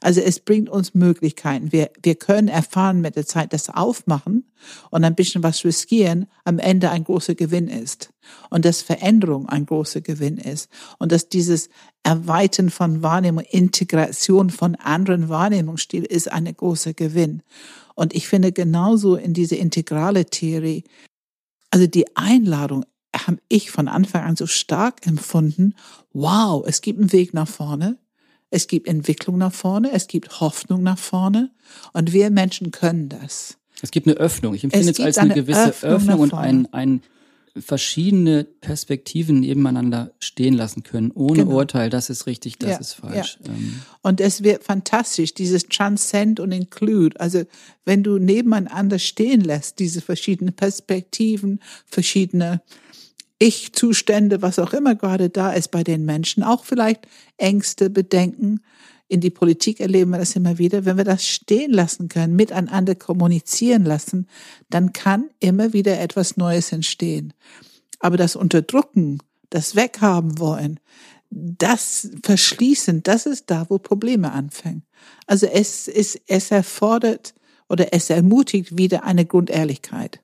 Also 0.00 0.20
es 0.20 0.40
bringt 0.40 0.68
uns 0.68 0.94
Möglichkeiten. 0.94 1.72
Wir, 1.72 1.90
wir 2.02 2.14
können 2.14 2.48
erfahren 2.48 3.00
mit 3.00 3.16
der 3.16 3.26
Zeit, 3.26 3.52
dass 3.52 3.68
Aufmachen 3.68 4.44
und 4.90 5.04
ein 5.04 5.14
bisschen 5.14 5.42
was 5.42 5.64
riskieren 5.64 6.26
am 6.44 6.58
Ende 6.58 6.90
ein 6.90 7.04
großer 7.04 7.34
Gewinn 7.34 7.68
ist. 7.68 8.10
Und 8.50 8.64
dass 8.64 8.82
Veränderung 8.82 9.48
ein 9.48 9.66
großer 9.66 10.00
Gewinn 10.00 10.38
ist. 10.38 10.70
Und 10.98 11.12
dass 11.12 11.28
dieses 11.28 11.68
Erweitern 12.02 12.70
von 12.70 13.02
Wahrnehmung, 13.02 13.44
Integration 13.50 14.50
von 14.50 14.76
anderen 14.76 15.28
Wahrnehmungsstilen 15.28 16.06
ist 16.06 16.30
ein 16.30 16.44
großer 16.44 16.94
Gewinn. 16.94 17.42
Und 17.94 18.14
ich 18.14 18.28
finde 18.28 18.52
genauso 18.52 19.16
in 19.16 19.34
diese 19.34 19.56
integrale 19.56 20.24
Theorie, 20.24 20.84
also 21.72 21.86
die 21.86 22.16
Einladung 22.16 22.84
habe 23.16 23.38
ich 23.48 23.70
von 23.70 23.88
Anfang 23.88 24.22
an 24.24 24.36
so 24.36 24.46
stark 24.46 25.06
empfunden. 25.06 25.74
Wow, 26.12 26.64
es 26.66 26.82
gibt 26.82 27.00
einen 27.00 27.12
Weg 27.12 27.34
nach 27.34 27.48
vorne. 27.48 27.96
Es 28.50 28.66
gibt 28.66 28.86
Entwicklung 28.86 29.38
nach 29.38 29.52
vorne. 29.52 29.90
Es 29.92 30.06
gibt 30.06 30.40
Hoffnung 30.40 30.82
nach 30.82 30.98
vorne. 30.98 31.50
Und 31.94 32.12
wir 32.12 32.30
Menschen 32.30 32.70
können 32.70 33.08
das. 33.08 33.56
Es 33.80 33.90
gibt 33.90 34.06
eine 34.06 34.16
Öffnung. 34.16 34.54
Ich 34.54 34.64
empfinde 34.64 34.90
es, 34.90 34.98
es 34.98 35.04
als 35.04 35.18
eine, 35.18 35.32
eine 35.32 35.42
gewisse 35.42 35.68
Öffnung, 35.68 35.92
Öffnung 35.92 36.20
und 36.20 36.34
ein, 36.34 36.68
ein 36.72 37.02
verschiedene 37.56 38.44
Perspektiven 38.44 39.40
nebeneinander 39.40 40.12
stehen 40.18 40.54
lassen 40.54 40.82
können, 40.82 41.10
ohne 41.10 41.44
genau. 41.44 41.56
Urteil, 41.56 41.90
das 41.90 42.08
ist 42.08 42.26
richtig, 42.26 42.58
das 42.58 42.70
ja, 42.70 42.78
ist 42.78 42.94
falsch. 42.94 43.38
Ja. 43.44 43.52
Ähm. 43.52 43.82
Und 44.00 44.20
es 44.20 44.42
wird 44.42 44.64
fantastisch, 44.64 45.34
dieses 45.34 45.64
Transcend 45.64 46.40
und 46.40 46.52
Include. 46.52 47.20
Also 47.20 47.44
wenn 47.84 48.02
du 48.02 48.18
nebeneinander 48.18 48.98
stehen 48.98 49.42
lässt, 49.42 49.78
diese 49.78 50.00
verschiedenen 50.00 50.54
Perspektiven, 50.54 51.60
verschiedene 51.84 52.62
Ich-Zustände, 53.38 54.40
was 54.40 54.58
auch 54.58 54.72
immer 54.72 54.94
gerade 54.94 55.28
da 55.28 55.52
ist 55.52 55.70
bei 55.70 55.84
den 55.84 56.04
Menschen, 56.04 56.42
auch 56.42 56.64
vielleicht 56.64 57.06
Ängste, 57.36 57.90
Bedenken, 57.90 58.60
in 59.12 59.20
die 59.20 59.30
Politik 59.30 59.78
erleben 59.78 60.12
wir 60.12 60.18
das 60.18 60.36
immer 60.36 60.56
wieder, 60.56 60.86
wenn 60.86 60.96
wir 60.96 61.04
das 61.04 61.26
stehen 61.26 61.70
lassen 61.70 62.08
können, 62.08 62.34
miteinander 62.34 62.94
kommunizieren 62.94 63.84
lassen, 63.84 64.26
dann 64.70 64.94
kann 64.94 65.28
immer 65.38 65.74
wieder 65.74 66.00
etwas 66.00 66.38
Neues 66.38 66.72
entstehen. 66.72 67.34
Aber 67.98 68.16
das 68.16 68.36
Unterdrücken, 68.36 69.18
das 69.50 69.76
Weghaben 69.76 70.38
wollen, 70.38 70.80
das 71.28 72.10
Verschließen, 72.22 73.02
das 73.02 73.26
ist 73.26 73.50
da, 73.50 73.66
wo 73.68 73.78
Probleme 73.78 74.32
anfangen. 74.32 74.82
Also 75.26 75.44
es, 75.46 75.88
ist, 75.88 76.18
es 76.26 76.50
erfordert 76.50 77.34
oder 77.68 77.92
es 77.92 78.08
ermutigt 78.08 78.78
wieder 78.78 79.04
eine 79.04 79.26
Grundehrlichkeit. 79.26 80.22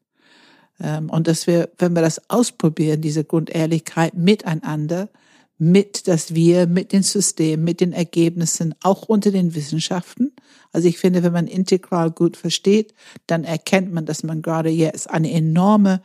Ähm, 0.80 1.10
und 1.10 1.28
dass 1.28 1.46
wir, 1.46 1.68
wenn 1.76 1.92
wir 1.92 2.00
das 2.00 2.30
ausprobieren, 2.30 3.02
diese 3.02 3.24
Grundehrlichkeit 3.24 4.14
miteinander, 4.14 5.10
mit 5.58 6.06
das 6.06 6.34
Wir, 6.34 6.66
mit 6.66 6.92
den 6.92 7.02
Systemen, 7.02 7.64
mit 7.64 7.80
den 7.80 7.92
Ergebnissen, 7.92 8.74
auch 8.82 9.08
unter 9.08 9.30
den 9.32 9.54
Wissenschaften. 9.54 10.32
Also 10.72 10.88
ich 10.88 10.98
finde, 10.98 11.22
wenn 11.22 11.32
man 11.32 11.48
integral 11.48 12.10
gut 12.10 12.36
versteht, 12.36 12.94
dann 13.26 13.44
erkennt 13.44 13.92
man, 13.92 14.06
dass 14.06 14.22
man 14.22 14.40
gerade 14.42 14.70
jetzt 14.70 15.10
eine 15.10 15.32
enorme 15.32 16.02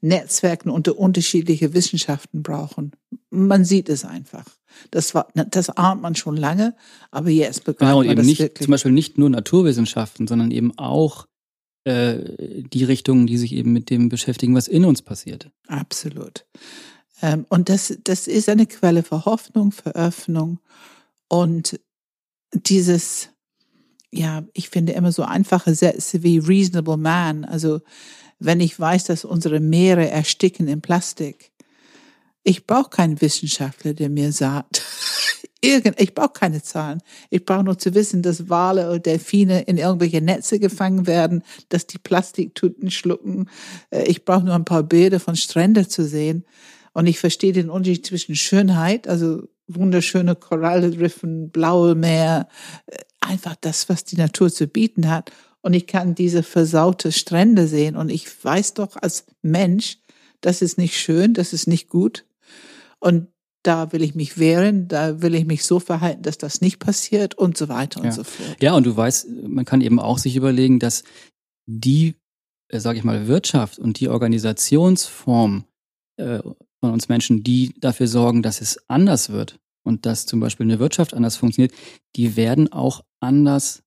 Netzwerke 0.00 0.70
unter 0.70 0.98
unterschiedliche 0.98 1.74
Wissenschaften 1.74 2.42
brauchen. 2.42 2.92
Man 3.30 3.64
sieht 3.64 3.88
es 3.88 4.04
einfach. 4.04 4.44
Das 4.90 5.14
war, 5.14 5.28
das 5.34 5.70
ahnt 5.70 6.02
man 6.02 6.14
schon 6.14 6.36
lange, 6.36 6.74
aber 7.10 7.30
jetzt 7.30 7.62
ja, 7.66 7.72
und 7.72 7.80
man 7.80 8.04
eben 8.06 8.16
das 8.16 8.26
nicht, 8.26 8.40
wirklich. 8.40 8.66
Zum 8.66 8.72
Beispiel 8.72 8.92
nicht 8.92 9.18
nur 9.18 9.30
Naturwissenschaften, 9.30 10.26
sondern 10.26 10.50
eben 10.50 10.76
auch 10.78 11.26
äh, 11.84 12.62
die 12.72 12.84
Richtungen, 12.84 13.26
die 13.26 13.38
sich 13.38 13.52
eben 13.52 13.72
mit 13.72 13.90
dem 13.90 14.08
beschäftigen, 14.08 14.54
was 14.54 14.68
in 14.68 14.84
uns 14.84 15.02
passiert. 15.02 15.50
Absolut. 15.68 16.46
Ähm, 17.22 17.46
und 17.48 17.68
das, 17.68 17.96
das 18.04 18.26
ist 18.26 18.48
eine 18.48 18.66
Quelle 18.66 19.02
für 19.02 19.24
Hoffnung, 19.24 19.72
für 19.72 19.94
Öffnung 19.94 20.58
und 21.28 21.80
dieses, 22.52 23.30
ja, 24.12 24.42
ich 24.52 24.68
finde 24.68 24.92
immer 24.92 25.12
so 25.12 25.22
einfache 25.22 25.74
Sätze 25.74 26.22
wie 26.22 26.38
reasonable 26.38 26.98
man. 26.98 27.46
Also, 27.46 27.80
wenn 28.38 28.60
ich 28.60 28.78
weiß, 28.78 29.04
dass 29.04 29.24
unsere 29.24 29.60
Meere 29.60 30.10
ersticken 30.10 30.68
in 30.68 30.82
Plastik, 30.82 31.52
ich 32.42 32.66
brauche 32.66 32.90
keinen 32.90 33.20
Wissenschaftler, 33.20 33.94
der 33.94 34.10
mir 34.10 34.32
sagt, 34.32 34.82
irgend, 35.62 36.00
ich 36.00 36.12
brauche 36.12 36.32
keine 36.32 36.60
Zahlen. 36.60 37.00
Ich 37.30 37.44
brauche 37.44 37.62
nur 37.62 37.78
zu 37.78 37.94
wissen, 37.94 38.20
dass 38.20 38.50
Wale 38.50 38.88
oder 38.88 38.98
Delfine 38.98 39.62
in 39.62 39.78
irgendwelche 39.78 40.20
Netze 40.20 40.58
gefangen 40.58 41.06
werden, 41.06 41.44
dass 41.68 41.86
die 41.86 41.98
Plastiktüten 41.98 42.90
schlucken. 42.90 43.48
Äh, 43.90 44.02
ich 44.02 44.24
brauche 44.24 44.44
nur 44.44 44.54
ein 44.54 44.64
paar 44.64 44.82
Bilder 44.82 45.20
von 45.20 45.36
Stränden 45.36 45.88
zu 45.88 46.04
sehen. 46.04 46.44
Und 46.92 47.06
ich 47.06 47.18
verstehe 47.18 47.52
den 47.52 47.70
Unterschied 47.70 48.06
zwischen 48.06 48.36
Schönheit, 48.36 49.08
also 49.08 49.48
wunderschöne 49.66 50.34
Korallenriffen, 50.34 51.50
blaue 51.50 51.94
Meer, 51.94 52.48
äh, 52.86 52.98
einfach 53.20 53.56
das, 53.60 53.88
was 53.88 54.04
die 54.04 54.16
Natur 54.16 54.52
zu 54.52 54.66
bieten 54.66 55.08
hat. 55.08 55.32
Und 55.62 55.74
ich 55.74 55.86
kann 55.86 56.14
diese 56.14 56.42
versaute 56.42 57.12
Strände 57.12 57.66
sehen. 57.66 57.96
Und 57.96 58.10
ich 58.10 58.44
weiß 58.44 58.74
doch 58.74 58.96
als 58.96 59.26
Mensch, 59.42 59.98
das 60.40 60.60
ist 60.60 60.76
nicht 60.76 60.98
schön, 60.98 61.34
das 61.34 61.52
ist 61.52 61.68
nicht 61.68 61.88
gut. 61.88 62.24
Und 62.98 63.28
da 63.62 63.92
will 63.92 64.02
ich 64.02 64.14
mich 64.14 64.38
wehren, 64.38 64.88
da 64.88 65.22
will 65.22 65.34
ich 65.36 65.46
mich 65.46 65.64
so 65.64 65.78
verhalten, 65.78 66.22
dass 66.22 66.36
das 66.36 66.60
nicht 66.60 66.80
passiert 66.80 67.36
und 67.36 67.56
so 67.56 67.68
weiter 67.68 68.00
ja. 68.00 68.06
und 68.06 68.12
so 68.12 68.24
fort. 68.24 68.56
Ja, 68.60 68.74
und 68.74 68.84
du 68.84 68.96
weißt, 68.96 69.28
man 69.46 69.64
kann 69.64 69.80
eben 69.80 70.00
auch 70.00 70.18
sich 70.18 70.34
überlegen, 70.34 70.80
dass 70.80 71.04
die, 71.66 72.16
äh, 72.68 72.80
sage 72.80 72.98
ich 72.98 73.04
mal, 73.04 73.28
Wirtschaft 73.28 73.78
und 73.78 74.00
die 74.00 74.08
Organisationsform 74.08 75.64
äh, 76.16 76.40
von 76.82 76.92
uns 76.92 77.08
Menschen, 77.08 77.44
die 77.44 77.72
dafür 77.78 78.08
sorgen, 78.08 78.42
dass 78.42 78.60
es 78.60 78.76
anders 78.88 79.30
wird 79.30 79.60
und 79.84 80.04
dass 80.04 80.26
zum 80.26 80.40
Beispiel 80.40 80.66
eine 80.66 80.80
Wirtschaft 80.80 81.14
anders 81.14 81.36
funktioniert, 81.36 81.72
die 82.16 82.34
werden 82.34 82.72
auch 82.72 83.04
anders 83.20 83.84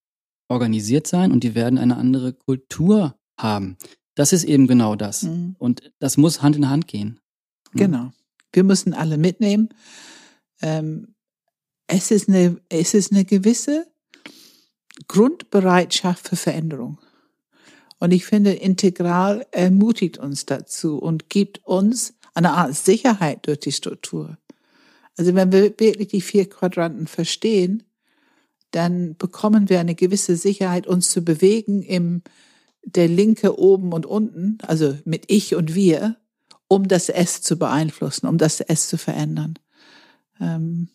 organisiert 0.48 1.06
sein 1.06 1.34
und 1.34 1.44
die 1.44 1.56
werden 1.56 1.78
eine 1.78 1.98
andere 1.98 2.32
Kultur 2.32 3.20
haben. 3.38 3.76
Das 4.16 4.32
ist 4.32 4.46
eben 4.46 4.68
genau 4.68 4.96
das. 4.96 5.24
Mhm. 5.24 5.58
Und 5.60 5.92
das 6.00 6.16
muss 6.16 6.42
Hand 6.42 6.56
in 6.56 6.70
Hand 6.70 6.88
gehen. 6.88 7.20
Mhm. 7.74 7.80
Genau. 7.80 8.12
Wir 8.54 8.64
müssen 8.64 8.94
alle 8.94 9.18
mitnehmen. 9.18 9.68
Ähm, 10.62 11.16
es, 11.88 12.12
ist 12.12 12.30
eine, 12.30 12.62
es 12.70 12.94
ist 12.94 13.12
eine 13.12 13.26
gewisse 13.26 13.88
Grundbereitschaft 15.10 16.30
für 16.30 16.38
Veränderung. 16.38 16.98
Und 18.00 18.12
ich 18.12 18.26
finde, 18.26 18.54
integral 18.54 19.46
ermutigt 19.52 20.18
uns 20.18 20.46
dazu 20.46 20.98
und 20.98 21.30
gibt 21.30 21.66
uns 21.66 22.15
eine 22.36 22.54
Art 22.54 22.76
Sicherheit 22.76 23.48
durch 23.48 23.60
die 23.60 23.72
Struktur. 23.72 24.38
Also 25.18 25.34
wenn 25.34 25.52
wir 25.52 25.80
wirklich 25.80 26.10
die 26.10 26.22
vier 26.22 26.48
Quadranten 26.48 27.08
verstehen, 27.08 27.84
dann 28.72 29.16
bekommen 29.16 29.70
wir 29.70 29.80
eine 29.80 29.96
gewisse 29.96 30.36
Sicherheit, 30.36 30.86
uns 30.86 31.10
zu 31.10 31.24
bewegen 31.24 31.82
im 31.82 32.22
der 32.86 33.08
Linke 33.08 33.58
oben 33.58 33.94
und 33.94 34.06
unten, 34.06 34.60
also 34.62 34.96
mit 35.06 35.26
ich 35.28 35.56
und 35.56 35.74
wir, 35.74 36.18
um 36.68 36.88
das 36.88 37.10
S 37.10 37.42
zu 37.42 37.58
beeinflussen, 37.58 38.28
um 38.28 38.38
das 38.38 38.62
S 38.62 38.88
zu 38.90 38.98
verändern. 38.98 39.56
Ähm, 40.40 40.90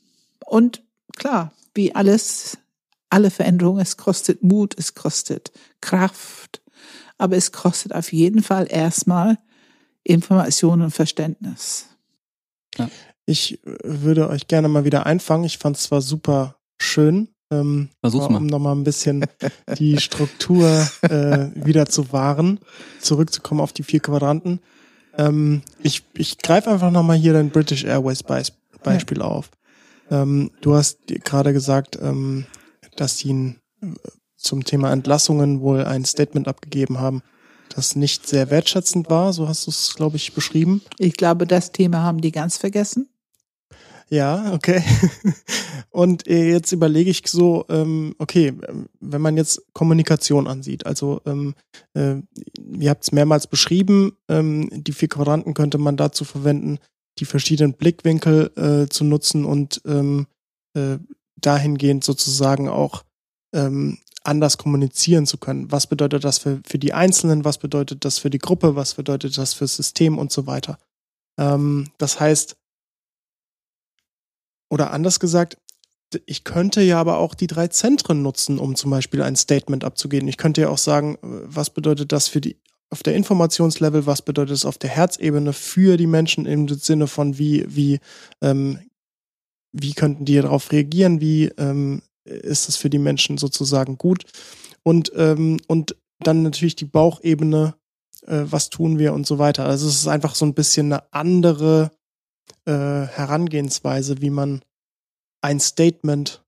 und 0.46 0.84
klar, 1.16 1.52
wie 1.74 1.94
alles, 1.94 2.58
alle 3.08 3.30
Veränderungen, 3.30 3.80
es 3.80 3.96
kostet 3.96 4.42
Mut, 4.44 4.74
es 4.78 4.94
kostet 4.94 5.50
Kraft, 5.80 6.62
aber 7.18 7.36
es 7.36 7.50
kostet 7.50 7.92
auf 7.92 8.12
jeden 8.12 8.42
Fall 8.42 8.68
erstmal 8.70 9.38
Information 10.04 10.82
und 10.82 10.90
Verständnis. 10.90 11.86
Ja. 12.76 12.88
Ich 13.26 13.60
würde 13.84 14.28
euch 14.28 14.48
gerne 14.48 14.68
mal 14.68 14.84
wieder 14.84 15.06
einfangen. 15.06 15.44
Ich 15.44 15.58
fand 15.58 15.76
es 15.76 15.84
zwar 15.84 16.00
super 16.00 16.56
schön, 16.78 17.28
ähm, 17.52 17.88
Versuch's 18.00 18.28
mal. 18.28 18.38
um 18.38 18.46
nochmal 18.46 18.74
ein 18.74 18.84
bisschen 18.84 19.24
die 19.78 19.98
Struktur 19.98 20.88
äh, 21.02 21.48
wieder 21.54 21.86
zu 21.86 22.12
wahren, 22.12 22.60
zurückzukommen 23.00 23.60
auf 23.60 23.72
die 23.72 23.82
vier 23.82 24.00
Quadranten. 24.00 24.60
Ähm, 25.16 25.62
ich 25.82 26.04
ich 26.14 26.38
greife 26.38 26.70
einfach 26.70 26.90
nochmal 26.90 27.16
hier 27.16 27.32
dein 27.32 27.50
British 27.50 27.84
Airways 27.84 28.22
Beispiel 28.22 29.18
ja. 29.18 29.24
auf. 29.24 29.50
Ähm, 30.10 30.50
du 30.60 30.74
hast 30.74 31.06
gerade 31.06 31.52
gesagt, 31.52 31.98
ähm, 32.00 32.46
dass 32.96 33.18
sie 33.18 33.32
ein, 33.32 33.60
äh, 33.82 33.86
zum 34.36 34.64
Thema 34.64 34.92
Entlassungen 34.92 35.60
wohl 35.60 35.84
ein 35.84 36.04
Statement 36.04 36.48
abgegeben 36.48 36.98
haben 36.98 37.22
das 37.74 37.96
nicht 37.96 38.26
sehr 38.26 38.50
wertschätzend 38.50 39.10
war, 39.10 39.32
so 39.32 39.48
hast 39.48 39.66
du 39.66 39.70
es, 39.70 39.94
glaube 39.94 40.16
ich, 40.16 40.34
beschrieben. 40.34 40.82
Ich 40.98 41.14
glaube, 41.14 41.46
das 41.46 41.72
Thema 41.72 42.02
haben 42.02 42.20
die 42.20 42.32
ganz 42.32 42.56
vergessen. 42.56 43.08
Ja, 44.10 44.52
okay. 44.52 44.82
Und 45.90 46.26
äh, 46.26 46.50
jetzt 46.50 46.72
überlege 46.72 47.10
ich 47.10 47.22
so, 47.26 47.64
ähm, 47.68 48.16
okay, 48.18 48.52
wenn 48.98 49.22
man 49.22 49.36
jetzt 49.36 49.62
Kommunikation 49.72 50.48
ansieht, 50.48 50.84
also 50.84 51.20
ähm, 51.26 51.54
äh, 51.94 52.16
ihr 52.76 52.90
habt 52.90 53.04
es 53.04 53.12
mehrmals 53.12 53.46
beschrieben, 53.46 54.16
ähm, 54.28 54.68
die 54.72 54.92
vier 54.92 55.08
Quadranten 55.08 55.54
könnte 55.54 55.78
man 55.78 55.96
dazu 55.96 56.24
verwenden, 56.24 56.78
die 57.20 57.24
verschiedenen 57.24 57.74
Blickwinkel 57.74 58.50
äh, 58.56 58.88
zu 58.88 59.04
nutzen 59.04 59.44
und 59.44 59.80
dahingehend 61.40 62.04
sozusagen 62.04 62.68
auch 62.68 63.02
anders 64.22 64.58
kommunizieren 64.58 65.26
zu 65.26 65.38
können. 65.38 65.70
Was 65.72 65.86
bedeutet 65.86 66.24
das 66.24 66.38
für, 66.38 66.60
für 66.66 66.78
die 66.78 66.92
Einzelnen? 66.92 67.44
Was 67.44 67.58
bedeutet 67.58 68.04
das 68.04 68.18
für 68.18 68.30
die 68.30 68.38
Gruppe? 68.38 68.76
Was 68.76 68.94
bedeutet 68.94 69.36
das 69.38 69.54
für 69.54 69.64
das 69.64 69.76
System 69.76 70.18
und 70.18 70.30
so 70.30 70.46
weiter? 70.46 70.78
Ähm, 71.38 71.88
das 71.98 72.20
heißt, 72.20 72.56
oder 74.68 74.92
anders 74.92 75.20
gesagt, 75.20 75.56
ich 76.26 76.44
könnte 76.44 76.82
ja 76.82 77.00
aber 77.00 77.18
auch 77.18 77.34
die 77.34 77.46
drei 77.46 77.68
Zentren 77.68 78.22
nutzen, 78.22 78.58
um 78.58 78.74
zum 78.74 78.90
Beispiel 78.90 79.22
ein 79.22 79.36
Statement 79.36 79.84
abzugeben. 79.84 80.28
Ich 80.28 80.36
könnte 80.36 80.60
ja 80.62 80.68
auch 80.68 80.78
sagen, 80.78 81.18
was 81.22 81.70
bedeutet 81.70 82.12
das 82.12 82.28
für 82.28 82.40
die 82.40 82.56
auf 82.92 83.04
der 83.04 83.14
Informationslevel, 83.14 84.06
was 84.06 84.20
bedeutet 84.20 84.54
es 84.54 84.64
auf 84.64 84.76
der 84.76 84.90
Herzebene 84.90 85.52
für 85.52 85.96
die 85.96 86.08
Menschen 86.08 86.44
im 86.44 86.66
Sinne 86.66 87.06
von 87.06 87.38
wie, 87.38 87.64
wie, 87.68 88.00
ähm, 88.42 88.80
wie 89.72 89.92
könnten 89.92 90.24
die 90.24 90.34
darauf 90.34 90.72
reagieren, 90.72 91.20
wie 91.20 91.46
ähm, 91.56 92.02
ist 92.24 92.68
es 92.68 92.76
für 92.76 92.90
die 92.90 92.98
Menschen 92.98 93.38
sozusagen 93.38 93.98
gut. 93.98 94.24
Und, 94.82 95.12
ähm, 95.16 95.60
und 95.66 95.96
dann 96.20 96.42
natürlich 96.42 96.76
die 96.76 96.84
Bauchebene, 96.84 97.74
äh, 98.26 98.42
was 98.44 98.70
tun 98.70 98.98
wir 98.98 99.12
und 99.14 99.26
so 99.26 99.38
weiter. 99.38 99.64
Also 99.66 99.88
es 99.88 99.96
ist 99.96 100.08
einfach 100.08 100.34
so 100.34 100.44
ein 100.44 100.54
bisschen 100.54 100.92
eine 100.92 101.12
andere 101.12 101.90
äh, 102.66 102.72
Herangehensweise, 102.72 104.20
wie 104.20 104.30
man 104.30 104.62
ein 105.42 105.60
Statement 105.60 106.44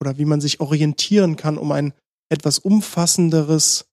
oder 0.00 0.18
wie 0.18 0.24
man 0.24 0.40
sich 0.40 0.60
orientieren 0.60 1.36
kann, 1.36 1.58
um 1.58 1.72
ein 1.72 1.92
etwas 2.28 2.58
umfassenderes 2.58 3.86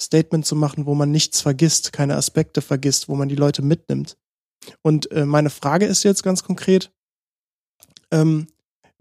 Statement 0.00 0.46
zu 0.46 0.56
machen, 0.56 0.86
wo 0.86 0.94
man 0.94 1.10
nichts 1.10 1.40
vergisst, 1.40 1.92
keine 1.92 2.16
Aspekte 2.16 2.62
vergisst, 2.62 3.08
wo 3.08 3.16
man 3.16 3.28
die 3.28 3.34
Leute 3.34 3.62
mitnimmt. 3.62 4.16
Und 4.82 5.10
äh, 5.10 5.26
meine 5.26 5.50
Frage 5.50 5.86
ist 5.86 6.02
jetzt 6.02 6.22
ganz 6.22 6.42
konkret, 6.42 6.92
ähm, 8.10 8.46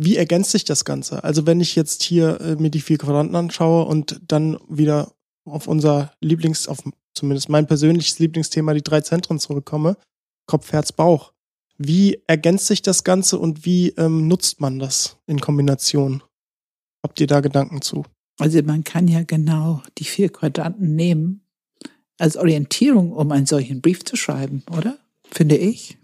wie 0.02 0.16
ergänzt 0.16 0.52
sich 0.52 0.64
das 0.64 0.86
Ganze? 0.86 1.26
Also 1.26 1.46
wenn 1.46 1.60
ich 1.60 1.76
jetzt 1.76 2.04
hier 2.04 2.40
äh, 2.40 2.56
mir 2.56 2.70
die 2.70 2.80
vier 2.80 2.98
Quadranten 2.98 3.36
anschaue 3.36 3.86
und 3.86 4.22
dann 4.26 4.58
wieder 4.70 5.12
auf 5.44 5.68
unser 5.68 6.14
Lieblings, 6.22 6.70
auf 6.70 6.80
zumindest 7.14 7.50
mein 7.50 7.68
persönliches 7.68 8.18
Lieblingsthema, 8.18 8.74
die 8.74 8.82
drei 8.82 9.02
Zentren 9.02 9.40
zurückkomme, 9.40 9.98
Kopf, 10.48 10.72
Herz, 10.72 10.94
Bauch. 10.94 11.34
Wie 11.78 12.22
ergänzt 12.28 12.68
sich 12.68 12.82
das 12.82 13.04
Ganze 13.04 13.38
und 13.38 13.66
wie 13.66 13.90
ähm, 13.90 14.30
nutzt 14.30 14.62
man 14.62 14.80
das 14.80 15.18
in 15.28 15.42
Kombination? 15.42 16.24
Habt 17.04 17.20
ihr 17.20 17.28
da 17.28 17.42
Gedanken 17.42 17.82
zu? 17.82 18.06
Also 18.40 18.62
man 18.64 18.86
kann 18.86 19.10
ja 19.10 19.24
genau 19.24 19.84
die 19.98 20.06
vier 20.06 20.30
Quadranten 20.30 20.96
nehmen 20.96 21.42
als 22.18 22.38
Orientierung, 22.38 23.12
um 23.12 23.32
einen 23.34 23.46
solchen 23.46 23.82
Brief 23.82 24.06
zu 24.06 24.16
schreiben, 24.16 24.64
oder? 24.76 24.98
Finde 25.30 25.58
ich. 25.58 25.99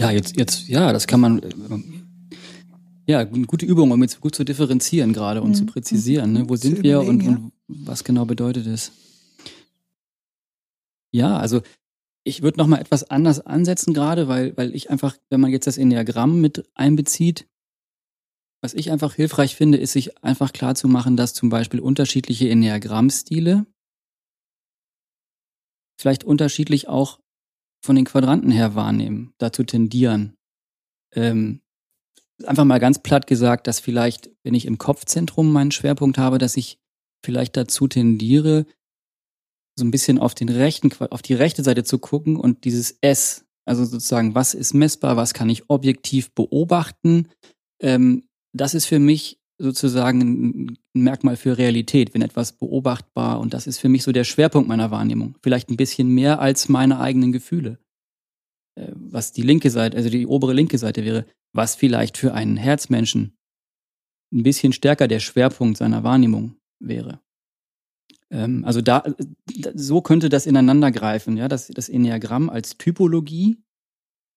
Ja, 0.00 0.10
jetzt, 0.10 0.36
jetzt, 0.38 0.66
ja, 0.66 0.92
das 0.92 1.06
kann 1.06 1.20
man, 1.20 1.42
ja, 3.06 3.18
eine 3.18 3.46
gute 3.46 3.66
Übung, 3.66 3.90
um 3.90 4.02
jetzt 4.02 4.20
gut 4.20 4.34
zu 4.34 4.44
differenzieren 4.44 5.12
gerade 5.12 5.42
und 5.42 5.50
mhm. 5.50 5.54
zu 5.54 5.66
präzisieren, 5.66 6.32
ne? 6.32 6.48
wo 6.48 6.56
zu 6.56 6.62
sind 6.68 6.82
wir 6.82 7.00
und, 7.00 7.22
ja. 7.22 7.28
und 7.28 7.52
was 7.68 8.02
genau 8.02 8.24
bedeutet 8.24 8.66
es? 8.66 8.92
Ja, 11.12 11.36
also 11.36 11.60
ich 12.24 12.42
würde 12.42 12.58
noch 12.58 12.66
mal 12.66 12.80
etwas 12.80 13.10
anders 13.10 13.40
ansetzen 13.40 13.92
gerade, 13.92 14.26
weil, 14.26 14.56
weil 14.56 14.74
ich 14.74 14.90
einfach, 14.90 15.16
wenn 15.28 15.40
man 15.40 15.50
jetzt 15.50 15.66
das 15.66 15.76
Enneagramm 15.76 16.40
mit 16.40 16.68
einbezieht, 16.74 17.46
was 18.62 18.74
ich 18.74 18.90
einfach 18.90 19.14
hilfreich 19.14 19.54
finde, 19.54 19.78
ist 19.78 19.92
sich 19.92 20.22
einfach 20.22 20.52
klar 20.52 20.74
zu 20.74 20.86
machen, 20.86 21.16
dass 21.16 21.34
zum 21.34 21.48
Beispiel 21.48 21.80
unterschiedliche 21.80 22.48
Enneagrammstile 22.48 23.66
vielleicht 25.98 26.24
unterschiedlich 26.24 26.88
auch 26.88 27.20
von 27.82 27.96
den 27.96 28.04
Quadranten 28.04 28.50
her 28.50 28.74
wahrnehmen, 28.74 29.32
dazu 29.38 29.64
tendieren. 29.64 30.34
Ähm, 31.14 31.60
einfach 32.44 32.64
mal 32.64 32.80
ganz 32.80 33.00
platt 33.00 33.26
gesagt, 33.26 33.66
dass 33.66 33.80
vielleicht, 33.80 34.30
wenn 34.42 34.54
ich 34.54 34.66
im 34.66 34.78
Kopfzentrum 34.78 35.52
meinen 35.52 35.70
Schwerpunkt 35.72 36.18
habe, 36.18 36.38
dass 36.38 36.56
ich 36.56 36.78
vielleicht 37.24 37.56
dazu 37.56 37.88
tendiere, 37.88 38.66
so 39.78 39.84
ein 39.84 39.90
bisschen 39.90 40.18
auf 40.18 40.34
den 40.34 40.48
rechten, 40.48 40.90
auf 41.10 41.22
die 41.22 41.34
rechte 41.34 41.62
Seite 41.62 41.84
zu 41.84 41.98
gucken 41.98 42.36
und 42.36 42.64
dieses 42.64 42.98
S, 43.00 43.46
also 43.66 43.84
sozusagen, 43.84 44.34
was 44.34 44.54
ist 44.54 44.74
messbar, 44.74 45.16
was 45.16 45.34
kann 45.34 45.48
ich 45.48 45.68
objektiv 45.68 46.32
beobachten, 46.34 47.28
ähm, 47.82 48.28
das 48.52 48.74
ist 48.74 48.86
für 48.86 48.98
mich 48.98 49.39
sozusagen 49.60 50.20
ein 50.20 50.78
Merkmal 50.94 51.36
für 51.36 51.58
Realität, 51.58 52.14
wenn 52.14 52.22
etwas 52.22 52.52
beobachtbar 52.52 53.40
und 53.40 53.54
das 53.54 53.66
ist 53.66 53.78
für 53.78 53.88
mich 53.88 54.02
so 54.02 54.12
der 54.12 54.24
Schwerpunkt 54.24 54.68
meiner 54.68 54.90
Wahrnehmung. 54.90 55.36
Vielleicht 55.42 55.70
ein 55.70 55.76
bisschen 55.76 56.08
mehr 56.08 56.40
als 56.40 56.68
meine 56.68 56.98
eigenen 56.98 57.32
Gefühle. 57.32 57.78
Äh, 58.76 58.92
was 58.94 59.32
die 59.32 59.42
linke 59.42 59.70
Seite, 59.70 59.96
also 59.96 60.08
die 60.08 60.26
obere 60.26 60.52
linke 60.52 60.78
Seite 60.78 61.04
wäre, 61.04 61.26
was 61.52 61.74
vielleicht 61.74 62.16
für 62.16 62.34
einen 62.34 62.56
Herzmenschen 62.56 63.36
ein 64.32 64.42
bisschen 64.42 64.72
stärker 64.72 65.08
der 65.08 65.20
Schwerpunkt 65.20 65.76
seiner 65.76 66.04
Wahrnehmung 66.04 66.56
wäre. 66.80 67.20
Ähm, 68.30 68.64
also 68.64 68.80
da, 68.80 69.02
so 69.74 70.00
könnte 70.00 70.28
das 70.28 70.46
ineinander 70.46 70.90
greifen, 70.90 71.36
ja, 71.36 71.48
das, 71.48 71.68
das 71.68 71.88
Enneagramm 71.88 72.48
als 72.48 72.78
Typologie, 72.78 73.58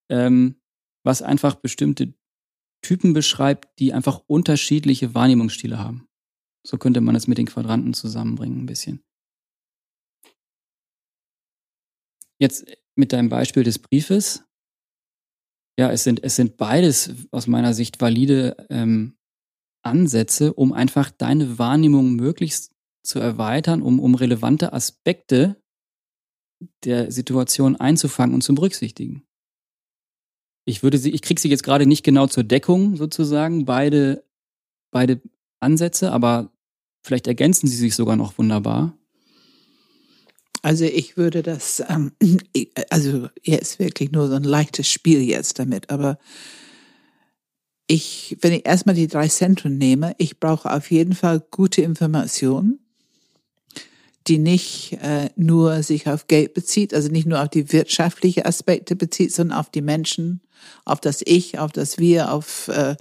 ähm, 0.09 0.55
was 1.05 1.21
einfach 1.21 1.55
bestimmte 1.55 2.13
Typen 2.83 3.13
beschreibt, 3.13 3.79
die 3.79 3.93
einfach 3.93 4.21
unterschiedliche 4.27 5.15
Wahrnehmungsstile 5.15 5.79
haben. 5.79 6.07
So 6.65 6.77
könnte 6.77 7.01
man 7.01 7.15
es 7.15 7.27
mit 7.27 7.39
den 7.39 7.47
Quadranten 7.47 7.93
zusammenbringen 7.93 8.59
ein 8.59 8.65
bisschen. 8.67 9.03
Jetzt 12.39 12.65
mit 12.95 13.11
deinem 13.13 13.29
Beispiel 13.29 13.63
des 13.63 13.79
Briefes. 13.79 14.43
Ja, 15.79 15.91
es 15.91 16.03
sind, 16.03 16.23
es 16.23 16.35
sind 16.35 16.57
beides 16.57 17.27
aus 17.31 17.47
meiner 17.47 17.73
Sicht 17.73 17.99
valide 17.99 18.67
ähm, 18.69 19.17
Ansätze, 19.83 20.53
um 20.53 20.71
einfach 20.71 21.09
deine 21.09 21.57
Wahrnehmung 21.57 22.13
möglichst 22.15 22.75
zu 23.03 23.19
erweitern, 23.19 23.81
um, 23.81 23.99
um 23.99 24.15
relevante 24.15 24.71
Aspekte 24.71 25.61
der 26.83 27.11
Situation 27.11 27.75
einzufangen 27.75 28.35
und 28.35 28.41
zu 28.41 28.55
berücksichtigen 28.55 29.25
ich 30.65 30.83
würde 30.83 30.97
sie, 30.97 31.11
ich 31.11 31.21
kriege 31.21 31.39
sie 31.39 31.49
jetzt 31.49 31.63
gerade 31.63 31.85
nicht 31.85 32.03
genau 32.03 32.27
zur 32.27 32.43
Deckung 32.43 32.95
sozusagen, 32.95 33.65
beide, 33.65 34.23
beide 34.91 35.21
Ansätze, 35.59 36.11
aber 36.11 36.51
vielleicht 37.01 37.27
ergänzen 37.27 37.67
sie 37.67 37.75
sich 37.75 37.95
sogar 37.95 38.15
noch 38.15 38.37
wunderbar. 38.37 38.97
Also 40.61 40.85
ich 40.85 41.17
würde 41.17 41.43
das, 41.43 41.83
ähm, 41.89 42.13
also 42.89 43.27
er 43.43 43.61
ist 43.61 43.79
wirklich 43.79 44.11
nur 44.11 44.27
so 44.27 44.35
ein 44.35 44.43
leichtes 44.43 44.89
Spiel 44.89 45.21
jetzt 45.21 45.59
damit, 45.59 45.89
aber 45.89 46.17
ich, 47.87 48.37
wenn 48.41 48.53
ich 48.53 48.65
erstmal 48.65 48.95
die 48.95 49.07
drei 49.07 49.27
Zentren 49.27 49.77
nehme, 49.77 50.15
ich 50.17 50.39
brauche 50.39 50.71
auf 50.71 50.89
jeden 50.89 51.13
Fall 51.13 51.41
gute 51.51 51.81
Informationen 51.81 52.79
die 54.27 54.37
nicht 54.37 54.93
äh, 55.01 55.29
nur 55.35 55.83
sich 55.83 56.07
auf 56.07 56.27
Geld 56.27 56.53
bezieht, 56.53 56.93
also 56.93 57.09
nicht 57.09 57.27
nur 57.27 57.41
auf 57.41 57.49
die 57.49 57.71
wirtschaftlichen 57.71 58.45
Aspekte 58.45 58.95
bezieht, 58.95 59.33
sondern 59.33 59.57
auf 59.57 59.69
die 59.69 59.81
Menschen, 59.81 60.41
auf 60.85 60.99
das 60.99 61.21
Ich, 61.25 61.59
auf 61.59 61.71
das 61.71 61.97
Wir, 61.97 62.31
auf 62.31 62.67
äh, 62.67 62.95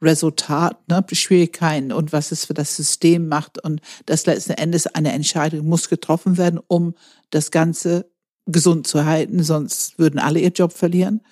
Resultat, 0.00 0.76
ne, 0.88 1.04
Schwierigkeiten 1.12 1.92
und 1.92 2.12
was 2.12 2.32
es 2.32 2.44
für 2.44 2.54
das 2.54 2.76
System 2.76 3.28
macht 3.28 3.62
und 3.62 3.80
das 4.06 4.26
letzten 4.26 4.52
Endes 4.52 4.88
eine 4.88 5.12
Entscheidung 5.12 5.66
muss 5.68 5.88
getroffen 5.88 6.36
werden, 6.36 6.60
um 6.66 6.94
das 7.30 7.50
Ganze 7.50 8.10
gesund 8.46 8.86
zu 8.86 9.04
halten, 9.04 9.42
sonst 9.44 9.98
würden 9.98 10.18
alle 10.18 10.40
ihr 10.40 10.50
Job 10.50 10.72
verlieren. 10.72 11.22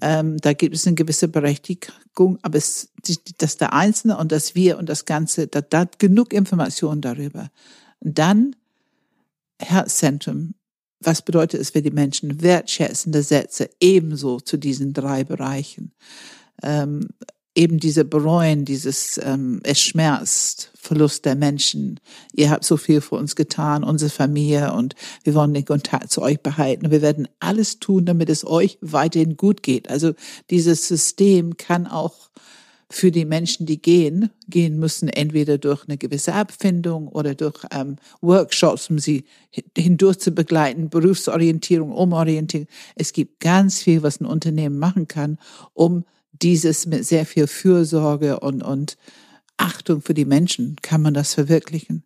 Ähm, 0.00 0.38
da 0.38 0.52
gibt 0.52 0.74
es 0.74 0.86
eine 0.86 0.96
gewisse 0.96 1.28
Berechtigung, 1.28 2.38
aber 2.42 2.58
es, 2.58 2.90
das 3.38 3.56
der 3.56 3.72
Einzelne 3.72 4.18
und 4.18 4.32
das 4.32 4.54
Wir 4.56 4.78
und 4.78 4.88
das 4.88 5.04
Ganze, 5.04 5.46
da, 5.46 5.60
da 5.60 5.86
genug 5.98 6.32
Informationen 6.32 7.00
darüber. 7.00 7.50
Und 8.00 8.18
dann 8.18 8.56
Herzzentrum. 9.60 10.54
Was 11.02 11.22
bedeutet 11.22 11.60
es 11.60 11.70
für 11.70 11.82
die 11.82 11.90
Menschen? 11.90 12.42
Wertschätzende 12.42 13.22
Sätze 13.22 13.70
ebenso 13.80 14.40
zu 14.40 14.56
diesen 14.56 14.92
drei 14.92 15.24
Bereichen. 15.24 15.92
Ähm, 16.62 17.08
eben 17.54 17.78
diese 17.78 18.04
Bereuen, 18.04 18.64
dieses 18.64 19.20
ähm, 19.22 19.60
es 19.62 19.80
schmerzt, 19.80 20.70
Verlust 20.74 21.24
der 21.26 21.36
Menschen. 21.36 22.00
Ihr 22.32 22.50
habt 22.50 22.64
so 22.64 22.76
viel 22.76 23.00
für 23.00 23.16
uns 23.16 23.36
getan, 23.36 23.84
unsere 23.84 24.10
Familie 24.10 24.72
und 24.72 24.94
wir 25.22 25.34
wollen 25.34 25.54
den 25.54 25.64
Kontakt 25.64 26.10
zu 26.10 26.22
euch 26.22 26.40
behalten. 26.40 26.90
Wir 26.90 27.02
werden 27.02 27.28
alles 27.40 27.78
tun, 27.78 28.04
damit 28.04 28.30
es 28.30 28.46
euch 28.46 28.78
weiterhin 28.80 29.36
gut 29.36 29.62
geht. 29.62 29.90
Also 29.90 30.14
dieses 30.50 30.88
System 30.88 31.56
kann 31.56 31.86
auch 31.86 32.30
für 32.92 33.10
die 33.10 33.24
Menschen, 33.24 33.66
die 33.66 33.80
gehen, 33.80 34.30
gehen 34.48 34.78
müssen, 34.78 35.08
entweder 35.08 35.58
durch 35.58 35.84
eine 35.88 35.96
gewisse 35.96 36.34
Abfindung 36.34 37.08
oder 37.08 37.34
durch 37.34 37.64
ähm, 37.72 37.96
Workshops, 38.20 38.90
um 38.90 38.98
sie 38.98 39.24
hindurch 39.76 40.18
zu 40.18 40.32
begleiten, 40.32 40.90
Berufsorientierung, 40.90 41.92
Umorientierung. 41.92 42.68
Es 42.94 43.12
gibt 43.12 43.40
ganz 43.40 43.82
viel, 43.82 44.02
was 44.02 44.20
ein 44.20 44.26
Unternehmen 44.26 44.78
machen 44.78 45.08
kann, 45.08 45.38
um 45.72 46.04
dieses 46.32 46.86
mit 46.86 47.06
sehr 47.06 47.24
viel 47.24 47.46
Fürsorge 47.46 48.40
und, 48.40 48.62
und 48.62 48.98
Achtung 49.56 50.02
für 50.02 50.14
die 50.14 50.24
Menschen 50.24 50.76
kann 50.82 51.02
man 51.02 51.14
das 51.14 51.34
verwirklichen. 51.34 52.04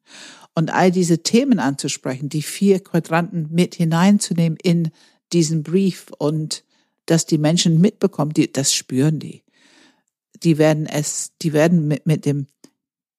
Und 0.55 0.73
all 0.73 0.91
diese 0.91 1.23
Themen 1.23 1.59
anzusprechen, 1.59 2.29
die 2.29 2.43
vier 2.43 2.81
Quadranten 2.81 3.49
mit 3.51 3.75
hineinzunehmen 3.75 4.59
in 4.63 4.91
diesen 5.33 5.63
Brief 5.63 6.07
und 6.19 6.65
dass 7.07 7.27
die 7.27 7.39
Menschen 7.39 7.81
mitbekommen, 7.81 8.33
die, 8.33 8.53
das 8.53 8.73
spüren 8.73 9.19
die 9.19 9.46
die 10.43 10.59
werden 10.59 10.87
es, 10.87 11.33
die 11.43 11.53
werden 11.53 11.89
mit, 11.89 12.07
mit 12.07 12.25
dem 12.25 12.47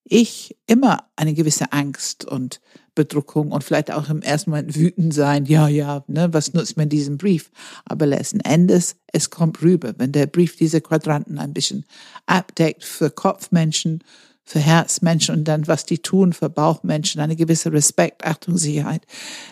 Ich 0.03 0.55
immer 0.67 1.09
eine 1.15 1.33
gewisse 1.33 1.71
Angst 1.73 2.25
und 2.25 2.61
Bedruckung 2.97 3.51
und 3.51 3.63
vielleicht 3.63 3.91
auch 3.91 4.09
im 4.09 4.23
ersten 4.23 4.49
Moment 4.49 4.75
wütend 4.75 5.13
sein. 5.13 5.45
Ja, 5.45 5.67
ja, 5.67 6.03
ne, 6.07 6.33
was 6.33 6.53
nutzt 6.53 6.77
mir 6.77 6.87
diesen 6.87 7.17
Brief? 7.17 7.51
Aber 7.85 8.07
letzten 8.07 8.39
Endes, 8.39 8.95
es 9.13 9.29
kommt 9.29 9.61
rüber, 9.61 9.93
wenn 9.97 10.11
der 10.11 10.25
Brief 10.25 10.55
diese 10.55 10.81
Quadranten 10.81 11.37
ein 11.37 11.53
bisschen 11.53 11.85
abdeckt 12.25 12.83
für 12.83 13.11
Kopfmenschen, 13.11 14.03
für 14.43 14.59
Herzmenschen 14.59 15.35
und 15.35 15.43
dann, 15.43 15.67
was 15.67 15.85
die 15.85 15.99
tun 15.99 16.33
für 16.33 16.49
Bauchmenschen, 16.49 17.21
eine 17.21 17.35
gewisse 17.35 17.71
Respekt, 17.71 18.25
Achtung, 18.25 18.57
Sicherheit. 18.57 19.05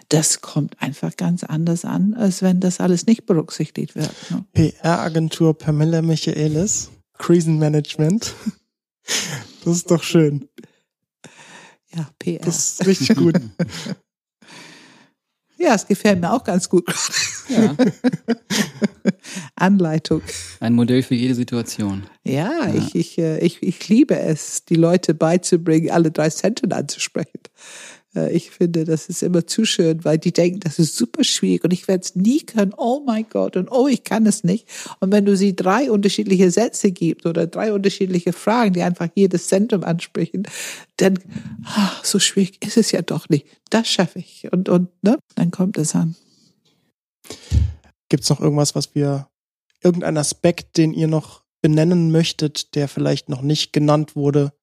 Das 0.09 0.41
kommt 0.41 0.81
einfach 0.81 1.15
ganz 1.15 1.43
anders 1.43 1.85
an, 1.85 2.15
als 2.15 2.41
wenn 2.41 2.61
das 2.61 2.79
alles 2.79 3.05
nicht 3.05 3.25
berücksichtigt 3.25 3.95
wird. 3.95 4.11
Ne? 4.31 4.45
PR-Agentur 4.53 5.55
Pamela 5.55 6.01
Michaelis 6.01 6.89
Krisenmanagement. 7.17 8.33
Das 9.63 9.77
ist 9.77 9.91
doch 9.91 10.03
schön. 10.03 10.47
Ja, 11.95 12.07
PR. 12.19 12.39
Das 12.43 12.57
ist 12.57 12.85
richtig 12.87 13.15
gut. 13.15 13.35
Ja, 15.57 15.73
es 15.73 15.87
gefällt 15.87 16.19
mir 16.19 16.31
auch 16.31 16.43
ganz 16.43 16.69
gut. 16.69 16.85
Ja. 17.49 17.75
Anleitung. 19.55 20.21
Ein 20.59 20.73
Modell 20.73 21.01
für 21.01 21.15
jede 21.15 21.33
Situation. 21.33 22.03
Ja, 22.23 22.67
ja. 22.67 22.75
Ich, 22.75 22.93
ich, 22.93 23.17
äh, 23.17 23.39
ich, 23.39 23.63
ich 23.63 23.87
liebe 23.87 24.19
es, 24.19 24.65
die 24.65 24.75
Leute 24.75 25.13
beizubringen, 25.13 25.91
alle 25.91 26.11
drei 26.11 26.29
Zentren 26.29 26.73
anzusprechen. 26.73 27.39
Äh, 28.15 28.31
ich 28.31 28.51
finde, 28.51 28.85
das 28.85 29.07
ist 29.07 29.21
immer 29.21 29.45
zu 29.45 29.65
schön, 29.65 30.03
weil 30.03 30.17
die 30.17 30.31
denken, 30.31 30.61
das 30.61 30.79
ist 30.79 30.95
super 30.95 31.23
schwierig 31.23 31.63
und 31.63 31.73
ich 31.73 31.87
werde 31.87 32.03
es 32.03 32.15
nie 32.15 32.39
können. 32.39 32.73
Oh 32.77 33.01
mein 33.05 33.25
Gott 33.29 33.57
und 33.57 33.69
oh, 33.71 33.87
ich 33.87 34.03
kann 34.03 34.25
es 34.25 34.43
nicht. 34.43 34.67
Und 34.99 35.11
wenn 35.11 35.25
du 35.25 35.35
sie 35.35 35.55
drei 35.55 35.91
unterschiedliche 35.91 36.49
Sätze 36.51 36.91
gibst 36.91 37.25
oder 37.25 37.47
drei 37.47 37.73
unterschiedliche 37.73 38.33
Fragen, 38.33 38.73
die 38.73 38.81
einfach 38.81 39.09
jedes 39.15 39.47
Zentrum 39.47 39.83
ansprechen, 39.83 40.47
dann 40.97 41.19
ach, 41.65 42.03
so 42.03 42.19
schwierig 42.19 42.65
ist 42.65 42.77
es 42.77 42.91
ja 42.91 43.01
doch 43.01 43.29
nicht. 43.29 43.45
Das 43.69 43.87
schaffe 43.87 44.19
ich 44.19 44.47
und 44.51 44.69
und 44.69 44.89
ne, 45.03 45.17
dann 45.35 45.51
kommt 45.51 45.77
es 45.77 45.95
an. 45.95 46.15
Gibt 48.09 48.23
es 48.23 48.29
noch 48.29 48.39
irgendwas, 48.39 48.75
was 48.75 48.95
wir 48.95 49.27
irgendein 49.83 50.17
Aspekt, 50.17 50.77
den 50.77 50.93
ihr 50.93 51.07
noch 51.07 51.43
benennen 51.61 52.11
möchtet, 52.11 52.75
der 52.75 52.87
vielleicht 52.87 53.29
noch 53.29 53.41
nicht 53.41 53.73
genannt 53.73 54.15
wurde? 54.15 54.53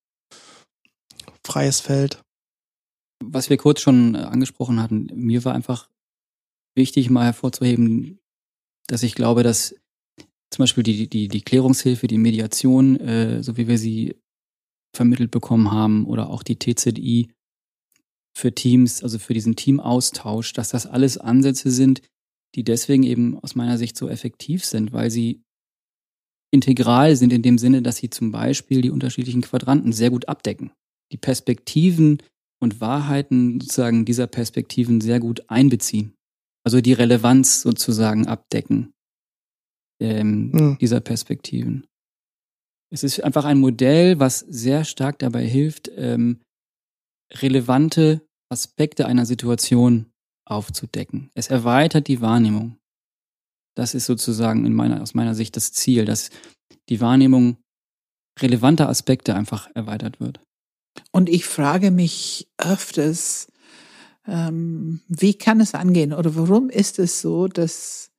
Freies 1.44 1.80
Feld 1.80 2.21
was 3.26 3.50
wir 3.50 3.56
kurz 3.56 3.80
schon 3.80 4.14
äh, 4.14 4.18
angesprochen 4.18 4.80
hatten, 4.80 5.08
mir 5.14 5.44
war 5.44 5.54
einfach 5.54 5.88
wichtig, 6.74 7.10
mal 7.10 7.24
hervorzuheben, 7.24 8.18
dass 8.86 9.02
ich 9.02 9.14
glaube, 9.14 9.42
dass 9.42 9.74
zum 10.50 10.62
Beispiel 10.64 10.82
die, 10.82 11.08
die, 11.08 11.28
die 11.28 11.40
Klärungshilfe, 11.40 12.06
die 12.06 12.18
Mediation, 12.18 13.00
äh, 13.00 13.42
so 13.42 13.56
wie 13.56 13.68
wir 13.68 13.78
sie 13.78 14.16
vermittelt 14.94 15.30
bekommen 15.30 15.70
haben, 15.70 16.06
oder 16.06 16.28
auch 16.28 16.42
die 16.42 16.58
TZI 16.58 17.30
für 18.36 18.54
Teams, 18.54 19.02
also 19.02 19.18
für 19.18 19.34
diesen 19.34 19.56
Teamaustausch, 19.56 20.52
dass 20.52 20.70
das 20.70 20.86
alles 20.86 21.18
Ansätze 21.18 21.70
sind, 21.70 22.02
die 22.54 22.64
deswegen 22.64 23.02
eben 23.02 23.38
aus 23.38 23.54
meiner 23.54 23.78
Sicht 23.78 23.96
so 23.96 24.08
effektiv 24.08 24.64
sind, 24.64 24.92
weil 24.92 25.10
sie 25.10 25.42
integral 26.52 27.16
sind 27.16 27.32
in 27.32 27.42
dem 27.42 27.56
Sinne, 27.56 27.82
dass 27.82 27.96
sie 27.96 28.10
zum 28.10 28.30
Beispiel 28.30 28.82
die 28.82 28.90
unterschiedlichen 28.90 29.40
Quadranten 29.40 29.92
sehr 29.92 30.10
gut 30.10 30.28
abdecken. 30.28 30.72
Die 31.12 31.16
Perspektiven 31.16 32.18
und 32.62 32.80
Wahrheiten 32.80 33.60
sozusagen 33.60 34.04
dieser 34.04 34.26
Perspektiven 34.26 35.00
sehr 35.00 35.20
gut 35.20 35.50
einbeziehen. 35.50 36.14
Also 36.64 36.80
die 36.80 36.92
Relevanz 36.92 37.62
sozusagen 37.62 38.28
abdecken 38.28 38.92
ähm, 40.00 40.50
mhm. 40.52 40.78
dieser 40.80 41.00
Perspektiven. 41.00 41.86
Es 42.90 43.02
ist 43.02 43.22
einfach 43.24 43.44
ein 43.44 43.58
Modell, 43.58 44.20
was 44.20 44.40
sehr 44.40 44.84
stark 44.84 45.18
dabei 45.18 45.44
hilft, 45.46 45.90
ähm, 45.96 46.40
relevante 47.32 48.22
Aspekte 48.50 49.06
einer 49.06 49.26
Situation 49.26 50.12
aufzudecken. 50.46 51.30
Es 51.34 51.48
erweitert 51.48 52.06
die 52.06 52.20
Wahrnehmung. 52.20 52.76
Das 53.74 53.94
ist 53.94 54.06
sozusagen 54.06 54.66
in 54.66 54.74
meiner, 54.74 55.00
aus 55.00 55.14
meiner 55.14 55.34
Sicht 55.34 55.56
das 55.56 55.72
Ziel, 55.72 56.04
dass 56.04 56.30
die 56.90 57.00
Wahrnehmung 57.00 57.56
relevanter 58.38 58.88
Aspekte 58.88 59.34
einfach 59.34 59.70
erweitert 59.74 60.20
wird. 60.20 60.40
Und 61.10 61.28
ich 61.28 61.44
frage 61.44 61.90
mich 61.90 62.48
öfters, 62.58 63.48
ähm, 64.26 65.00
wie 65.08 65.34
kann 65.34 65.60
es 65.60 65.74
angehen 65.74 66.12
oder 66.12 66.34
warum 66.36 66.70
ist 66.70 66.98
es 66.98 67.20
so, 67.20 67.48
dass 67.48 68.10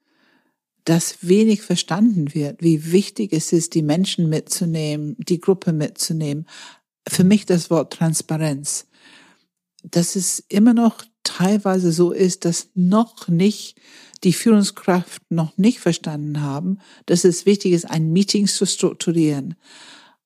das 0.86 1.20
wenig 1.22 1.62
verstanden 1.62 2.34
wird, 2.34 2.62
wie 2.62 2.92
wichtig 2.92 3.32
es 3.32 3.54
ist, 3.54 3.74
die 3.74 3.84
Menschen 3.84 4.30
mitzunehmen, 4.30 5.16
die 5.18 5.40
Gruppe 5.40 5.72
mitzunehmen. 5.72 6.46
Für 7.08 7.24
mich 7.24 7.46
das 7.46 7.70
Wort 7.70 7.94
Transparenz, 7.94 8.88
dass 9.84 10.16
es 10.16 10.44
immer 10.50 10.74
noch 10.74 11.04
teilweise 11.24 11.92
so 11.92 12.12
ist, 12.12 12.46
dass 12.46 12.70
noch 12.74 13.28
nicht 13.28 13.78
die 14.24 14.34
Führungskraft 14.34 15.22
noch 15.30 15.58
nicht 15.58 15.80
verstanden 15.80 16.42
haben, 16.42 16.80
dass 17.06 17.24
es 17.24 17.46
wichtig 17.46 17.74
ist, 17.74 17.90
ein 17.90 18.12
Meeting 18.12 18.48
zu 18.48 18.66
strukturieren, 18.66 19.56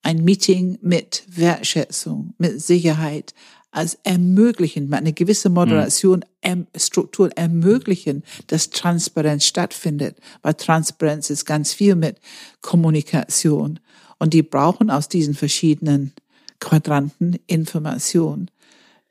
ein 0.02 0.24
Meeting 0.24 0.78
mit 0.80 1.24
Wertschätzung, 1.28 2.34
mit 2.38 2.60
Sicherheit, 2.60 3.34
als 3.70 3.98
ermöglichen, 4.02 4.92
eine 4.92 5.12
gewisse 5.12 5.50
Moderation, 5.50 6.24
mhm. 6.44 6.66
Struktur 6.74 7.30
ermöglichen, 7.36 8.24
dass 8.46 8.70
Transparenz 8.70 9.44
stattfindet. 9.44 10.18
Weil 10.42 10.54
Transparenz 10.54 11.30
ist 11.30 11.44
ganz 11.44 11.74
viel 11.74 11.94
mit 11.94 12.18
Kommunikation. 12.62 13.78
Und 14.18 14.34
die 14.34 14.42
brauchen 14.42 14.90
aus 14.90 15.08
diesen 15.08 15.34
verschiedenen 15.34 16.12
Quadranten 16.60 17.38
Information, 17.46 18.50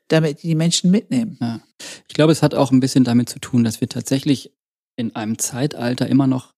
damit 0.08 0.42
die 0.42 0.54
Menschen 0.54 0.90
mitnehmen. 0.90 1.38
Ja. 1.40 1.60
Ich 2.08 2.14
glaube, 2.14 2.32
es 2.32 2.42
hat 2.42 2.54
auch 2.54 2.72
ein 2.72 2.80
bisschen 2.80 3.04
damit 3.04 3.28
zu 3.28 3.38
tun, 3.38 3.64
dass 3.64 3.80
wir 3.80 3.88
tatsächlich 3.88 4.52
in 4.96 5.14
einem 5.14 5.38
Zeitalter 5.38 6.08
immer 6.08 6.26
noch 6.26 6.52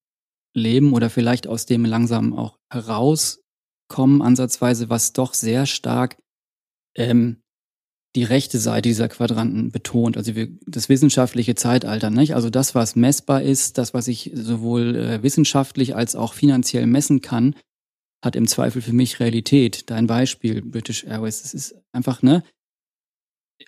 leben 0.53 0.93
oder 0.93 1.09
vielleicht 1.09 1.47
aus 1.47 1.65
dem 1.65 1.85
langsam 1.85 2.33
auch 2.33 2.57
heraus 2.69 3.40
kommen, 3.91 4.21
ansatzweise, 4.21 4.89
was 4.89 5.11
doch 5.11 5.33
sehr 5.33 5.65
stark 5.65 6.17
ähm, 6.95 7.41
die 8.15 8.23
rechte 8.23 8.57
Seite 8.57 8.89
dieser 8.89 9.09
Quadranten 9.09 9.71
betont, 9.71 10.17
also 10.17 10.35
wir, 10.35 10.49
das 10.65 10.89
wissenschaftliche 10.89 11.55
Zeitalter, 11.55 12.09
nicht? 12.09 12.35
Also 12.35 12.49
das, 12.49 12.73
was 12.73 12.95
messbar 12.95 13.41
ist, 13.41 13.77
das, 13.77 13.93
was 13.93 14.07
ich 14.07 14.31
sowohl 14.33 14.95
äh, 14.95 15.23
wissenschaftlich 15.23 15.95
als 15.95 16.15
auch 16.15 16.33
finanziell 16.33 16.87
messen 16.87 17.21
kann, 17.21 17.55
hat 18.23 18.35
im 18.35 18.47
Zweifel 18.47 18.81
für 18.81 18.93
mich 18.93 19.19
Realität. 19.19 19.89
Dein 19.89 20.07
Beispiel, 20.07 20.61
British 20.61 21.03
Airways, 21.03 21.41
das 21.41 21.53
ist 21.53 21.75
einfach, 21.91 22.21
ne? 22.21 22.43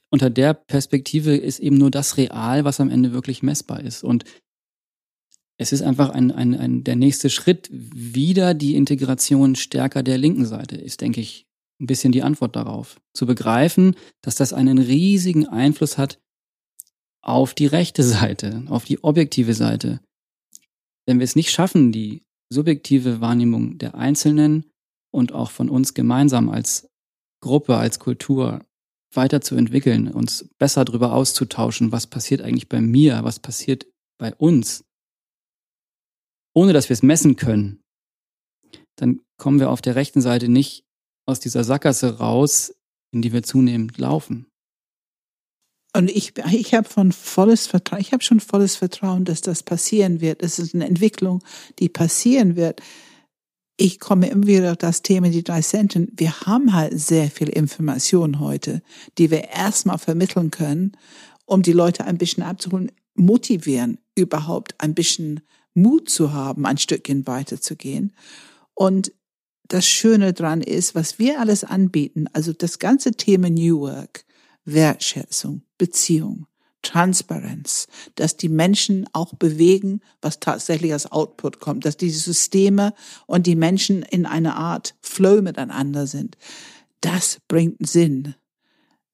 Unter 0.10 0.30
der 0.30 0.54
Perspektive 0.54 1.36
ist 1.36 1.60
eben 1.60 1.78
nur 1.78 1.92
das 1.92 2.18
real, 2.18 2.66
was 2.66 2.80
am 2.80 2.90
Ende 2.90 3.14
wirklich 3.14 3.44
messbar 3.44 3.82
ist. 3.82 4.04
Und 4.04 4.26
es 5.58 5.72
ist 5.72 5.82
einfach 5.82 6.10
ein, 6.10 6.32
ein, 6.32 6.56
ein, 6.56 6.84
der 6.84 6.96
nächste 6.96 7.30
Schritt 7.30 7.70
wieder 7.72 8.54
die 8.54 8.76
Integration 8.76 9.56
stärker 9.56 10.04
der 10.04 10.18
linken 10.18 10.46
Seite, 10.46 10.76
ist, 10.76 11.02
denke 11.02 11.22
ich, 11.22 11.46
ein 11.80 11.88
bisschen 11.88 12.12
die 12.12 12.24
Antwort 12.24 12.56
darauf. 12.56 13.00
Zu 13.14 13.26
begreifen, 13.26 13.96
dass 14.22 14.36
das 14.36 14.54
einen 14.54 14.78
riesigen 14.78 15.48
Einfluss 15.48 15.98
hat 15.98 16.20
auf 17.22 17.54
die 17.54 17.68
rechte 17.68 18.04
Seite, 18.04 18.64
auf 18.68 18.86
die 18.86 19.04
objektive 19.04 19.54
Seite. 19.54 20.02
Wenn 21.06 21.20
wir 21.20 21.26
es 21.26 21.36
nicht 21.36 21.52
schaffen, 21.52 21.92
die 21.92 22.24
subjektive 22.50 23.22
Wahrnehmung 23.22 23.78
der 23.78 23.96
Einzelnen 23.96 24.66
und 25.12 25.34
auch 25.34 25.52
von 25.52 25.70
uns 25.70 25.94
gemeinsam 25.94 26.50
als 26.50 26.88
Gruppe, 27.42 27.78
als 27.78 28.00
Kultur 28.00 28.66
weiterzuentwickeln, 29.14 30.08
uns 30.08 30.50
besser 30.58 30.86
darüber 30.86 31.14
auszutauschen, 31.14 31.92
was 31.92 32.08
passiert 32.08 32.42
eigentlich 32.42 32.70
bei 32.70 32.82
mir, 32.82 33.24
was 33.24 33.40
passiert 33.40 33.86
bei 34.18 34.34
uns, 34.36 34.86
ohne 36.54 36.74
dass 36.74 36.90
wir 36.90 36.94
es 36.94 37.04
messen 37.04 37.36
können, 37.36 37.82
dann 38.96 39.22
kommen 39.38 39.60
wir 39.60 39.70
auf 39.70 39.82
der 39.82 39.96
rechten 39.96 40.22
Seite 40.22 40.50
nicht 40.50 40.86
aus 41.26 41.40
dieser 41.40 41.64
Sackgasse 41.64 42.20
raus, 42.20 42.76
in 43.12 43.22
die 43.22 43.34
wir 43.34 43.44
zunehmend 43.44 43.98
laufen. 43.98 44.48
Und 45.96 46.10
ich, 46.10 46.34
ich 46.52 46.74
habe 46.74 46.90
von 46.90 47.12
volles 47.12 47.68
Vertrauen, 47.68 48.02
ich 48.02 48.14
habe 48.14 48.24
schon 48.24 48.40
volles 48.40 48.76
Vertrauen, 48.76 49.26
dass 49.26 49.42
das 49.42 49.62
passieren 49.62 50.22
wird. 50.22 50.42
Es 50.42 50.58
ist 50.58 50.74
eine 50.74 50.88
Entwicklung, 50.88 51.44
die 51.80 51.90
passieren 51.90 52.56
wird. 52.56 52.82
ich 53.78 54.00
komme 54.00 54.30
immer 54.30 54.48
wieder 54.48 54.72
auf 54.72 54.78
das 54.78 55.02
Thema, 55.02 55.30
die 55.30 55.44
drei 55.44 55.62
Zentren. 55.62 56.08
Wir 56.16 56.42
haben 56.42 56.74
halt 56.74 57.00
sehr 57.00 57.30
viel 57.30 57.50
Information 57.50 58.40
heute, 58.40 58.82
die 59.18 59.32
wir 59.32 59.50
erstmal 59.50 59.98
vermitteln 59.98 60.52
können, 60.52 60.94
um 61.46 61.64
die 61.64 61.74
Leute 61.74 62.06
ein 62.06 62.18
bisschen 62.18 62.44
abzuholen, 62.44 62.92
motivieren, 63.16 64.00
überhaupt 64.16 64.76
ein 64.80 64.94
bisschen 64.94 65.42
Mut 65.74 66.10
zu 66.10 66.34
haben, 66.34 66.66
ein 66.66 66.78
Stückchen 66.78 67.28
weiterzugehen. 67.28 68.14
Und 68.74 69.12
das 69.68 69.88
Schöne 69.88 70.34
dran 70.34 70.62
ist, 70.62 70.94
was 70.96 71.20
wir 71.20 71.40
alles 71.40 71.64
anbieten, 71.64 72.28
also 72.34 72.54
das 72.54 72.80
ganze 72.80 73.12
Thema 73.12 73.50
New 73.50 73.82
Work, 73.82 74.26
Wertschätzung, 74.66 75.64
Beziehung, 75.78 76.48
Transparenz, 76.84 77.88
dass 78.16 78.38
die 78.38 78.50
Menschen 78.50 79.08
auch 79.14 79.34
bewegen, 79.34 80.02
was 80.22 80.40
tatsächlich 80.40 80.92
als 80.94 81.12
Output 81.12 81.60
kommt, 81.60 81.86
dass 81.86 81.98
die 81.98 82.12
Systeme 82.12 82.94
und 83.26 83.48
die 83.48 83.56
Menschen 83.56 84.04
in 84.04 84.26
einer 84.26 84.58
Art 84.58 84.96
Flow 85.02 85.42
miteinander 85.42 86.08
sind. 86.08 86.38
Das 87.02 87.40
bringt 87.48 87.88
Sinn. 87.88 88.36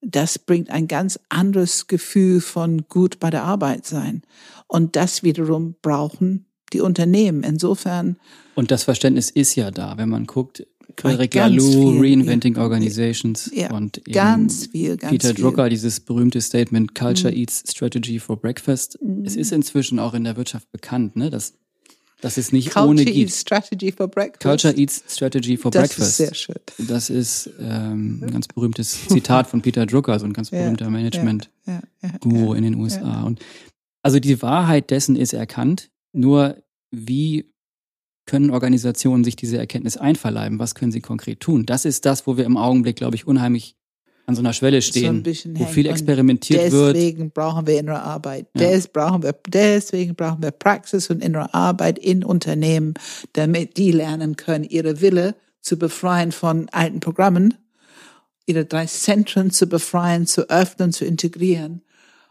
Das 0.02 0.40
bringt 0.40 0.70
ein 0.70 0.88
ganz 0.88 1.20
anderes 1.30 1.88
Gefühl 1.88 2.42
von 2.42 2.88
gut 2.88 3.20
bei 3.20 3.30
der 3.30 3.44
Arbeit 3.44 3.86
sein. 3.86 4.24
Und 4.68 4.96
das 4.96 5.24
wiederum 5.24 5.76
brauchen 5.82 6.49
die 6.70 6.82
Unternehmen. 6.82 7.44
Insofern. 7.44 8.18
Und 8.56 8.72
das 8.72 8.84
Verständnis 8.84 9.30
ist 9.30 9.56
ja 9.56 9.72
da, 9.72 9.98
wenn 9.98 10.10
man 10.10 10.26
guckt, 10.26 10.66
Frederic 10.98 11.34
Laloux, 11.36 12.02
Reinventing 12.02 12.56
ja. 12.56 12.62
Organizations 12.62 13.52
ja, 13.54 13.72
und 13.72 14.04
ganz 14.12 14.68
viel, 14.68 14.98
ganz 14.98 15.12
Peter 15.12 15.34
viel. 15.34 15.44
Drucker, 15.44 15.70
dieses 15.70 16.00
berühmte 16.00 16.42
Statement 16.42 16.96
Culture 16.96 17.32
mhm. 17.32 17.40
Eats 17.40 17.64
Strategy 17.70 18.20
for 18.20 18.38
Breakfast. 18.38 18.98
Mhm. 19.02 19.24
Es 19.24 19.36
ist 19.36 19.52
inzwischen 19.52 20.00
auch 20.00 20.14
in 20.14 20.24
der 20.24 20.36
Wirtschaft 20.36 20.72
bekannt, 20.72 21.16
ne, 21.16 21.30
dass 21.30 21.54
dass 22.22 22.38
es 22.38 22.52
nicht 22.52 22.72
Culture 22.72 22.90
ohne 22.90 23.06
gibt. 23.06 23.18
Eats 23.18 23.40
Strategy 23.40 23.94
for 23.94 24.10
Breakfast. 24.10 24.42
Culture 24.42 24.74
Eats 24.76 25.04
Strategy 25.08 25.56
for 25.56 25.72
das 25.72 25.82
Breakfast. 25.82 26.00
Das 26.00 26.10
ist 26.10 26.18
sehr 26.18 26.34
schön. 26.34 26.88
Das 26.88 27.10
ist 27.10 27.50
ähm, 27.62 28.22
ein 28.22 28.32
ganz 28.32 28.48
berühmtes 28.50 29.08
Zitat 29.08 29.48
von 29.48 29.62
Peter 29.62 29.86
Drucker, 29.86 30.20
so 30.20 30.26
ein 30.26 30.34
ganz 30.34 30.50
berühmter 30.52 30.86
ja, 30.86 30.92
Management-Guru 30.92 32.54
in 32.56 32.64
den 32.64 32.76
USA. 32.76 33.24
Und 33.24 33.40
also 34.02 34.20
die 34.20 34.42
Wahrheit 34.42 34.92
dessen 34.92 35.16
ist 35.16 35.32
erkannt. 35.32 35.90
Nur 36.12 36.58
wie 36.92 37.52
können 38.26 38.52
Organisationen 38.52 39.24
sich 39.24 39.36
diese 39.36 39.58
Erkenntnis 39.58 39.98
einverleiben? 39.98 40.60
Was 40.60 40.76
können 40.76 40.92
sie 40.92 41.02
konkret 41.02 41.40
tun? 41.40 41.66
Das 41.66 41.86
ist 41.86 42.06
das, 42.06 42.28
wo 42.28 42.38
wir 42.38 42.46
im 42.46 42.58
Augenblick, 42.58 42.96
glaube 42.96 43.16
ich, 43.16 43.26
unheimlich 43.26 43.76
an 44.30 44.36
so 44.36 44.42
einer 44.42 44.54
Schwelle 44.54 44.84
stehen, 44.84 45.24
so 45.26 45.50
wo 45.56 45.66
viel 45.66 45.88
experimentiert 45.88 46.62
deswegen 46.62 46.84
wird. 46.84 46.96
Deswegen 46.96 47.32
brauchen 47.32 47.66
wir 47.66 47.80
innere 47.80 48.04
Arbeit. 48.04 48.48
Ja. 48.56 48.70
Des 48.70 48.88
brauchen 48.88 49.24
wir, 49.24 49.36
deswegen 49.48 50.14
brauchen 50.14 50.44
wir 50.44 50.52
Praxis 50.52 51.10
und 51.10 51.24
innere 51.24 51.52
Arbeit 51.56 51.98
in 51.98 52.24
Unternehmen, 52.24 52.94
damit 53.34 53.78
die 53.78 53.92
lernen 53.92 54.36
können, 54.36 54.64
ihre 54.66 55.02
Wille 55.02 55.36
zu 55.62 55.80
befreien 55.80 56.32
von 56.32 56.70
alten 56.70 57.00
Programmen, 57.00 57.56
ihre 58.46 58.66
drei 58.66 58.86
Zentren 58.86 59.50
zu 59.50 59.66
befreien, 59.66 60.28
zu 60.28 60.48
öffnen, 60.50 60.94
zu 60.94 61.06
integrieren. 61.06 61.82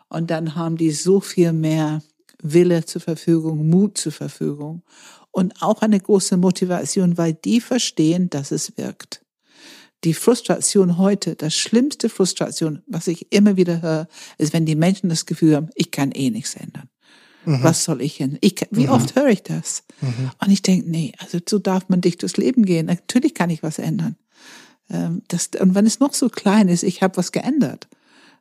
Und 0.08 0.30
dann 0.30 0.54
haben 0.54 0.76
die 0.76 0.92
so 0.92 1.18
viel 1.18 1.52
mehr 1.52 2.02
Wille 2.42 2.84
zur 2.84 3.00
Verfügung, 3.00 3.68
Mut 3.68 3.98
zur 3.98 4.12
Verfügung 4.12 4.82
und 5.30 5.62
auch 5.62 5.82
eine 5.82 6.00
große 6.00 6.36
Motivation, 6.36 7.18
weil 7.18 7.34
die 7.34 7.60
verstehen, 7.60 8.30
dass 8.30 8.50
es 8.50 8.76
wirkt. 8.76 9.24
Die 10.04 10.14
Frustration 10.14 10.96
heute, 10.98 11.34
das 11.34 11.54
schlimmste 11.54 12.08
Frustration, 12.08 12.82
was 12.86 13.08
ich 13.08 13.32
immer 13.32 13.56
wieder 13.56 13.82
höre, 13.82 14.08
ist, 14.38 14.52
wenn 14.52 14.64
die 14.64 14.76
Menschen 14.76 15.08
das 15.08 15.26
Gefühl 15.26 15.56
haben, 15.56 15.70
ich 15.74 15.90
kann 15.90 16.12
eh 16.12 16.30
nichts 16.30 16.54
ändern. 16.54 16.88
Mhm. 17.44 17.62
Was 17.62 17.84
soll 17.84 18.02
ich 18.02 18.18
denn? 18.18 18.38
Ich, 18.40 18.54
wie 18.70 18.86
mhm. 18.86 18.92
oft 18.92 19.16
höre 19.16 19.28
ich 19.28 19.42
das? 19.42 19.82
Mhm. 20.00 20.30
Und 20.40 20.50
ich 20.50 20.62
denke, 20.62 20.88
nee, 20.88 21.12
also 21.18 21.38
so 21.48 21.58
darf 21.58 21.88
man 21.88 22.00
dich 22.00 22.16
durchs 22.18 22.36
Leben 22.36 22.64
gehen. 22.64 22.86
Natürlich 22.86 23.34
kann 23.34 23.50
ich 23.50 23.62
was 23.62 23.78
ändern. 23.78 24.16
Ähm, 24.90 25.22
das, 25.28 25.50
und 25.58 25.74
wenn 25.74 25.86
es 25.86 25.98
noch 25.98 26.14
so 26.14 26.28
klein 26.28 26.68
ist, 26.68 26.82
ich 26.84 27.02
habe 27.02 27.16
was 27.16 27.32
geändert. 27.32 27.88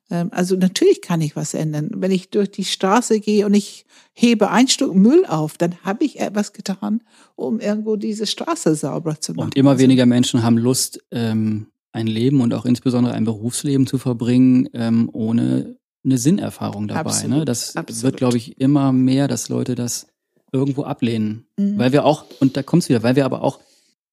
Ähm, 0.09 0.29
also 0.31 0.55
natürlich 0.55 1.01
kann 1.01 1.21
ich 1.21 1.35
was 1.35 1.53
ändern. 1.53 1.91
Wenn 1.95 2.11
ich 2.11 2.29
durch 2.29 2.51
die 2.51 2.65
Straße 2.65 3.19
gehe 3.19 3.45
und 3.45 3.53
ich 3.53 3.85
hebe 4.13 4.49
ein 4.49 4.67
Stück 4.67 4.93
Müll 4.95 5.25
auf, 5.25 5.57
dann 5.57 5.75
habe 5.83 6.05
ich 6.05 6.19
etwas 6.19 6.53
getan, 6.53 7.01
um 7.35 7.59
irgendwo 7.59 7.95
diese 7.95 8.25
Straße 8.25 8.75
sauber 8.75 9.19
zu 9.19 9.33
machen. 9.33 9.47
Und 9.47 9.55
immer 9.55 9.71
also, 9.71 9.83
weniger 9.83 10.05
Menschen 10.05 10.43
haben 10.43 10.57
Lust, 10.57 11.03
ähm, 11.11 11.67
ein 11.91 12.07
Leben 12.07 12.41
und 12.41 12.53
auch 12.53 12.65
insbesondere 12.65 13.13
ein 13.13 13.25
Berufsleben 13.25 13.87
zu 13.87 13.97
verbringen, 13.97 14.69
ähm, 14.73 15.09
ohne 15.13 15.77
eine 16.05 16.17
Sinnerfahrung 16.17 16.87
dabei. 16.87 17.01
Ne? 17.01 17.09
Absolut? 17.09 17.47
Das 17.47 17.75
absolut. 17.75 18.03
wird, 18.03 18.17
glaube 18.17 18.37
ich, 18.37 18.59
immer 18.59 18.91
mehr, 18.91 19.27
dass 19.27 19.49
Leute 19.49 19.75
das 19.75 20.07
irgendwo 20.51 20.83
ablehnen. 20.83 21.45
Mhm. 21.57 21.77
Weil 21.77 21.91
wir 21.91 22.05
auch, 22.05 22.25
und 22.39 22.55
da 22.55 22.63
kommt 22.63 22.83
es 22.83 22.89
wieder, 22.89 23.03
weil 23.03 23.15
wir 23.15 23.25
aber 23.25 23.41
auch 23.41 23.59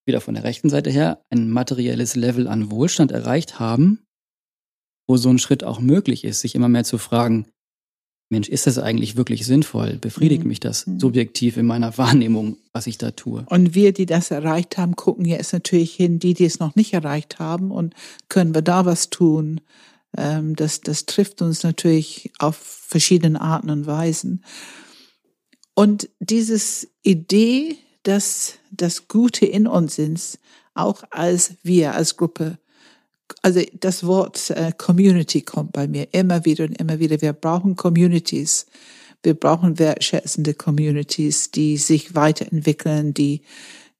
wieder 0.07 0.21
von 0.21 0.35
der 0.35 0.45
rechten 0.45 0.69
Seite 0.69 0.91
her 0.91 1.23
ein 1.31 1.51
materielles 1.51 2.17
Level 2.17 2.49
an 2.49 2.71
Wohlstand 2.71 3.13
erreicht 3.13 3.59
haben, 3.59 4.01
wo 5.07 5.17
so 5.17 5.29
ein 5.29 5.39
Schritt 5.39 5.65
auch 5.65 5.81
möglich 5.81 6.25
ist, 6.25 6.41
sich 6.41 6.55
immer 6.55 6.69
mehr 6.69 6.85
zu 6.85 6.99
fragen, 6.99 7.47
Mensch, 8.31 8.49
ist 8.49 8.67
das 8.67 8.79
eigentlich 8.79 9.17
wirklich 9.17 9.45
sinnvoll? 9.45 9.99
Befriedigt 10.01 10.43
mhm. 10.43 10.49
mich 10.49 10.61
das 10.61 10.87
mhm. 10.87 10.99
subjektiv 10.99 11.57
in 11.57 11.67
meiner 11.67 11.97
Wahrnehmung, 11.99 12.57
was 12.73 12.87
ich 12.87 12.99
da 12.99 13.11
tue? 13.11 13.45
Und 13.49 13.75
wir, 13.75 13.93
die 13.93 14.07
das 14.07 14.31
erreicht 14.31 14.79
haben, 14.79 14.97
gucken 14.97 15.25
jetzt 15.25 15.53
natürlich 15.53 15.95
hin, 15.95 16.19
die, 16.19 16.35
die 16.35 16.47
es 16.47 16.59
noch 16.59 16.75
nicht 16.75 16.95
erreicht 16.95 17.39
haben 17.39 17.71
und 17.71 17.95
können 18.29 18.55
wir 18.55 18.63
da 18.63 18.87
was 18.87 19.11
tun? 19.11 19.61
Ähm, 20.17 20.57
das, 20.57 20.81
das 20.81 21.07
trifft 21.07 21.43
uns 21.43 21.63
natürlich 21.63 22.33
auf 22.39 22.57
verschiedene 22.57 23.41
Arten 23.41 23.71
und 23.71 23.87
Weisen. 23.87 24.43
Und 25.75 26.09
dieses 26.19 26.89
Idee, 27.03 27.77
dass 28.05 28.55
das 28.71 29.09
Gute 29.09 29.45
in 29.45 29.67
uns 29.67 29.99
ist, 29.99 30.39
auch 30.75 31.05
als 31.11 31.55
wir, 31.63 31.95
als 31.95 32.17
Gruppe 32.17 32.59
also 33.43 33.63
das 33.81 34.05
Wort 34.05 34.51
äh, 34.51 34.73
Community 34.77 35.43
kommt 35.43 35.73
bei 35.73 35.89
mir 35.89 36.09
immer 36.13 36.45
wieder 36.45 36.65
und 36.65 36.81
immer 36.81 36.99
wieder. 36.99 37.21
Wir 37.21 37.33
brauchen 37.33 37.77
Communities. 37.77 38.67
Wir 39.23 39.35
brauchen 39.35 39.79
wertschätzende 39.79 40.55
Communities, 40.55 41.51
die 41.51 41.77
sich 41.79 42.15
weiterentwickeln, 42.15 43.15
die, 43.15 43.43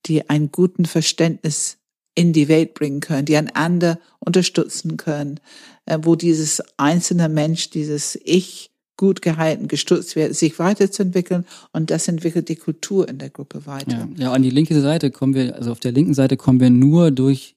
die 0.07 0.29
einen 0.29 0.53
guten 0.53 0.85
Verständnis 0.85 1.79
in 2.15 2.33
die 2.33 2.49
Welt 2.49 2.75
bringen 2.75 3.01
können, 3.01 3.25
die 3.25 3.37
einander 3.37 3.99
unterstützen 4.21 4.97
können, 4.97 5.41
äh, 5.87 5.99
wo 6.03 6.15
dieses 6.15 6.63
einzelne 6.77 7.29
Mensch, 7.29 7.71
dieses 7.71 8.19
Ich 8.25 8.71
gut 8.97 9.23
gehalten, 9.23 9.67
gestützt 9.67 10.15
wird, 10.15 10.37
sich 10.37 10.59
weiterzuentwickeln 10.59 11.47
und 11.73 11.91
das 11.91 12.07
entwickelt 12.07 12.49
die 12.49 12.57
Kultur 12.57 13.09
in 13.09 13.19
der 13.19 13.31
Gruppe 13.31 13.67
weiter. 13.67 14.09
Ja, 14.17 14.25
ja, 14.27 14.33
an 14.33 14.43
die 14.43 14.51
linke 14.51 14.81
Seite 14.81 15.11
kommen 15.11 15.35
wir, 15.35 15.57
also 15.57 15.73
auf 15.73 15.81
der 15.81 15.91
linken 15.91 16.15
Seite 16.15 16.37
kommen 16.37 16.61
wir 16.61 16.71
nur 16.71 17.11
durch 17.11 17.57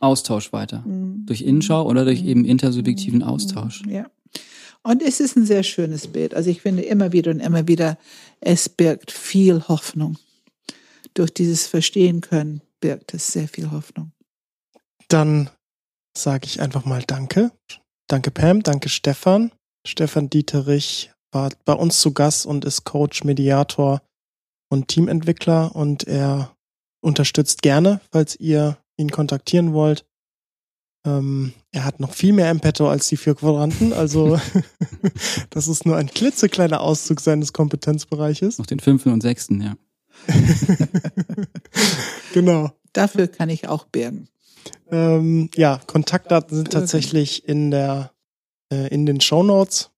Austausch 0.00 0.52
weiter. 0.52 0.80
Mhm. 0.80 1.24
Durch 1.26 1.42
Innenschau 1.42 1.86
oder 1.86 2.04
durch 2.04 2.24
eben 2.24 2.44
intersubjektiven 2.44 3.22
Austausch. 3.22 3.82
Ja. 3.86 4.06
Und 4.82 5.02
es 5.02 5.20
ist 5.20 5.36
ein 5.36 5.44
sehr 5.44 5.62
schönes 5.62 6.06
Bild. 6.06 6.34
Also 6.34 6.50
ich 6.50 6.62
finde 6.62 6.82
immer 6.82 7.12
wieder 7.12 7.30
und 7.30 7.40
immer 7.40 7.68
wieder, 7.68 7.98
es 8.40 8.68
birgt 8.68 9.10
viel 9.10 9.68
Hoffnung. 9.68 10.16
Durch 11.14 11.32
dieses 11.32 11.66
Verstehen 11.66 12.22
können 12.22 12.62
birgt 12.80 13.12
es 13.14 13.32
sehr 13.32 13.46
viel 13.46 13.70
Hoffnung. 13.70 14.12
Dann 15.08 15.50
sage 16.16 16.46
ich 16.46 16.60
einfach 16.60 16.84
mal 16.84 17.02
Danke. 17.06 17.52
Danke 18.08 18.30
Pam, 18.30 18.62
danke 18.62 18.88
Stefan. 18.88 19.52
Stefan 19.86 20.30
Dieterich 20.30 21.12
war 21.32 21.50
bei 21.64 21.74
uns 21.74 22.00
zu 22.00 22.12
Gast 22.12 22.46
und 22.46 22.64
ist 22.64 22.84
Coach, 22.84 23.24
Mediator 23.24 24.02
und 24.70 24.88
Teamentwickler 24.88 25.74
und 25.74 26.04
er 26.04 26.56
unterstützt 27.02 27.62
gerne, 27.62 28.00
falls 28.10 28.38
ihr 28.38 28.78
ihn 29.00 29.10
kontaktieren 29.10 29.72
wollt. 29.72 30.04
Ähm, 31.04 31.54
er 31.72 31.84
hat 31.84 31.98
noch 31.98 32.12
viel 32.12 32.32
mehr 32.32 32.50
im 32.50 32.60
Petto 32.60 32.88
als 32.88 33.08
die 33.08 33.16
vier 33.16 33.34
Quadranten, 33.34 33.92
also 33.94 34.38
das 35.50 35.66
ist 35.66 35.86
nur 35.86 35.96
ein 35.96 36.08
klitzekleiner 36.08 36.80
Auszug 36.82 37.20
seines 37.20 37.54
Kompetenzbereiches. 37.54 38.58
Noch 38.58 38.66
den 38.66 38.80
fünften 38.80 39.10
und 39.10 39.22
sechsten, 39.22 39.62
ja. 39.62 39.76
genau. 42.34 42.70
Dafür 42.92 43.28
kann 43.28 43.48
ich 43.48 43.68
auch 43.68 43.84
bergen. 43.84 44.28
Ähm, 44.90 45.48
ja, 45.54 45.80
Kontaktdaten 45.86 46.56
sind 46.56 46.70
tatsächlich 46.70 47.48
in 47.48 47.70
der 47.70 48.12
äh, 48.70 48.88
in 48.88 49.06
den 49.06 49.20
Show 49.20 49.42
Notes 49.42 49.90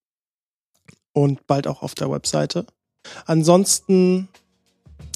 und 1.12 1.46
bald 1.46 1.66
auch 1.66 1.82
auf 1.82 1.94
der 1.94 2.10
Webseite. 2.10 2.66
Ansonsten, 3.26 4.28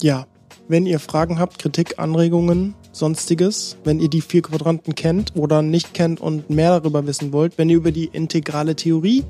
ja, 0.01 0.27
wenn 0.67 0.85
ihr 0.85 0.99
Fragen 0.99 1.39
habt, 1.39 1.59
Kritik, 1.59 1.99
Anregungen, 1.99 2.75
sonstiges, 2.97 3.77
wenn 3.83 3.99
ihr 3.99 4.09
die 4.09 4.21
vier 4.21 4.41
Quadranten 4.41 4.95
kennt 4.95 5.35
oder 5.35 5.61
nicht 5.61 5.93
kennt 5.93 6.19
und 6.19 6.49
mehr 6.49 6.79
darüber 6.79 7.05
wissen 7.07 7.31
wollt, 7.31 7.57
wenn 7.57 7.69
ihr 7.69 7.77
über 7.77 7.91
die 7.91 8.05
integrale 8.05 8.75
Theorie 8.75 9.23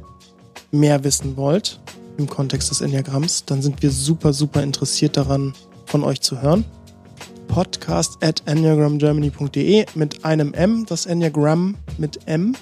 mehr 0.71 1.03
wissen 1.03 1.37
wollt 1.37 1.79
im 2.17 2.27
Kontext 2.27 2.71
des 2.71 2.81
Enneagramms, 2.81 3.45
dann 3.45 3.61
sind 3.61 3.81
wir 3.81 3.91
super, 3.91 4.33
super 4.33 4.63
interessiert 4.63 5.17
daran, 5.17 5.53
von 5.85 6.03
euch 6.03 6.21
zu 6.21 6.41
hören. 6.41 6.65
Podcast 7.47 8.17
at 8.21 8.43
enneagramgermany.de 8.45 9.85
mit 9.95 10.25
einem 10.25 10.53
M, 10.53 10.85
das 10.87 11.05
Enneagramm 11.05 11.75
mit 11.97 12.19
M. 12.27 12.55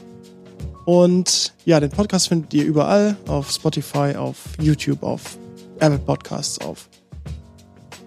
Und 0.86 1.54
ja, 1.66 1.80
den 1.80 1.90
Podcast 1.90 2.28
findet 2.28 2.54
ihr 2.54 2.66
überall 2.66 3.18
auf 3.28 3.50
Spotify, 3.50 4.16
auf 4.16 4.38
YouTube, 4.60 5.02
auf 5.02 5.38
Apple 5.80 6.00
Podcasts, 6.00 6.60
auf 6.60 6.88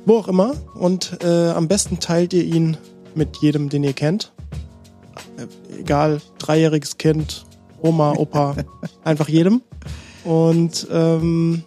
wo 0.08 0.18
auch 0.18 0.28
immer. 0.28 0.54
Und 0.74 1.18
äh, 1.22 1.50
am 1.50 1.68
besten 1.68 2.00
teilt 2.00 2.32
ihr 2.32 2.44
ihn 2.44 2.76
mit 3.14 3.36
jedem, 3.38 3.68
den 3.68 3.84
ihr 3.84 3.92
kennt. 3.92 4.32
Äh, 5.36 5.80
egal, 5.80 6.20
dreijähriges 6.38 6.98
Kind, 6.98 7.44
Oma, 7.80 8.12
Opa, 8.12 8.56
einfach 9.04 9.28
jedem. 9.28 9.62
Und 10.24 10.86
ähm, 10.90 11.62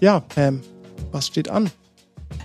ja, 0.00 0.20
Pam, 0.20 0.62
was 1.12 1.26
steht 1.26 1.48
an? 1.48 1.70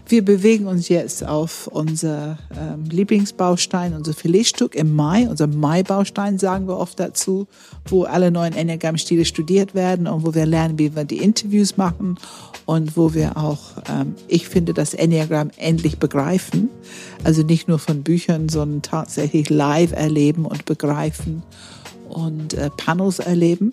Wir 0.08 0.24
bewegen 0.24 0.68
uns 0.68 0.88
jetzt 0.88 1.26
auf 1.26 1.66
unser 1.66 2.38
ähm, 2.56 2.84
Lieblingsbaustein, 2.86 3.96
unser 3.96 4.14
Filetstück 4.14 4.76
im 4.76 4.96
Mai, 4.96 5.28
unser 5.28 5.48
Mai-Baustein 5.48 6.38
sagen 6.38 6.68
wir 6.68 6.78
oft 6.78 7.00
dazu, 7.00 7.48
wo 7.88 8.04
alle 8.04 8.30
neuen 8.30 8.54
Enneagramm-Stile 8.54 9.26
studiert 9.26 9.74
werden 9.74 10.06
und 10.06 10.24
wo 10.24 10.36
wir 10.36 10.46
lernen, 10.46 10.78
wie 10.78 10.96
wir 10.96 11.06
die 11.06 11.18
Interviews 11.18 11.78
machen 11.78 12.20
und 12.68 12.96
wo 12.96 13.16
wir 13.16 13.36
auch, 13.36 13.60
ähm, 13.90 14.14
ich 14.28 14.48
finde, 14.48 14.76
das 14.76 14.94
Enneagramm 14.94 15.50
endlich 15.58 15.98
begreifen. 15.98 16.70
Also 17.24 17.42
nicht 17.42 17.68
nur 17.68 17.80
von 17.80 18.04
Büchern, 18.04 18.48
sondern 18.48 18.84
tatsächlich 18.84 19.50
live 19.50 19.92
erleben 19.92 20.46
und 20.46 20.66
begreifen 20.66 21.42
und 22.10 22.54
äh, 22.54 22.70
Panos 22.78 23.18
erleben. 23.18 23.72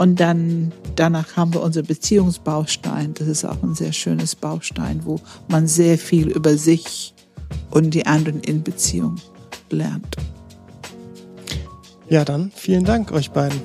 Und 0.00 0.18
dann 0.18 0.72
danach 0.96 1.36
haben 1.36 1.52
wir 1.52 1.60
unser 1.60 1.82
Beziehungsbaustein. 1.82 3.12
Das 3.12 3.28
ist 3.28 3.44
auch 3.44 3.62
ein 3.62 3.74
sehr 3.74 3.92
schönes 3.92 4.34
Baustein, 4.34 5.02
wo 5.04 5.20
man 5.48 5.66
sehr 5.66 5.98
viel 5.98 6.28
über 6.28 6.56
sich 6.56 7.12
und 7.70 7.90
die 7.90 8.06
anderen 8.06 8.40
in 8.40 8.62
Beziehung 8.62 9.16
lernt. 9.68 10.16
Ja, 12.08 12.24
dann 12.24 12.50
vielen 12.56 12.84
Dank 12.84 13.12
euch 13.12 13.30
beiden. 13.30 13.60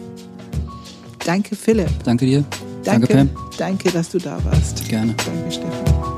Danke, 1.25 1.55
Philipp. 1.55 2.03
Danke 2.03 2.25
dir. 2.25 2.43
Danke, 2.83 3.07
Danke, 3.07 3.33
Pam. 3.33 3.49
Danke, 3.57 3.91
dass 3.91 4.09
du 4.09 4.17
da 4.17 4.38
warst. 4.43 4.89
Gerne. 4.89 5.15
Danke, 5.25 5.49
Stefan. 5.53 6.14